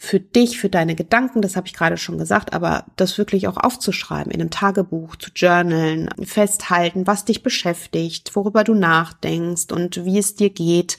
für 0.00 0.20
dich, 0.20 0.58
für 0.60 0.68
deine 0.68 0.94
Gedanken, 0.94 1.42
das 1.42 1.56
habe 1.56 1.66
ich 1.66 1.74
gerade 1.74 1.96
schon 1.96 2.18
gesagt, 2.18 2.52
aber 2.52 2.86
das 2.94 3.18
wirklich 3.18 3.48
auch 3.48 3.56
aufzuschreiben, 3.56 4.30
in 4.30 4.40
einem 4.40 4.50
Tagebuch 4.50 5.16
zu 5.16 5.32
journalen, 5.34 6.08
festhalten, 6.22 7.08
was 7.08 7.24
dich 7.24 7.42
beschäftigt, 7.42 8.34
worüber 8.36 8.62
du 8.62 8.74
nachdenkst 8.74 9.72
und 9.72 10.04
wie 10.04 10.18
es 10.18 10.36
dir 10.36 10.50
geht 10.50 10.98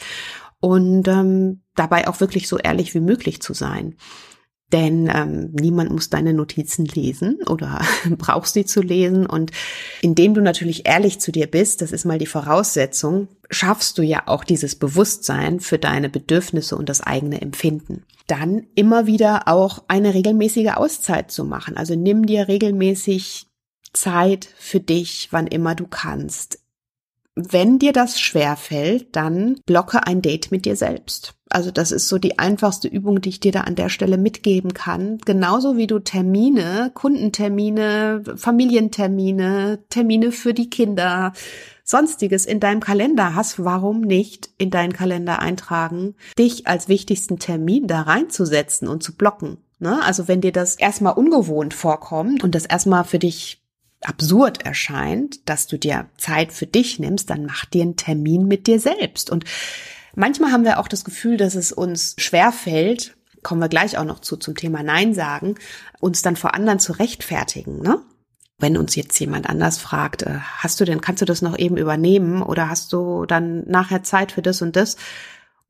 und 0.59 1.07
ähm, 1.07 1.61
dabei 1.75 2.09
auch 2.09 2.19
wirklich 2.19 2.49
so 2.49 2.57
ehrlich 2.57 2.93
wie 2.93 2.99
möglich 2.99 3.41
zu 3.41 3.53
sein. 3.53 3.95
Denn 4.71 5.09
ähm, 5.13 5.51
niemand 5.51 5.91
muss 5.91 6.09
deine 6.09 6.33
Notizen 6.33 6.85
lesen 6.85 7.39
oder 7.47 7.81
brauchst 8.17 8.53
sie 8.53 8.65
zu 8.65 8.81
lesen. 8.81 9.25
Und 9.25 9.51
indem 10.01 10.33
du 10.33 10.41
natürlich 10.41 10.87
ehrlich 10.87 11.19
zu 11.19 11.31
dir 11.31 11.47
bist, 11.47 11.81
das 11.81 11.91
ist 11.91 12.05
mal 12.05 12.19
die 12.19 12.27
Voraussetzung, 12.27 13.27
schaffst 13.49 13.97
du 13.97 14.03
ja 14.03 14.23
auch 14.27 14.43
dieses 14.43 14.75
Bewusstsein 14.75 15.59
für 15.59 15.79
deine 15.79 16.09
Bedürfnisse 16.09 16.75
und 16.75 16.89
das 16.89 17.01
eigene 17.01 17.41
Empfinden. 17.41 18.03
Dann 18.27 18.67
immer 18.75 19.07
wieder 19.07 19.47
auch 19.47 19.83
eine 19.87 20.13
regelmäßige 20.13 20.73
Auszeit 20.75 21.31
zu 21.31 21.45
machen. 21.45 21.75
Also 21.75 21.95
nimm 21.95 22.25
dir 22.27 22.47
regelmäßig 22.47 23.47
Zeit 23.93 24.47
für 24.57 24.79
dich, 24.79 25.29
wann 25.31 25.47
immer 25.47 25.73
du 25.73 25.87
kannst. 25.87 26.59
Wenn 27.41 27.79
dir 27.79 27.93
das 27.93 28.19
schwer 28.19 28.57
fällt, 28.57 29.15
dann 29.15 29.61
blocke 29.65 30.05
ein 30.05 30.21
Date 30.21 30.51
mit 30.51 30.65
dir 30.65 30.75
selbst. 30.75 31.35
Also 31.49 31.71
das 31.71 31.91
ist 31.91 32.09
so 32.09 32.17
die 32.17 32.37
einfachste 32.37 32.87
Übung, 32.89 33.21
die 33.21 33.29
ich 33.29 33.39
dir 33.39 33.53
da 33.53 33.61
an 33.61 33.75
der 33.75 33.89
Stelle 33.89 34.17
mitgeben 34.17 34.73
kann. 34.73 35.19
Genauso 35.25 35.77
wie 35.77 35.87
du 35.87 35.99
Termine, 35.99 36.91
Kundentermine, 36.93 38.23
Familientermine, 38.35 39.79
Termine 39.89 40.31
für 40.31 40.53
die 40.53 40.69
Kinder, 40.69 41.31
sonstiges 41.83 42.45
in 42.45 42.59
deinem 42.59 42.81
Kalender 42.81 43.33
hast, 43.35 43.63
warum 43.63 44.01
nicht 44.01 44.49
in 44.57 44.69
deinen 44.69 44.93
Kalender 44.93 45.39
eintragen, 45.39 46.15
dich 46.37 46.67
als 46.67 46.89
wichtigsten 46.89 47.39
Termin 47.39 47.87
da 47.87 48.01
reinzusetzen 48.01 48.87
und 48.87 49.01
zu 49.01 49.15
blocken. 49.15 49.57
Ne? 49.79 50.03
Also 50.03 50.27
wenn 50.27 50.41
dir 50.41 50.51
das 50.51 50.75
erstmal 50.75 51.13
ungewohnt 51.13 51.73
vorkommt 51.73 52.43
und 52.43 52.53
das 52.53 52.65
erstmal 52.65 53.05
für 53.05 53.17
dich 53.17 53.58
absurd 54.01 54.65
erscheint, 54.65 55.47
dass 55.49 55.67
du 55.67 55.77
dir 55.77 56.07
Zeit 56.17 56.53
für 56.53 56.67
dich 56.67 56.99
nimmst, 56.99 57.29
dann 57.29 57.45
mach 57.45 57.65
dir 57.65 57.83
einen 57.83 57.97
Termin 57.97 58.47
mit 58.47 58.67
dir 58.67 58.79
selbst. 58.79 59.29
Und 59.29 59.45
manchmal 60.15 60.51
haben 60.51 60.63
wir 60.63 60.79
auch 60.79 60.87
das 60.87 61.03
Gefühl, 61.03 61.37
dass 61.37 61.55
es 61.55 61.71
uns 61.71 62.15
schwer 62.17 62.51
fällt, 62.51 63.15
kommen 63.43 63.61
wir 63.61 63.69
gleich 63.69 63.97
auch 63.97 64.05
noch 64.05 64.19
zu 64.19 64.37
zum 64.37 64.55
Thema 64.55 64.83
Nein 64.83 65.13
sagen, 65.13 65.55
uns 65.99 66.21
dann 66.21 66.35
vor 66.35 66.53
anderen 66.53 66.79
zu 66.79 66.93
rechtfertigen, 66.93 67.81
ne? 67.81 68.01
Wenn 68.61 68.75
uns 68.75 68.97
jetzt 68.97 69.17
jemand 69.21 69.49
anders 69.49 69.77
fragt, 69.77 70.23
äh, 70.23 70.39
hast 70.57 70.81
du 70.81 70.85
denn, 70.85 70.99
kannst 70.99 71.21
du 71.21 71.25
das 71.25 71.41
noch 71.41 71.57
eben 71.57 71.77
übernehmen 71.77 72.41
oder 72.41 72.69
hast 72.69 72.91
du 72.91 73.25
dann 73.25 73.63
nachher 73.67 74.03
Zeit 74.03 74.33
für 74.33 74.41
das 74.41 74.61
und 74.61 74.75
das? 74.75 74.97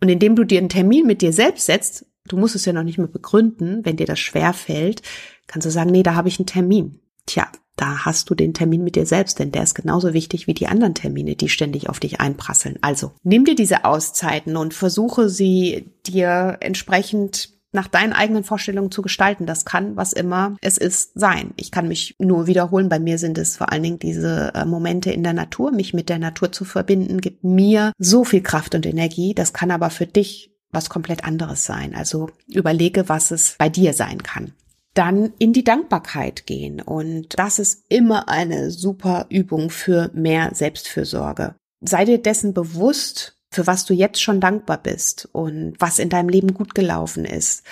Und 0.02 0.10
indem 0.10 0.36
du 0.36 0.44
dir 0.44 0.58
einen 0.58 0.70
Termin 0.70 1.06
mit 1.06 1.22
dir 1.22 1.32
selbst 1.32 1.68
setzt, 1.68 2.08
du 2.28 2.36
musst 2.36 2.56
es 2.56 2.66
ja 2.66 2.74
noch 2.74 2.82
nicht 2.82 2.98
mehr 2.98 3.08
begründen, 3.08 3.86
wenn 3.86 3.98
dir 3.98 4.08
das 4.08 4.20
schwer 4.20 4.54
fällt, 4.54 5.04
kannst 5.46 5.68
du 5.68 5.72
sagen, 5.72 5.92
nee, 5.92 6.02
da 6.02 6.16
habe 6.16 6.30
ich 6.30 6.40
einen 6.40 6.48
Termin. 6.48 7.00
Tja, 7.28 7.48
da 7.80 8.06
hast 8.06 8.30
du 8.30 8.36
den 8.36 8.54
Termin 8.54 8.84
mit 8.84 8.96
dir 8.96 9.06
selbst, 9.06 9.40
denn 9.40 9.52
der 9.52 9.64
ist 9.64 9.74
genauso 9.74 10.14
wichtig 10.14 10.48
wie 10.48 10.54
die 10.54 10.68
anderen 10.68 10.96
Termine, 10.96 11.36
die 11.36 11.50
ständig 11.50 11.90
auf 11.90 12.00
dich 12.00 12.20
einprasseln. 12.20 12.78
Also 12.82 13.14
nimm 13.24 13.46
dir 13.46 13.56
diese 13.56 13.86
Auszeiten 13.86 14.58
und 14.58 14.74
versuche 14.74 15.30
sie 15.30 15.90
dir 16.06 16.58
entsprechend 16.60 17.50
nach 17.72 17.88
deinen 17.88 18.14
eigenen 18.14 18.44
Vorstellungen 18.44 18.92
zu 18.92 19.02
gestalten. 19.02 19.46
Das 19.46 19.64
kann, 19.64 19.96
was 19.96 20.12
immer 20.12 20.58
es 20.62 20.78
ist, 20.78 21.12
sein. 21.18 21.54
Ich 21.56 21.72
kann 21.72 21.88
mich 21.88 22.16
nur 22.20 22.48
wiederholen. 22.48 22.90
Bei 22.90 23.00
mir 23.00 23.18
sind 23.18 23.38
es 23.38 23.58
vor 23.58 23.72
allen 23.72 23.84
Dingen 23.84 24.00
diese 24.00 24.54
äh, 24.56 24.66
Momente 24.66 25.12
in 25.12 25.24
der 25.24 25.34
Natur. 25.34 25.72
Mich 25.72 25.94
mit 25.94 26.10
der 26.10 26.20
Natur 26.20 26.52
zu 26.52 26.66
verbinden, 26.66 27.22
gibt 27.22 27.44
mir 27.44 27.94
so 27.98 28.24
viel 28.24 28.42
Kraft 28.42 28.76
und 28.76 28.86
Energie. 28.86 29.36
Das 29.36 29.54
kann 29.54 29.72
aber 29.72 29.90
für 29.92 30.08
dich 30.08 30.52
was 30.72 30.90
komplett 30.90 31.24
anderes 31.24 31.64
sein. 31.64 31.96
Also 31.96 32.30
überlege, 32.48 33.08
was 33.08 33.32
es 33.32 33.56
bei 33.58 33.70
dir 33.70 33.94
sein 33.94 34.22
kann 34.24 34.54
dann 35.00 35.32
in 35.40 35.54
die 35.54 35.64
Dankbarkeit 35.64 36.46
gehen. 36.46 36.82
Und 36.82 37.40
das 37.40 37.58
ist 37.58 37.86
immer 37.88 38.28
eine 38.28 38.70
super 38.70 39.28
Übung 39.30 39.70
für 39.70 40.12
mehr 40.14 40.54
Selbstfürsorge. 40.54 41.56
Sei 41.80 42.04
dir 42.04 42.22
dessen 42.22 42.54
bewusst, 42.54 43.38
für 43.50 43.66
was 43.66 43.86
du 43.86 43.94
jetzt 43.94 44.22
schon 44.22 44.42
dankbar 44.42 44.78
bist 44.78 45.30
und 45.32 45.76
was 45.80 46.00
in 46.00 46.10
deinem 46.10 46.28
Leben 46.28 46.54
gut 46.54 46.76
gelaufen 46.76 47.24
ist, 47.24 47.64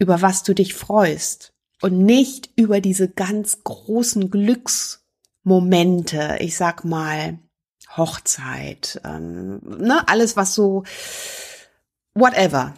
über 0.00 0.22
was 0.22 0.42
du 0.42 0.54
dich 0.54 0.74
freust 0.74 1.52
und 1.82 2.04
nicht 2.04 2.50
über 2.56 2.80
diese 2.80 3.08
ganz 3.08 3.62
großen 3.62 4.28
Glücksmomente, 4.28 6.38
ich 6.40 6.56
sag 6.56 6.84
mal 6.84 7.38
Hochzeit, 7.96 9.00
ähm, 9.04 9.60
ne, 9.62 10.02
alles 10.08 10.36
was 10.36 10.52
so 10.52 10.82
whatever, 12.14 12.74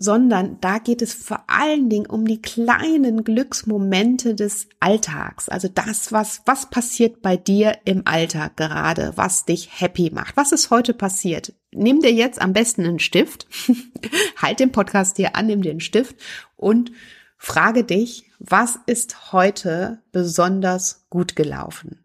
sondern 0.00 0.60
da 0.60 0.78
geht 0.78 1.02
es 1.02 1.12
vor 1.12 1.42
allen 1.48 1.90
Dingen 1.90 2.06
um 2.06 2.24
die 2.24 2.40
kleinen 2.40 3.24
Glücksmomente 3.24 4.36
des 4.36 4.68
Alltags. 4.78 5.48
Also 5.48 5.66
das, 5.66 6.12
was, 6.12 6.42
was 6.46 6.70
passiert 6.70 7.20
bei 7.20 7.36
dir 7.36 7.78
im 7.84 8.06
Alltag 8.06 8.56
gerade, 8.56 9.12
was 9.16 9.44
dich 9.44 9.80
happy 9.80 10.10
macht. 10.14 10.36
Was 10.36 10.52
ist 10.52 10.70
heute 10.70 10.94
passiert? 10.94 11.52
Nimm 11.72 12.00
dir 12.00 12.12
jetzt 12.12 12.40
am 12.40 12.52
besten 12.52 12.84
einen 12.84 13.00
Stift, 13.00 13.48
halt 14.36 14.60
den 14.60 14.70
Podcast 14.70 15.18
dir 15.18 15.34
an, 15.34 15.46
nimm 15.46 15.62
dir 15.62 15.72
einen 15.72 15.80
Stift 15.80 16.16
und 16.56 16.92
frage 17.36 17.82
dich, 17.82 18.30
was 18.38 18.78
ist 18.86 19.32
heute 19.32 20.00
besonders 20.12 21.06
gut 21.10 21.34
gelaufen? 21.34 22.04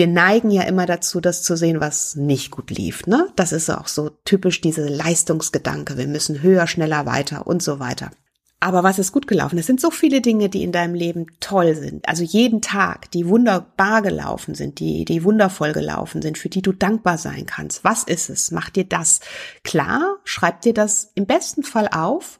Wir 0.00 0.06
neigen 0.06 0.50
ja 0.50 0.62
immer 0.62 0.86
dazu, 0.86 1.20
das 1.20 1.42
zu 1.42 1.58
sehen, 1.58 1.78
was 1.78 2.16
nicht 2.16 2.50
gut 2.50 2.70
lief. 2.70 3.06
Ne? 3.06 3.28
Das 3.36 3.52
ist 3.52 3.68
auch 3.68 3.86
so 3.86 4.08
typisch 4.24 4.62
diese 4.62 4.88
Leistungsgedanke. 4.88 5.98
Wir 5.98 6.06
müssen 6.06 6.40
höher, 6.40 6.66
schneller, 6.66 7.04
weiter 7.04 7.46
und 7.46 7.62
so 7.62 7.80
weiter. 7.80 8.10
Aber 8.60 8.82
was 8.82 8.98
ist 8.98 9.12
gut 9.12 9.26
gelaufen? 9.26 9.58
Es 9.58 9.66
sind 9.66 9.78
so 9.78 9.90
viele 9.90 10.22
Dinge, 10.22 10.48
die 10.48 10.62
in 10.62 10.72
deinem 10.72 10.94
Leben 10.94 11.26
toll 11.40 11.74
sind. 11.74 12.08
Also 12.08 12.24
jeden 12.24 12.62
Tag, 12.62 13.10
die 13.10 13.28
wunderbar 13.28 14.00
gelaufen 14.00 14.54
sind, 14.54 14.80
die, 14.80 15.04
die 15.04 15.22
wundervoll 15.22 15.74
gelaufen 15.74 16.22
sind, 16.22 16.38
für 16.38 16.48
die 16.48 16.62
du 16.62 16.72
dankbar 16.72 17.18
sein 17.18 17.44
kannst. 17.44 17.84
Was 17.84 18.04
ist 18.04 18.30
es? 18.30 18.50
Mach 18.52 18.70
dir 18.70 18.84
das 18.84 19.20
klar, 19.64 20.16
schreib 20.24 20.62
dir 20.62 20.72
das 20.72 21.12
im 21.14 21.26
besten 21.26 21.62
Fall 21.62 21.88
auf 21.92 22.38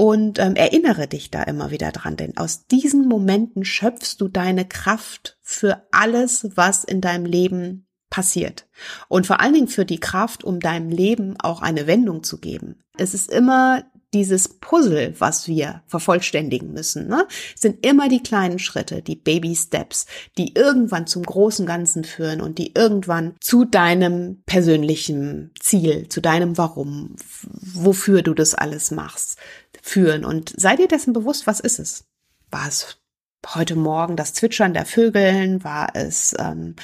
und 0.00 0.38
ähm, 0.38 0.56
erinnere 0.56 1.08
dich 1.08 1.30
da 1.30 1.42
immer 1.42 1.70
wieder 1.70 1.92
dran, 1.92 2.16
denn 2.16 2.38
aus 2.38 2.66
diesen 2.66 3.06
Momenten 3.06 3.66
schöpfst 3.66 4.16
du 4.18 4.28
deine 4.28 4.66
Kraft 4.66 5.36
für 5.42 5.86
alles, 5.92 6.48
was 6.54 6.84
in 6.84 7.02
deinem 7.02 7.26
Leben 7.26 7.86
passiert. 8.08 8.66
Und 9.08 9.26
vor 9.26 9.40
allen 9.40 9.52
Dingen 9.52 9.68
für 9.68 9.84
die 9.84 10.00
Kraft, 10.00 10.42
um 10.42 10.58
deinem 10.58 10.88
Leben 10.88 11.38
auch 11.38 11.60
eine 11.60 11.86
Wendung 11.86 12.22
zu 12.22 12.38
geben. 12.38 12.82
Es 12.96 13.12
ist 13.12 13.30
immer 13.30 13.84
dieses 14.12 14.48
Puzzle, 14.48 15.14
was 15.18 15.46
wir 15.46 15.82
vervollständigen 15.86 16.72
müssen, 16.72 17.06
ne? 17.06 17.26
sind 17.54 17.86
immer 17.86 18.08
die 18.08 18.22
kleinen 18.22 18.58
Schritte, 18.58 19.02
die 19.02 19.14
Baby 19.14 19.54
Steps, 19.54 20.06
die 20.36 20.54
irgendwann 20.54 21.06
zum 21.06 21.22
großen 21.22 21.64
Ganzen 21.64 22.04
führen 22.04 22.40
und 22.40 22.58
die 22.58 22.72
irgendwann 22.74 23.36
zu 23.40 23.64
deinem 23.64 24.42
persönlichen 24.46 25.52
Ziel, 25.60 26.08
zu 26.08 26.20
deinem 26.20 26.58
Warum, 26.58 27.14
wofür 27.52 28.22
du 28.22 28.34
das 28.34 28.54
alles 28.54 28.90
machst, 28.90 29.38
führen. 29.82 30.24
Und 30.24 30.52
sei 30.56 30.76
dir 30.76 30.88
dessen 30.88 31.12
bewusst, 31.12 31.46
was 31.46 31.60
ist 31.60 31.78
es? 31.78 32.04
War 32.50 32.68
es 32.68 32.98
heute 33.46 33.76
Morgen 33.76 34.16
das 34.16 34.34
Zwitschern 34.34 34.74
der 34.74 34.86
Vögeln? 34.86 35.64
War 35.64 35.90
es 35.94 36.34
ähm, 36.38 36.76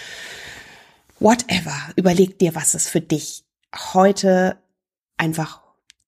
whatever? 1.18 1.74
Überleg 1.96 2.38
dir, 2.38 2.54
was 2.54 2.74
ist 2.74 2.88
für 2.88 3.00
dich 3.00 3.44
heute 3.94 4.58
einfach 5.16 5.62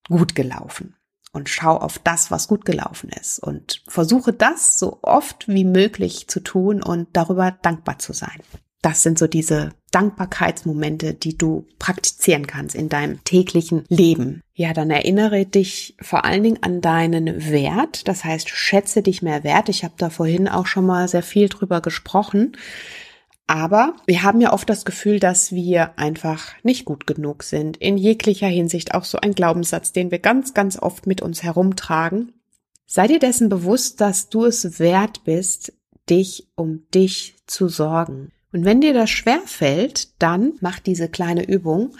gut 0.09 0.35
gelaufen. 0.35 0.95
Und 1.33 1.49
schau 1.49 1.77
auf 1.77 1.99
das, 1.99 2.31
was 2.31 2.49
gut 2.49 2.65
gelaufen 2.65 3.11
ist. 3.11 3.39
Und 3.39 3.83
versuche 3.87 4.33
das 4.33 4.79
so 4.79 4.99
oft 5.03 5.47
wie 5.47 5.65
möglich 5.65 6.27
zu 6.29 6.41
tun 6.41 6.83
und 6.83 7.09
darüber 7.13 7.51
dankbar 7.51 7.99
zu 7.99 8.13
sein. 8.13 8.41
Das 8.81 9.03
sind 9.03 9.19
so 9.19 9.27
diese 9.27 9.75
Dankbarkeitsmomente, 9.91 11.15
die 11.15 11.37
du 11.37 11.67
praktizieren 11.79 12.47
kannst 12.47 12.75
in 12.75 12.89
deinem 12.89 13.23
täglichen 13.25 13.85
Leben. 13.89 14.43
Ja, 14.55 14.73
dann 14.73 14.91
erinnere 14.91 15.47
dich 15.47 15.97
vor 16.01 16.25
allen 16.25 16.43
Dingen 16.43 16.63
an 16.63 16.81
deinen 16.81 17.51
Wert. 17.51 18.09
Das 18.09 18.25
heißt, 18.25 18.49
schätze 18.49 19.03
dich 19.03 19.23
mehr 19.23 19.45
wert. 19.45 19.69
Ich 19.69 19.85
habe 19.85 19.95
da 19.97 20.11
vorhin 20.11 20.49
auch 20.49 20.67
schon 20.67 20.87
mal 20.87 21.09
sehr 21.09 21.23
viel 21.23 21.49
drüber 21.49 21.81
gesprochen. 21.81 22.57
Aber 23.47 23.95
wir 24.07 24.23
haben 24.23 24.43
ja 24.43 24.53
oft 24.53 24.69
das 24.69 24.85
Gefühl, 24.85 25.21
dass 25.21 25.53
wir 25.53 25.99
einfach 25.99 26.53
nicht 26.63 26.85
gut 26.85 27.07
genug 27.07 27.43
sind. 27.43 27.79
In 27.79 27.97
jeglicher 27.97 28.47
Hinsicht 28.47 28.95
auch 28.95 29.05
so 29.05 29.19
ein 29.19 29.33
Glaubenssatz, 29.33 29.93
den 29.93 30.11
wir 30.11 30.19
ganz, 30.19 30.53
ganz 30.53 30.79
oft 30.79 31.07
mit 31.07 31.23
uns 31.23 31.43
herumtragen. 31.43 32.35
Sei 32.85 33.07
dir 33.07 33.19
dessen 33.19 33.49
bewusst, 33.49 34.03
dass 34.03 34.29
du 34.29 34.45
es 34.45 34.79
wert 34.79 35.25
bist, 35.25 35.73
dich 36.11 36.49
um 36.57 36.83
dich 36.95 37.37
zu 37.47 37.69
sorgen. 37.69 38.33
Und 38.53 38.65
wenn 38.65 38.81
dir 38.81 38.95
das 38.95 39.11
schwer 39.11 39.43
fällt, 39.45 40.21
dann 40.23 40.55
mach 40.61 40.79
diese 40.79 41.09
kleine 41.09 41.47
Übung. 41.47 41.97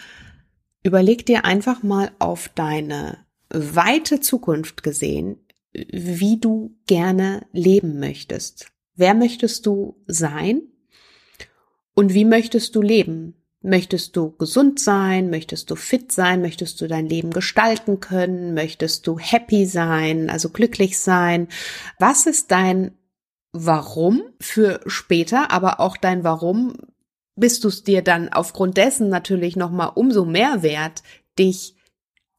Überleg 0.83 1.25
dir 1.25 1.45
einfach 1.45 1.83
mal 1.83 2.11
auf 2.19 2.49
deine 2.55 3.25
weite 3.49 4.19
Zukunft 4.19 4.83
gesehen, 4.83 5.37
wie 5.73 6.39
du 6.39 6.75
gerne 6.87 7.45
leben 7.51 7.99
möchtest. 7.99 8.71
Wer 8.95 9.13
möchtest 9.13 9.65
du 9.65 10.01
sein? 10.07 10.61
Und 11.93 12.13
wie 12.13 12.25
möchtest 12.25 12.75
du 12.75 12.81
leben? 12.81 13.35
Möchtest 13.61 14.15
du 14.15 14.31
gesund 14.31 14.79
sein? 14.79 15.29
Möchtest 15.29 15.69
du 15.69 15.75
fit 15.75 16.11
sein? 16.11 16.41
Möchtest 16.41 16.79
du 16.79 16.87
dein 16.87 17.07
Leben 17.07 17.31
gestalten 17.31 17.99
können? 17.99 18.53
Möchtest 18.53 19.05
du 19.05 19.19
happy 19.19 19.65
sein, 19.65 20.29
also 20.29 20.49
glücklich 20.49 20.97
sein? 20.97 21.49
Was 21.99 22.25
ist 22.25 22.51
dein 22.51 22.91
Warum 23.51 24.21
für 24.39 24.81
später, 24.85 25.51
aber 25.51 25.79
auch 25.79 25.97
dein 25.97 26.23
Warum 26.23 26.73
bist 27.35 27.63
du 27.63 27.69
es 27.69 27.83
dir 27.83 28.03
dann 28.03 28.29
aufgrund 28.29 28.77
dessen 28.77 29.09
natürlich 29.09 29.55
noch 29.55 29.71
mal 29.71 29.87
umso 29.87 30.25
mehr 30.25 30.61
wert, 30.61 31.03
dich 31.37 31.75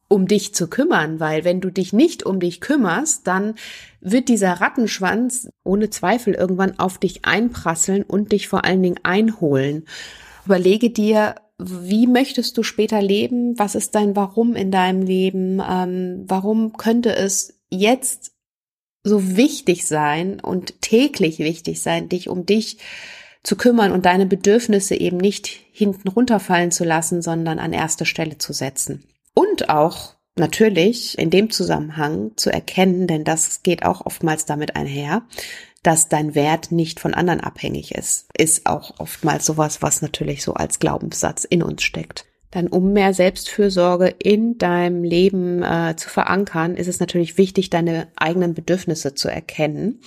um 0.07 0.27
dich 0.27 0.53
zu 0.53 0.67
kümmern, 0.67 1.19
weil 1.19 1.45
wenn 1.45 1.61
du 1.61 1.69
dich 1.69 1.93
nicht 1.93 2.25
um 2.25 2.39
dich 2.39 2.59
kümmerst, 2.59 3.25
dann 3.27 3.55
wird 4.01 4.27
dieser 4.27 4.53
Rattenschwanz 4.53 5.49
ohne 5.63 5.89
Zweifel 5.89 6.33
irgendwann 6.33 6.77
auf 6.79 6.97
dich 6.97 7.23
einprasseln 7.23 8.03
und 8.03 8.33
dich 8.33 8.49
vor 8.49 8.65
allen 8.65 8.83
Dingen 8.83 8.99
einholen. 9.03 9.85
Überlege 10.45 10.89
dir, 10.89 11.35
wie 11.57 12.07
möchtest 12.07 12.57
du 12.57 12.63
später 12.63 13.01
leben? 13.01 13.57
Was 13.57 13.73
ist 13.75 13.95
dein 13.95 14.15
Warum 14.15 14.55
in 14.55 14.69
deinem 14.69 15.01
Leben? 15.01 15.61
Ähm, 15.67 16.25
warum 16.27 16.73
könnte 16.73 17.15
es 17.15 17.61
jetzt 17.69 18.30
so 19.03 19.35
wichtig 19.35 19.87
sein 19.87 20.39
und 20.39 20.81
täglich 20.81 21.39
wichtig 21.39 21.81
sein, 21.81 22.09
dich 22.09 22.29
um 22.29 22.45
dich 22.45 22.77
zu 23.43 23.55
kümmern 23.55 23.91
und 23.91 24.05
deine 24.05 24.25
Bedürfnisse 24.25 24.95
eben 24.95 25.17
nicht 25.17 25.47
hinten 25.71 26.07
runterfallen 26.07 26.71
zu 26.71 26.83
lassen, 26.83 27.21
sondern 27.21 27.59
an 27.59 27.73
erste 27.73 28.05
Stelle 28.05 28.37
zu 28.37 28.53
setzen? 28.53 29.05
Und 29.33 29.69
auch 29.69 30.15
natürlich 30.35 31.17
in 31.17 31.29
dem 31.29 31.49
Zusammenhang 31.49 32.31
zu 32.35 32.51
erkennen, 32.51 33.07
denn 33.07 33.23
das 33.23 33.63
geht 33.63 33.83
auch 33.83 34.05
oftmals 34.05 34.45
damit 34.45 34.75
einher, 34.75 35.23
dass 35.83 36.09
dein 36.09 36.35
Wert 36.35 36.71
nicht 36.71 36.99
von 36.99 37.13
anderen 37.13 37.41
abhängig 37.41 37.95
ist, 37.95 38.27
ist 38.37 38.67
auch 38.67 38.99
oftmals 38.99 39.45
sowas, 39.45 39.81
was 39.81 40.01
natürlich 40.01 40.43
so 40.43 40.53
als 40.53 40.79
Glaubenssatz 40.79 41.43
in 41.43 41.63
uns 41.63 41.81
steckt. 41.81 42.25
Dann 42.51 42.67
um 42.67 42.93
mehr 42.93 43.13
Selbstfürsorge 43.13 44.07
in 44.07 44.57
deinem 44.57 45.03
Leben 45.03 45.63
äh, 45.63 45.95
zu 45.95 46.09
verankern, 46.09 46.75
ist 46.75 46.87
es 46.87 46.99
natürlich 46.99 47.37
wichtig, 47.37 47.69
deine 47.69 48.09
eigenen 48.17 48.53
Bedürfnisse 48.53 49.15
zu 49.15 49.29
erkennen. 49.29 50.01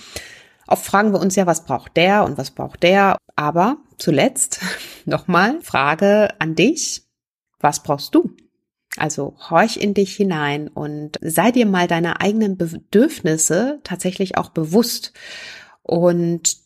Oft 0.67 0.85
fragen 0.85 1.11
wir 1.11 1.19
uns 1.19 1.35
ja, 1.35 1.45
was 1.45 1.65
braucht 1.65 1.97
der 1.97 2.23
und 2.23 2.37
was 2.37 2.51
braucht 2.51 2.83
der. 2.83 3.17
Aber 3.35 3.77
zuletzt 3.97 4.61
nochmal 5.05 5.59
Frage 5.61 6.29
an 6.39 6.55
dich. 6.55 7.03
Was 7.59 7.81
brauchst 7.81 8.13
du? 8.13 8.31
Also 8.97 9.35
horch 9.49 9.77
in 9.77 9.93
dich 9.93 10.15
hinein 10.15 10.67
und 10.67 11.17
sei 11.21 11.51
dir 11.51 11.65
mal 11.65 11.87
deine 11.87 12.21
eigenen 12.21 12.57
Bedürfnisse 12.57 13.79
tatsächlich 13.83 14.37
auch 14.37 14.49
bewusst. 14.49 15.13
Und 15.81 16.64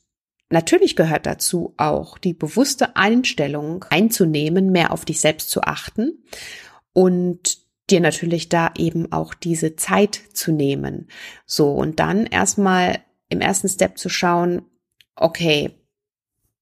natürlich 0.50 0.96
gehört 0.96 1.26
dazu 1.26 1.74
auch 1.78 2.18
die 2.18 2.34
bewusste 2.34 2.96
Einstellung 2.96 3.86
einzunehmen, 3.90 4.72
mehr 4.72 4.92
auf 4.92 5.06
dich 5.06 5.20
selbst 5.20 5.50
zu 5.50 5.62
achten 5.62 6.24
und 6.94 7.60
dir 7.90 8.02
natürlich 8.02 8.50
da 8.50 8.72
eben 8.78 9.12
auch 9.12 9.34
diese 9.34 9.76
Zeit 9.76 10.20
zu 10.34 10.52
nehmen. 10.52 11.08
So, 11.46 11.72
und 11.72 12.00
dann 12.00 12.26
erstmal 12.26 13.00
im 13.30 13.42
ersten 13.42 13.70
Step 13.70 13.98
zu 13.98 14.10
schauen, 14.10 14.64
okay, 15.16 15.72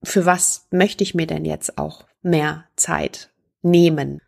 für 0.03 0.25
was 0.25 0.67
möchte 0.71 1.03
ich 1.03 1.15
mir 1.15 1.27
denn 1.27 1.45
jetzt 1.45 1.77
auch 1.77 2.05
mehr 2.21 2.65
Zeit 2.75 3.31
nehmen? 3.61 4.21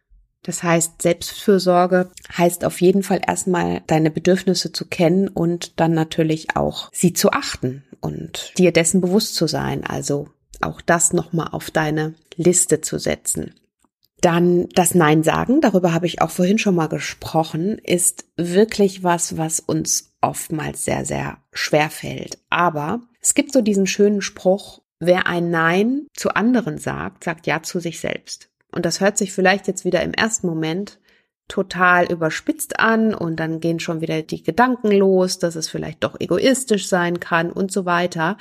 Das 0.44 0.64
heißt, 0.64 1.02
Selbstfürsorge 1.02 2.12
heißt 2.38 2.64
auf 2.64 2.80
jeden 2.82 3.04
Fall 3.04 3.22
erstmal 3.26 3.82
deine 3.88 4.10
Bedürfnisse 4.10 4.72
zu 4.72 4.86
kennen 4.86 5.28
und 5.28 5.80
dann 5.80 5.94
natürlich 5.94 6.56
auch 6.56 6.90
sie 6.94 7.14
zu 7.14 7.32
achten 7.32 7.84
und 8.00 8.54
dir 8.58 8.72
dessen 8.72 9.02
bewusst 9.02 9.36
zu 9.36 9.48
sein. 9.48 9.86
Also 9.86 10.30
auch 10.62 10.82
das 10.82 11.14
nochmal 11.14 11.50
auf 11.52 11.72
deine 11.72 12.16
Liste 12.36 12.82
zu 12.82 13.00
setzen. 13.00 13.56
Dann 14.22 14.68
das 14.70 14.96
Nein 14.96 15.24
sagen, 15.24 15.62
darüber 15.62 15.94
habe 15.94 16.06
ich 16.06 16.22
auch 16.22 16.30
vorhin 16.30 16.58
schon 16.58 16.76
mal 16.76 16.88
gesprochen, 16.88 17.78
ist 17.78 18.26
wirklich 18.36 19.04
was, 19.04 19.38
was 19.38 19.62
uns 19.62 20.12
oftmals 20.22 20.84
sehr, 20.84 21.06
sehr 21.06 21.38
schwer 21.54 21.90
fällt. 21.90 22.38
Aber 22.50 23.02
es 23.22 23.34
gibt 23.34 23.54
so 23.54 23.62
diesen 23.62 23.88
schönen 23.88 24.22
Spruch, 24.22 24.82
wer 25.00 25.28
ein 25.28 25.52
Nein 25.52 26.08
zu 26.14 26.30
anderen 26.32 26.78
sagt, 26.78 27.24
sagt 27.24 27.48
Ja 27.48 27.64
zu 27.64 27.80
sich 27.80 28.00
selbst. 28.02 28.49
Und 28.72 28.86
das 28.86 29.02
hört 29.02 29.18
sich 29.18 29.34
vielleicht 29.34 29.68
jetzt 29.68 29.86
wieder 29.86 30.04
im 30.04 30.14
ersten 30.14 30.48
Moment 30.48 31.00
total 31.48 32.12
überspitzt 32.12 32.80
an 32.80 33.14
und 33.14 33.38
dann 33.38 33.60
gehen 33.60 33.80
schon 33.80 34.02
wieder 34.02 34.22
die 34.22 34.44
Gedanken 34.44 34.92
los, 34.92 35.40
dass 35.40 35.56
es 35.56 35.68
vielleicht 35.68 36.04
doch 36.04 36.20
egoistisch 36.20 36.88
sein 36.88 37.20
kann 37.20 37.52
und 37.52 37.72
so 37.72 37.86
weiter. 37.86 38.38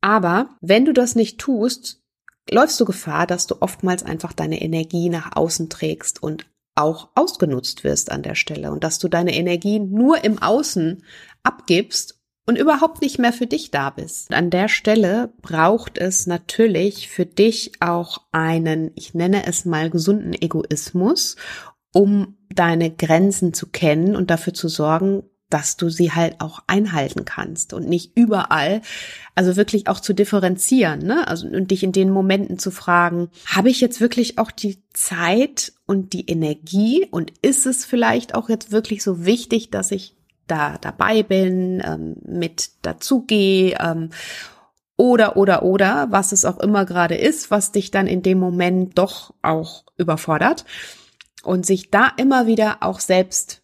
Aber 0.00 0.50
wenn 0.60 0.84
du 0.84 0.92
das 0.92 1.14
nicht 1.14 1.38
tust, 1.38 2.02
läufst 2.50 2.78
du 2.80 2.84
Gefahr, 2.84 3.26
dass 3.26 3.46
du 3.46 3.56
oftmals 3.60 4.02
einfach 4.02 4.32
deine 4.32 4.60
Energie 4.60 5.08
nach 5.08 5.36
außen 5.36 5.70
trägst 5.70 6.22
und 6.22 6.46
auch 6.74 7.10
ausgenutzt 7.14 7.84
wirst 7.84 8.10
an 8.10 8.22
der 8.22 8.34
Stelle 8.34 8.72
und 8.72 8.82
dass 8.82 8.98
du 8.98 9.08
deine 9.08 9.34
Energie 9.34 9.78
nur 9.78 10.24
im 10.24 10.42
Außen 10.42 11.04
abgibst 11.44 12.20
und 12.46 12.58
überhaupt 12.58 13.00
nicht 13.00 13.18
mehr 13.18 13.32
für 13.32 13.46
dich 13.46 13.70
da 13.70 13.90
bist. 13.90 14.32
An 14.32 14.50
der 14.50 14.68
Stelle 14.68 15.32
braucht 15.40 15.98
es 15.98 16.26
natürlich 16.26 17.08
für 17.08 17.26
dich 17.26 17.72
auch 17.80 18.22
einen, 18.32 18.90
ich 18.94 19.14
nenne 19.14 19.46
es 19.46 19.64
mal 19.64 19.90
gesunden 19.90 20.34
Egoismus, 20.34 21.36
um 21.92 22.36
deine 22.54 22.90
Grenzen 22.90 23.54
zu 23.54 23.68
kennen 23.68 24.16
und 24.16 24.30
dafür 24.30 24.52
zu 24.52 24.68
sorgen, 24.68 25.22
dass 25.50 25.76
du 25.76 25.88
sie 25.88 26.10
halt 26.10 26.40
auch 26.40 26.64
einhalten 26.66 27.24
kannst 27.24 27.74
und 27.74 27.88
nicht 27.88 28.16
überall, 28.16 28.82
also 29.36 29.56
wirklich 29.56 29.86
auch 29.86 30.00
zu 30.00 30.12
differenzieren, 30.12 31.00
ne? 31.00 31.28
Also 31.28 31.46
und 31.46 31.70
dich 31.70 31.84
in 31.84 31.92
den 31.92 32.10
Momenten 32.10 32.58
zu 32.58 32.72
fragen, 32.72 33.28
habe 33.46 33.70
ich 33.70 33.80
jetzt 33.80 34.00
wirklich 34.00 34.38
auch 34.38 34.50
die 34.50 34.82
Zeit 34.92 35.72
und 35.86 36.12
die 36.12 36.26
Energie 36.28 37.06
und 37.10 37.32
ist 37.42 37.66
es 37.66 37.84
vielleicht 37.84 38.34
auch 38.34 38.48
jetzt 38.48 38.72
wirklich 38.72 39.04
so 39.04 39.24
wichtig, 39.24 39.70
dass 39.70 39.92
ich 39.92 40.16
da 40.46 40.78
dabei 40.80 41.22
bin, 41.22 41.82
ähm, 41.84 42.16
mit 42.24 42.70
dazugehe 42.82 43.76
ähm, 43.80 44.10
oder 44.96 45.36
oder 45.36 45.62
oder 45.62 46.06
was 46.10 46.32
es 46.32 46.44
auch 46.44 46.60
immer 46.60 46.84
gerade 46.84 47.16
ist, 47.16 47.50
was 47.50 47.72
dich 47.72 47.90
dann 47.90 48.06
in 48.06 48.22
dem 48.22 48.38
Moment 48.38 48.96
doch 48.98 49.34
auch 49.42 49.84
überfordert 49.96 50.64
und 51.42 51.66
sich 51.66 51.90
da 51.90 52.12
immer 52.16 52.46
wieder 52.46 52.78
auch 52.80 53.00
selbst 53.00 53.62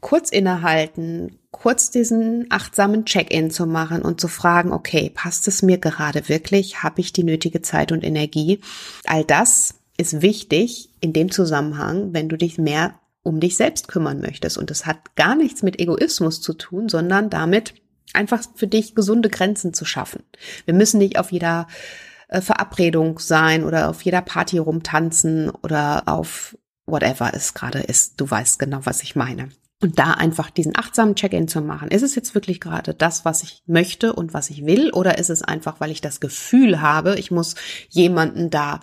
kurz 0.00 0.30
innehalten, 0.30 1.38
kurz 1.50 1.90
diesen 1.90 2.46
achtsamen 2.50 3.06
Check-in 3.06 3.50
zu 3.50 3.66
machen 3.66 4.02
und 4.02 4.20
zu 4.20 4.28
fragen, 4.28 4.72
okay, 4.72 5.10
passt 5.12 5.48
es 5.48 5.62
mir 5.62 5.78
gerade 5.78 6.28
wirklich? 6.28 6.82
Habe 6.82 7.00
ich 7.00 7.12
die 7.12 7.24
nötige 7.24 7.62
Zeit 7.62 7.92
und 7.92 8.04
Energie? 8.04 8.60
All 9.06 9.24
das 9.24 9.76
ist 9.96 10.22
wichtig 10.22 10.90
in 11.00 11.12
dem 11.12 11.30
Zusammenhang, 11.30 12.12
wenn 12.12 12.28
du 12.28 12.36
dich 12.36 12.58
mehr 12.58 12.94
um 13.26 13.40
dich 13.40 13.56
selbst 13.56 13.88
kümmern 13.88 14.20
möchtest. 14.20 14.56
Und 14.56 14.70
es 14.70 14.86
hat 14.86 15.16
gar 15.16 15.34
nichts 15.34 15.62
mit 15.62 15.80
Egoismus 15.80 16.40
zu 16.40 16.54
tun, 16.54 16.88
sondern 16.88 17.28
damit 17.28 17.74
einfach 18.12 18.42
für 18.54 18.68
dich 18.68 18.94
gesunde 18.94 19.28
Grenzen 19.28 19.74
zu 19.74 19.84
schaffen. 19.84 20.22
Wir 20.64 20.74
müssen 20.74 20.98
nicht 20.98 21.18
auf 21.18 21.32
jeder 21.32 21.66
äh, 22.28 22.40
Verabredung 22.40 23.18
sein 23.18 23.64
oder 23.64 23.90
auf 23.90 24.02
jeder 24.02 24.22
Party 24.22 24.58
rumtanzen 24.58 25.50
oder 25.50 26.04
auf 26.06 26.56
whatever 26.86 27.32
es 27.34 27.52
gerade 27.52 27.80
ist. 27.80 28.20
Du 28.20 28.30
weißt 28.30 28.60
genau, 28.60 28.80
was 28.84 29.02
ich 29.02 29.16
meine. 29.16 29.48
Und 29.82 29.98
da 29.98 30.12
einfach 30.12 30.50
diesen 30.50 30.78
achtsamen 30.78 31.16
Check-in 31.16 31.48
zu 31.48 31.60
machen. 31.60 31.90
Ist 31.90 32.02
es 32.02 32.14
jetzt 32.14 32.34
wirklich 32.34 32.60
gerade 32.60 32.94
das, 32.94 33.24
was 33.24 33.42
ich 33.42 33.62
möchte 33.66 34.12
und 34.12 34.32
was 34.34 34.50
ich 34.50 34.64
will? 34.64 34.90
Oder 34.92 35.18
ist 35.18 35.30
es 35.30 35.42
einfach, 35.42 35.80
weil 35.80 35.90
ich 35.90 36.00
das 36.00 36.20
Gefühl 36.20 36.80
habe, 36.80 37.18
ich 37.18 37.32
muss 37.32 37.56
jemanden 37.88 38.50
da 38.50 38.80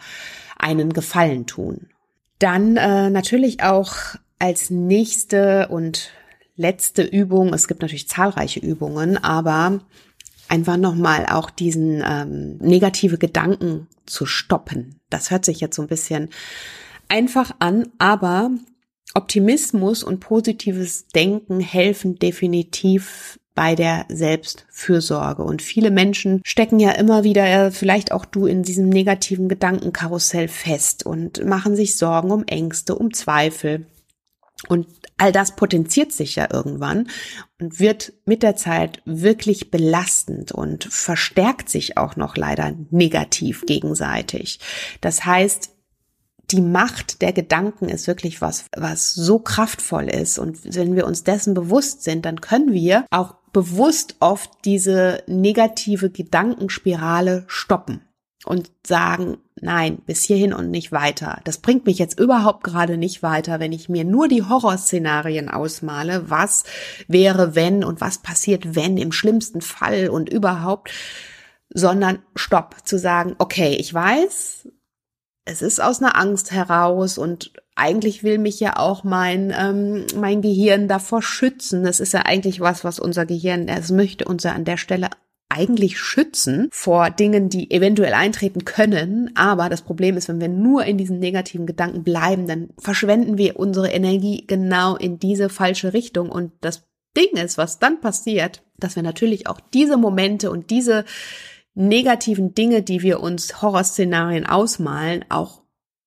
einen 0.59 0.91
Gefallen 0.91 1.47
tun? 1.47 1.87
Dann 2.39 2.75
äh, 2.75 3.09
natürlich 3.09 3.63
auch 3.63 3.95
als 4.43 4.69
nächste 4.69 5.69
und 5.69 6.09
letzte 6.57 7.01
Übung, 7.01 7.53
es 7.53 7.69
gibt 7.69 7.81
natürlich 7.81 8.09
zahlreiche 8.09 8.59
Übungen, 8.59 9.15
aber 9.15 9.79
einfach 10.49 10.75
nochmal 10.75 11.27
auch 11.27 11.49
diesen 11.49 12.03
ähm, 12.05 12.57
negative 12.57 13.17
Gedanken 13.17 13.87
zu 14.05 14.25
stoppen. 14.25 14.99
Das 15.09 15.31
hört 15.31 15.45
sich 15.45 15.61
jetzt 15.61 15.77
so 15.77 15.81
ein 15.81 15.87
bisschen 15.87 16.27
einfach 17.07 17.55
an, 17.59 17.87
aber 17.99 18.51
Optimismus 19.13 20.03
und 20.03 20.19
positives 20.19 21.07
Denken 21.07 21.61
helfen 21.61 22.19
definitiv 22.19 23.39
bei 23.55 23.75
der 23.75 24.05
Selbstfürsorge. 24.09 25.43
Und 25.43 25.61
viele 25.61 25.89
Menschen 25.89 26.41
stecken 26.43 26.81
ja 26.81 26.91
immer 26.91 27.23
wieder, 27.23 27.45
äh, 27.45 27.71
vielleicht 27.71 28.11
auch 28.11 28.25
du, 28.25 28.45
in 28.45 28.63
diesem 28.63 28.89
negativen 28.89 29.47
Gedankenkarussell 29.47 30.49
fest 30.49 31.05
und 31.05 31.45
machen 31.45 31.77
sich 31.77 31.95
Sorgen 31.95 32.31
um 32.31 32.43
Ängste, 32.45 32.95
um 32.95 33.13
Zweifel. 33.13 33.85
Und 34.69 34.87
all 35.17 35.31
das 35.31 35.55
potenziert 35.55 36.11
sich 36.11 36.35
ja 36.35 36.47
irgendwann 36.51 37.09
und 37.59 37.79
wird 37.79 38.13
mit 38.25 38.43
der 38.43 38.55
Zeit 38.55 39.01
wirklich 39.05 39.71
belastend 39.71 40.51
und 40.51 40.85
verstärkt 40.85 41.69
sich 41.69 41.97
auch 41.97 42.15
noch 42.15 42.37
leider 42.37 42.73
negativ 42.89 43.65
gegenseitig. 43.65 44.59
Das 45.01 45.25
heißt, 45.25 45.71
die 46.51 46.61
Macht 46.61 47.21
der 47.21 47.33
Gedanken 47.33 47.89
ist 47.89 48.07
wirklich 48.07 48.41
was, 48.41 48.65
was 48.75 49.13
so 49.13 49.39
kraftvoll 49.39 50.09
ist. 50.09 50.39
Und 50.39 50.75
wenn 50.75 50.95
wir 50.95 51.07
uns 51.07 51.23
dessen 51.23 51.53
bewusst 51.53 52.03
sind, 52.03 52.25
dann 52.25 52.41
können 52.41 52.73
wir 52.73 53.05
auch 53.11 53.35
bewusst 53.53 54.15
oft 54.19 54.49
diese 54.65 55.23
negative 55.27 56.09
Gedankenspirale 56.09 57.45
stoppen 57.47 58.01
und 58.45 58.71
sagen, 58.85 59.37
nein, 59.61 59.99
bis 60.05 60.23
hierhin 60.23 60.53
und 60.53 60.69
nicht 60.69 60.91
weiter. 60.91 61.39
Das 61.45 61.59
bringt 61.59 61.85
mich 61.85 61.97
jetzt 61.97 62.19
überhaupt 62.19 62.63
gerade 62.63 62.97
nicht 62.97 63.23
weiter, 63.23 63.59
wenn 63.59 63.71
ich 63.71 63.89
mir 63.89 64.03
nur 64.03 64.27
die 64.27 64.43
Horrorszenarien 64.43 65.49
ausmale, 65.49 66.29
was 66.29 66.63
wäre, 67.07 67.55
wenn 67.55 67.83
und 67.83 68.01
was 68.01 68.17
passiert, 68.17 68.75
wenn 68.75 68.97
im 68.97 69.11
schlimmsten 69.11 69.61
Fall 69.61 70.09
und 70.09 70.29
überhaupt, 70.29 70.91
sondern 71.73 72.19
stopp, 72.35 72.75
zu 72.83 72.99
sagen, 72.99 73.35
okay, 73.39 73.75
ich 73.79 73.93
weiß, 73.93 74.67
es 75.45 75.61
ist 75.61 75.81
aus 75.81 76.01
einer 76.01 76.17
Angst 76.17 76.51
heraus 76.51 77.17
und 77.17 77.51
eigentlich 77.75 78.23
will 78.23 78.37
mich 78.37 78.59
ja 78.59 78.77
auch 78.77 79.03
mein, 79.03 79.53
ähm, 79.57 80.05
mein 80.15 80.41
Gehirn 80.41 80.87
davor 80.87 81.21
schützen. 81.21 81.83
Das 81.83 81.99
ist 81.99 82.13
ja 82.13 82.21
eigentlich 82.21 82.59
was, 82.59 82.83
was 82.83 82.99
unser 82.99 83.25
Gehirn, 83.25 83.67
es 83.67 83.91
möchte 83.91 84.25
uns 84.25 84.43
ja 84.43 84.51
an 84.53 84.65
der 84.65 84.77
Stelle 84.77 85.09
eigentlich 85.53 85.99
schützen 85.99 86.67
vor 86.71 87.09
Dingen, 87.09 87.49
die 87.49 87.71
eventuell 87.71 88.13
eintreten 88.13 88.65
können. 88.65 89.31
Aber 89.35 89.69
das 89.69 89.81
Problem 89.81 90.17
ist, 90.17 90.27
wenn 90.27 90.41
wir 90.41 90.49
nur 90.49 90.85
in 90.85 90.97
diesen 90.97 91.19
negativen 91.19 91.65
Gedanken 91.65 92.03
bleiben, 92.03 92.47
dann 92.47 92.69
verschwenden 92.77 93.37
wir 93.37 93.57
unsere 93.59 93.91
Energie 93.91 94.45
genau 94.47 94.95
in 94.95 95.19
diese 95.19 95.49
falsche 95.49 95.93
Richtung. 95.93 96.29
Und 96.29 96.51
das 96.61 96.85
Ding 97.15 97.31
ist, 97.33 97.57
was 97.57 97.79
dann 97.79 98.01
passiert, 98.01 98.63
dass 98.77 98.95
wir 98.95 99.03
natürlich 99.03 99.47
auch 99.47 99.59
diese 99.73 99.97
Momente 99.97 100.49
und 100.51 100.69
diese 100.69 101.05
negativen 101.75 102.53
Dinge, 102.53 102.81
die 102.81 103.01
wir 103.01 103.19
uns 103.19 103.61
Horrorszenarien 103.61 104.45
ausmalen, 104.45 105.25
auch 105.29 105.61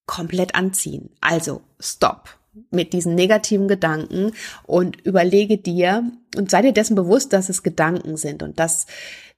komplett 0.07 0.55
anziehen. 0.55 1.11
Also, 1.21 1.63
stopp 1.81 2.36
mit 2.71 2.93
diesen 2.93 3.15
negativen 3.15 3.69
Gedanken 3.69 4.33
und 4.65 5.01
überlege 5.03 5.59
dir 5.59 6.11
und 6.37 6.51
sei 6.51 6.63
dir 6.63 6.73
dessen 6.73 6.97
bewusst, 6.97 7.33
dass 7.33 7.49
es 7.49 7.63
Gedanken 7.63 8.17
sind 8.17 8.43
und 8.43 8.59
dass 8.59 8.87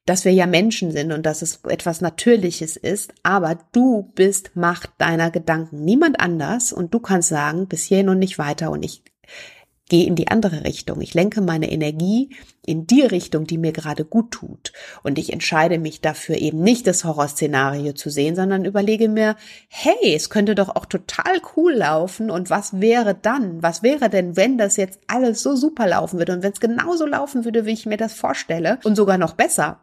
dass 0.09 0.25
wir 0.25 0.33
ja 0.33 0.47
Menschen 0.47 0.91
sind 0.91 1.13
und 1.13 1.27
dass 1.27 1.43
es 1.43 1.61
etwas 1.69 2.01
Natürliches 2.01 2.79
ist, 2.79 3.13
aber 3.23 3.59
du 3.73 4.11
bist 4.15 4.57
Macht 4.57 4.89
deiner 4.97 5.31
Gedanken, 5.31 5.85
niemand 5.85 6.19
anders 6.19 6.73
und 6.73 6.95
du 6.95 6.99
kannst 6.99 7.29
sagen, 7.29 7.67
bis 7.67 7.85
hierhin 7.85 8.09
und 8.09 8.19
nicht 8.19 8.39
weiter. 8.39 8.71
Und 8.71 8.83
ich 8.83 9.03
gehe 9.89 10.07
in 10.07 10.15
die 10.15 10.29
andere 10.29 10.65
Richtung. 10.65 11.01
Ich 11.01 11.15
lenke 11.15 11.41
meine 11.41 11.71
Energie 11.71 12.31
in 12.65 12.87
die 12.87 13.03
Richtung, 13.03 13.47
die 13.47 13.59
mir 13.59 13.73
gerade 13.73 14.05
gut 14.05 14.31
tut. 14.31 14.73
Und 15.03 15.19
ich 15.19 15.33
entscheide 15.33 15.79
mich 15.79 16.01
dafür 16.01 16.37
eben 16.37 16.61
nicht 16.63 16.87
das 16.87 17.05
Horrorszenario 17.05 17.95
zu 17.95 18.11
sehen, 18.11 18.37
sondern 18.37 18.65
überlege 18.65 19.09
mir, 19.09 19.37
hey, 19.69 20.15
es 20.15 20.29
könnte 20.29 20.55
doch 20.55 20.77
auch 20.77 20.87
total 20.87 21.41
cool 21.57 21.73
laufen. 21.73 22.31
Und 22.31 22.51
was 22.51 22.81
wäre 22.81 23.15
dann? 23.15 23.63
Was 23.63 23.83
wäre 23.83 24.11
denn, 24.11 24.37
wenn 24.37 24.59
das 24.59 24.77
jetzt 24.77 25.01
alles 25.07 25.43
so 25.43 25.57
super 25.57 25.87
laufen 25.87 26.19
würde 26.19 26.35
und 26.35 26.43
wenn 26.43 26.53
es 26.53 26.61
genauso 26.61 27.07
laufen 27.07 27.45
würde, 27.45 27.65
wie 27.65 27.73
ich 27.73 27.87
mir 27.87 27.97
das 27.97 28.13
vorstelle 28.13 28.79
und 28.85 28.97
sogar 28.97 29.17
noch 29.17 29.33
besser? 29.33 29.81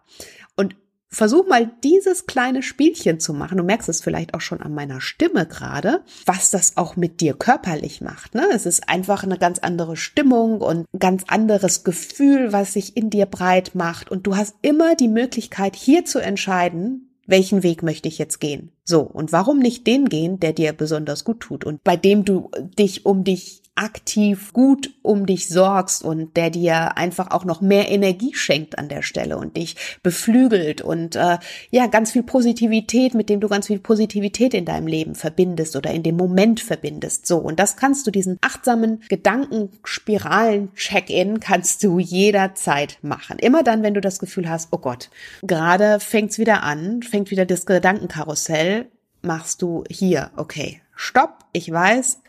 Versuch 1.10 1.48
mal 1.48 1.72
dieses 1.84 2.26
kleine 2.26 2.62
Spielchen 2.62 3.20
zu 3.20 3.34
machen. 3.34 3.58
Du 3.58 3.64
merkst 3.64 3.88
es 3.88 4.02
vielleicht 4.02 4.34
auch 4.34 4.42
schon 4.42 4.62
an 4.62 4.74
meiner 4.74 5.02
Stimme 5.02 5.46
gerade, 5.46 6.04
was 6.26 6.50
das 6.50 6.78
auch 6.78 6.96
mit 6.96 7.22
dir 7.22 7.34
körperlich 7.34 8.02
macht. 8.02 8.36
Ne? 8.36 8.48
Es 8.54 8.66
ist 8.66 8.90
einfach 8.90 9.24
eine 9.24 9.38
ganz 9.38 9.60
andere 9.60 9.96
Stimmung 9.96 10.62
und 10.62 10.86
ein 10.94 11.00
ganz 11.00 11.24
anderes 11.28 11.84
Gefühl, 11.84 12.52
was 12.52 12.74
sich 12.74 12.98
in 12.98 13.10
dir 13.10 13.28
breit 13.28 13.76
macht. 13.76 14.12
Und 14.12 14.28
du 14.28 14.36
hast 14.36 14.56
immer 14.62 14.96
die 14.96 15.08
Möglichkeit, 15.08 15.76
hier 15.76 16.06
zu 16.06 16.20
entscheiden, 16.20 17.12
welchen 17.28 17.64
Weg 17.64 17.82
möchte 17.82 18.08
ich 18.08 18.18
jetzt 18.18 18.40
gehen? 18.40 18.72
So, 18.84 19.02
und 19.02 19.32
warum 19.32 19.60
nicht 19.60 19.88
den 19.88 20.10
gehen, 20.10 20.40
der 20.40 20.54
dir 20.54 20.74
besonders 20.74 21.24
gut 21.24 21.40
tut 21.40 21.66
und 21.66 21.84
bei 21.84 21.98
dem 21.98 22.26
du 22.26 22.52
dich 22.78 23.06
um 23.06 23.24
dich 23.24 23.64
aktiv 23.76 24.52
gut 24.54 24.92
um 25.02 25.26
dich 25.26 25.50
sorgst 25.50 26.02
und 26.04 26.38
der 26.38 26.50
dir 26.50 26.98
einfach 26.98 27.32
auch 27.32 27.44
noch 27.44 27.60
mehr 27.62 27.92
Energie 27.92 28.34
schenkt 28.34 28.80
an 28.80 28.88
der 28.88 29.02
Stelle 29.02 29.38
und 29.38 29.58
dich 29.58 29.76
beflügelt 30.02 30.82
und 30.82 31.18
äh, 31.18 31.38
ja 31.72 31.88
ganz 31.88 32.12
viel 32.12 32.24
Positivität, 32.24 33.14
mit 33.14 33.30
dem 33.30 33.42
du 33.42 33.50
ganz 33.50 33.68
viel 33.68 33.80
Positivität 33.80 34.54
in 34.54 34.64
deinem 34.66 34.88
Leben 34.88 35.16
verbindest 35.16 35.76
oder 35.76 35.92
in 35.92 36.04
dem 36.04 36.16
Moment 36.16 36.62
verbindest. 36.62 37.28
So 37.28 37.38
und 37.38 37.60
das 37.60 37.76
kannst 37.76 38.08
du 38.08 38.12
diesen 38.12 38.38
achtsamen 38.42 39.02
Gedankenspiralen-Check-in 39.10 41.42
kannst 41.42 41.84
du 41.84 42.00
jederzeit 42.00 42.98
machen. 43.02 43.38
Immer 43.40 43.64
dann, 43.64 43.84
wenn 43.84 43.94
du 43.94 44.00
das 44.02 44.20
Gefühl 44.20 44.50
hast, 44.50 44.70
oh 44.72 44.78
Gott, 44.78 45.10
gerade 45.42 46.00
fängt's 46.00 46.40
wieder 46.40 46.64
an, 46.64 47.04
fängt 47.04 47.30
wieder 47.30 47.46
das 47.46 47.66
Gedankenkarussell, 47.66 48.86
machst 49.22 49.62
du 49.62 49.84
hier, 49.90 50.32
okay, 50.38 50.80
stopp, 50.96 51.40
ich 51.52 51.70
weiß, 51.70 52.20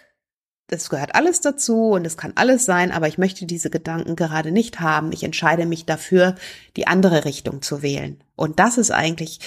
das 0.69 0.91
gehört 0.91 1.15
alles 1.15 1.41
dazu 1.41 1.91
und 1.91 2.07
es 2.07 2.17
kann 2.17 2.33
alles 2.35 2.65
sein, 2.65 2.91
aber 2.91 3.07
ich 3.09 3.19
möchte 3.19 3.47
diese 3.47 3.71
Gedanken 3.71 4.17
gerade 4.17 4.51
nicht 4.51 4.81
haben. 4.81 5.13
Ich 5.13 5.23
entscheide 5.23 5.67
mich 5.67 5.87
dafür, 5.87 6.35
die 6.77 6.87
andere 6.87 7.25
Richtung 7.25 7.63
zu 7.63 7.83
wählen. 7.83 8.21
Und 8.35 8.59
das 8.59 8.79
ist 8.79 8.91
eigentlich 8.91 9.41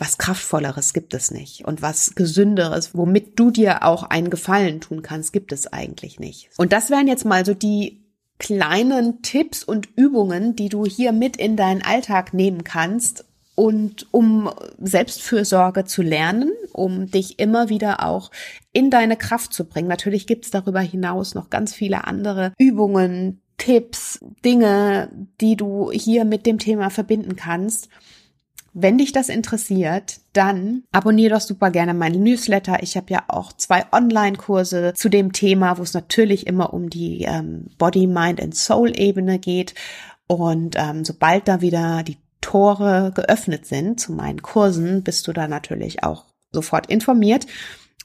was 0.00 0.16
kraftvolleres 0.16 0.94
gibt 0.94 1.12
es 1.12 1.30
nicht 1.30 1.66
und 1.66 1.82
was 1.82 2.14
gesünderes, 2.14 2.94
womit 2.94 3.38
du 3.38 3.50
dir 3.50 3.84
auch 3.84 4.04
einen 4.04 4.30
Gefallen 4.30 4.80
tun 4.80 5.02
kannst, 5.02 5.32
gibt 5.32 5.52
es 5.52 5.70
eigentlich 5.70 6.18
nicht. 6.18 6.48
Und 6.56 6.72
das 6.72 6.88
wären 6.88 7.06
jetzt 7.06 7.26
mal 7.26 7.44
so 7.44 7.52
die 7.52 8.02
kleinen 8.38 9.20
Tipps 9.20 9.62
und 9.62 9.90
Übungen, 9.96 10.56
die 10.56 10.70
du 10.70 10.86
hier 10.86 11.12
mit 11.12 11.36
in 11.36 11.56
deinen 11.56 11.82
Alltag 11.82 12.32
nehmen 12.32 12.64
kannst, 12.64 13.26
und 13.60 14.06
um 14.10 14.48
Selbstfürsorge 14.78 15.84
zu 15.84 16.00
lernen, 16.00 16.50
um 16.72 17.10
dich 17.10 17.38
immer 17.38 17.68
wieder 17.68 18.06
auch 18.06 18.30
in 18.72 18.88
deine 18.88 19.18
Kraft 19.18 19.52
zu 19.52 19.66
bringen. 19.66 19.86
Natürlich 19.86 20.26
gibt 20.26 20.46
es 20.46 20.50
darüber 20.50 20.80
hinaus 20.80 21.34
noch 21.34 21.50
ganz 21.50 21.74
viele 21.74 22.04
andere 22.04 22.54
Übungen, 22.56 23.42
Tipps, 23.58 24.18
Dinge, 24.46 25.10
die 25.42 25.56
du 25.56 25.90
hier 25.92 26.24
mit 26.24 26.46
dem 26.46 26.58
Thema 26.58 26.88
verbinden 26.88 27.36
kannst. 27.36 27.90
Wenn 28.72 28.96
dich 28.96 29.12
das 29.12 29.28
interessiert, 29.28 30.20
dann 30.32 30.84
abonniere 30.90 31.34
doch 31.34 31.42
super 31.42 31.70
gerne 31.70 31.92
meinen 31.92 32.22
Newsletter. 32.22 32.82
Ich 32.82 32.96
habe 32.96 33.12
ja 33.12 33.24
auch 33.28 33.52
zwei 33.52 33.84
Online-Kurse 33.92 34.94
zu 34.94 35.10
dem 35.10 35.34
Thema, 35.34 35.76
wo 35.76 35.82
es 35.82 35.92
natürlich 35.92 36.46
immer 36.46 36.72
um 36.72 36.88
die 36.88 37.24
ähm, 37.24 37.66
Body, 37.76 38.06
Mind 38.06 38.40
and 38.40 38.54
Soul-Ebene 38.54 39.38
geht. 39.38 39.74
Und 40.28 40.76
ähm, 40.78 41.04
sobald 41.04 41.46
da 41.46 41.60
wieder 41.60 42.02
die 42.04 42.16
Tore 42.40 43.12
geöffnet 43.14 43.66
sind 43.66 44.00
zu 44.00 44.12
meinen 44.12 44.42
Kursen, 44.42 45.02
bist 45.02 45.28
du 45.28 45.32
da 45.32 45.48
natürlich 45.48 46.02
auch 46.02 46.24
sofort 46.52 46.90
informiert. 46.90 47.46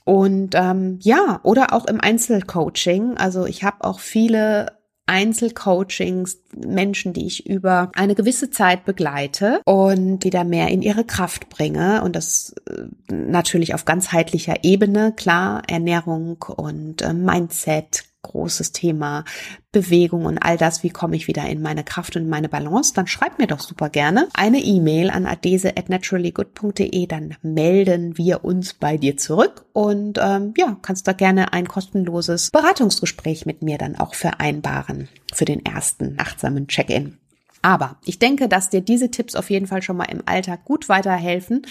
Und 0.04 0.54
ähm, 0.54 0.98
ja, 1.02 1.40
oder 1.42 1.72
auch 1.72 1.86
im 1.86 2.00
Einzelcoaching. 2.00 3.16
Also 3.16 3.44
ich 3.46 3.64
habe 3.64 3.78
auch 3.80 3.98
viele 3.98 4.76
Einzelcoachings, 5.06 6.42
Menschen, 6.56 7.12
die 7.12 7.26
ich 7.26 7.46
über 7.46 7.90
eine 7.94 8.14
gewisse 8.14 8.50
Zeit 8.50 8.84
begleite 8.84 9.60
und 9.64 10.24
wieder 10.24 10.44
mehr 10.44 10.68
in 10.68 10.82
ihre 10.82 11.04
Kraft 11.04 11.48
bringe. 11.48 12.02
Und 12.02 12.16
das 12.16 12.54
äh, 12.68 13.12
natürlich 13.12 13.74
auf 13.74 13.84
ganzheitlicher 13.84 14.64
Ebene, 14.64 15.12
klar, 15.12 15.62
Ernährung 15.68 16.42
und 16.56 17.02
äh, 17.02 17.12
Mindset, 17.12 18.04
großes 18.26 18.72
Thema 18.72 19.24
Bewegung 19.72 20.24
und 20.24 20.38
all 20.38 20.56
das, 20.56 20.82
wie 20.82 20.90
komme 20.90 21.16
ich 21.16 21.28
wieder 21.28 21.44
in 21.46 21.60
meine 21.60 21.84
Kraft 21.84 22.16
und 22.16 22.22
in 22.22 22.28
meine 22.28 22.48
Balance, 22.48 22.94
dann 22.94 23.06
schreib 23.06 23.38
mir 23.38 23.46
doch 23.46 23.60
super 23.60 23.90
gerne 23.90 24.28
eine 24.34 24.58
E-Mail 24.58 25.10
an 25.10 25.26
adese 25.26 25.76
at 25.76 25.88
naturallygood.de, 25.88 27.06
dann 27.06 27.36
melden 27.42 28.16
wir 28.16 28.44
uns 28.44 28.74
bei 28.74 28.96
dir 28.96 29.16
zurück 29.16 29.64
und 29.72 30.18
ähm, 30.20 30.54
ja, 30.56 30.76
kannst 30.82 31.06
da 31.06 31.12
gerne 31.12 31.52
ein 31.52 31.68
kostenloses 31.68 32.50
Beratungsgespräch 32.50 33.46
mit 33.46 33.62
mir 33.62 33.78
dann 33.78 33.96
auch 33.96 34.14
vereinbaren 34.14 35.08
für 35.32 35.44
den 35.44 35.64
ersten 35.64 36.16
achtsamen 36.18 36.68
Check-in. 36.68 37.18
Aber 37.66 37.96
ich 38.04 38.20
denke, 38.20 38.48
dass 38.48 38.70
dir 38.70 38.80
diese 38.80 39.10
Tipps 39.10 39.34
auf 39.34 39.50
jeden 39.50 39.66
Fall 39.66 39.82
schon 39.82 39.96
mal 39.96 40.04
im 40.04 40.22
Alltag 40.24 40.64
gut 40.64 40.88
weiterhelfen 40.88 41.66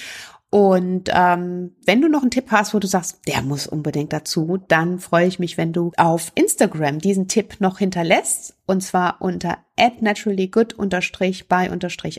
und 0.55 1.09
ähm, 1.13 1.75
wenn 1.85 2.01
du 2.01 2.07
noch 2.07 2.21
einen 2.21 2.31
Tipp 2.31 2.45
hast, 2.49 2.73
wo 2.73 2.79
du 2.79 2.87
sagst, 2.87 3.19
der 3.27 3.41
muss 3.41 3.67
unbedingt 3.67 4.13
dazu, 4.13 4.57
dann 4.69 4.99
freue 4.99 5.27
ich 5.27 5.37
mich, 5.37 5.57
wenn 5.57 5.73
du 5.73 5.91
auf 5.97 6.31
Instagram 6.33 6.99
diesen 6.99 7.27
Tipp 7.27 7.57
noch 7.59 7.79
hinterlässt. 7.79 8.55
Und 8.65 8.79
zwar 8.79 9.17
unter 9.19 9.57
naturallygood 9.99 10.77
by 10.77 11.69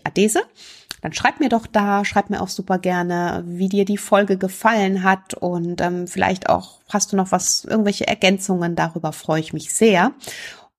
adese. 0.04 0.42
Dann 1.00 1.14
schreib 1.14 1.40
mir 1.40 1.48
doch 1.48 1.66
da, 1.66 2.04
schreib 2.04 2.28
mir 2.28 2.42
auch 2.42 2.50
super 2.50 2.76
gerne, 2.76 3.42
wie 3.46 3.70
dir 3.70 3.86
die 3.86 3.96
Folge 3.96 4.36
gefallen 4.36 5.02
hat 5.02 5.32
und 5.32 5.80
ähm, 5.80 6.06
vielleicht 6.06 6.50
auch 6.50 6.80
hast 6.90 7.12
du 7.12 7.16
noch 7.16 7.32
was, 7.32 7.64
irgendwelche 7.64 8.06
Ergänzungen, 8.06 8.76
darüber 8.76 9.12
freue 9.12 9.40
ich 9.40 9.54
mich 9.54 9.72
sehr. 9.72 10.12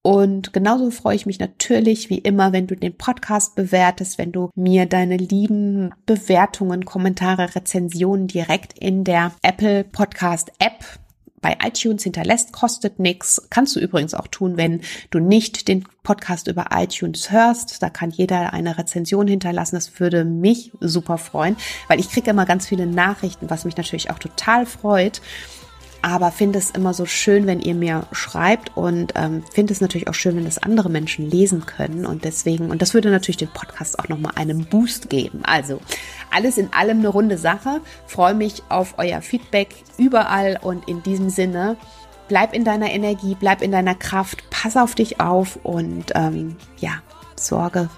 Und 0.08 0.54
genauso 0.54 0.90
freue 0.90 1.16
ich 1.16 1.26
mich 1.26 1.38
natürlich 1.38 2.08
wie 2.08 2.16
immer, 2.16 2.54
wenn 2.54 2.66
du 2.66 2.74
den 2.74 2.96
Podcast 2.96 3.56
bewertest, 3.56 4.16
wenn 4.16 4.32
du 4.32 4.48
mir 4.54 4.86
deine 4.86 5.18
lieben 5.18 5.90
Bewertungen, 6.06 6.86
Kommentare, 6.86 7.54
Rezensionen 7.54 8.26
direkt 8.26 8.72
in 8.78 9.04
der 9.04 9.32
Apple 9.42 9.84
Podcast 9.84 10.50
App 10.60 10.82
bei 11.42 11.58
iTunes 11.62 12.04
hinterlässt, 12.04 12.54
kostet 12.54 12.98
nichts. 12.98 13.48
Kannst 13.50 13.76
du 13.76 13.80
übrigens 13.80 14.14
auch 14.14 14.28
tun, 14.28 14.56
wenn 14.56 14.80
du 15.10 15.18
nicht 15.18 15.68
den 15.68 15.84
Podcast 16.02 16.48
über 16.48 16.68
iTunes 16.72 17.30
hörst. 17.30 17.82
Da 17.82 17.90
kann 17.90 18.08
jeder 18.08 18.54
eine 18.54 18.78
Rezension 18.78 19.28
hinterlassen. 19.28 19.76
Das 19.76 20.00
würde 20.00 20.24
mich 20.24 20.72
super 20.80 21.18
freuen, 21.18 21.54
weil 21.86 22.00
ich 22.00 22.08
kriege 22.08 22.30
immer 22.30 22.46
ganz 22.46 22.66
viele 22.66 22.86
Nachrichten, 22.86 23.50
was 23.50 23.66
mich 23.66 23.76
natürlich 23.76 24.10
auch 24.10 24.18
total 24.18 24.64
freut 24.64 25.20
aber 26.02 26.30
finde 26.30 26.58
es 26.58 26.70
immer 26.70 26.94
so 26.94 27.06
schön, 27.06 27.46
wenn 27.46 27.60
ihr 27.60 27.74
mir 27.74 28.06
schreibt 28.12 28.76
und 28.76 29.12
ähm, 29.16 29.42
finde 29.52 29.72
es 29.72 29.80
natürlich 29.80 30.08
auch 30.08 30.14
schön, 30.14 30.36
wenn 30.36 30.44
das 30.44 30.58
andere 30.58 30.90
Menschen 30.90 31.28
lesen 31.28 31.66
können 31.66 32.06
und 32.06 32.24
deswegen, 32.24 32.70
und 32.70 32.82
das 32.82 32.94
würde 32.94 33.10
natürlich 33.10 33.38
dem 33.38 33.48
Podcast 33.48 33.98
auch 33.98 34.08
nochmal 34.08 34.32
einen 34.36 34.64
Boost 34.66 35.10
geben. 35.10 35.40
Also 35.44 35.80
alles 36.30 36.58
in 36.58 36.72
allem 36.72 36.98
eine 36.98 37.08
runde 37.08 37.38
Sache. 37.38 37.80
Freue 38.06 38.34
mich 38.34 38.62
auf 38.68 38.94
euer 38.98 39.22
Feedback 39.22 39.74
überall 39.96 40.58
und 40.62 40.88
in 40.88 41.02
diesem 41.02 41.30
Sinne, 41.30 41.76
bleib 42.28 42.54
in 42.54 42.64
deiner 42.64 42.90
Energie, 42.90 43.36
bleib 43.38 43.62
in 43.62 43.72
deiner 43.72 43.94
Kraft, 43.94 44.44
pass 44.50 44.76
auf 44.76 44.94
dich 44.94 45.20
auf 45.20 45.58
und 45.64 46.12
ähm, 46.14 46.56
ja, 46.78 47.02
sorge 47.34 47.88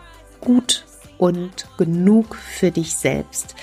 gut 0.41 0.87
und 1.19 1.69
genug 1.77 2.37
für 2.37 2.71
dich 2.71 2.95
selbst. 2.95 3.55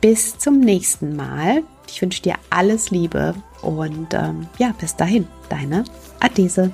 Bis 0.00 0.38
zum 0.38 0.60
nächsten 0.60 1.14
Mal 1.14 1.62
ich 1.92 2.00
wünsche 2.00 2.22
dir 2.22 2.34
alles 2.50 2.90
Liebe 2.90 3.34
und 3.62 4.14
ähm, 4.14 4.46
ja, 4.58 4.72
bis 4.78 4.96
dahin, 4.96 5.26
deine 5.48 5.84
Adese. 6.20 6.72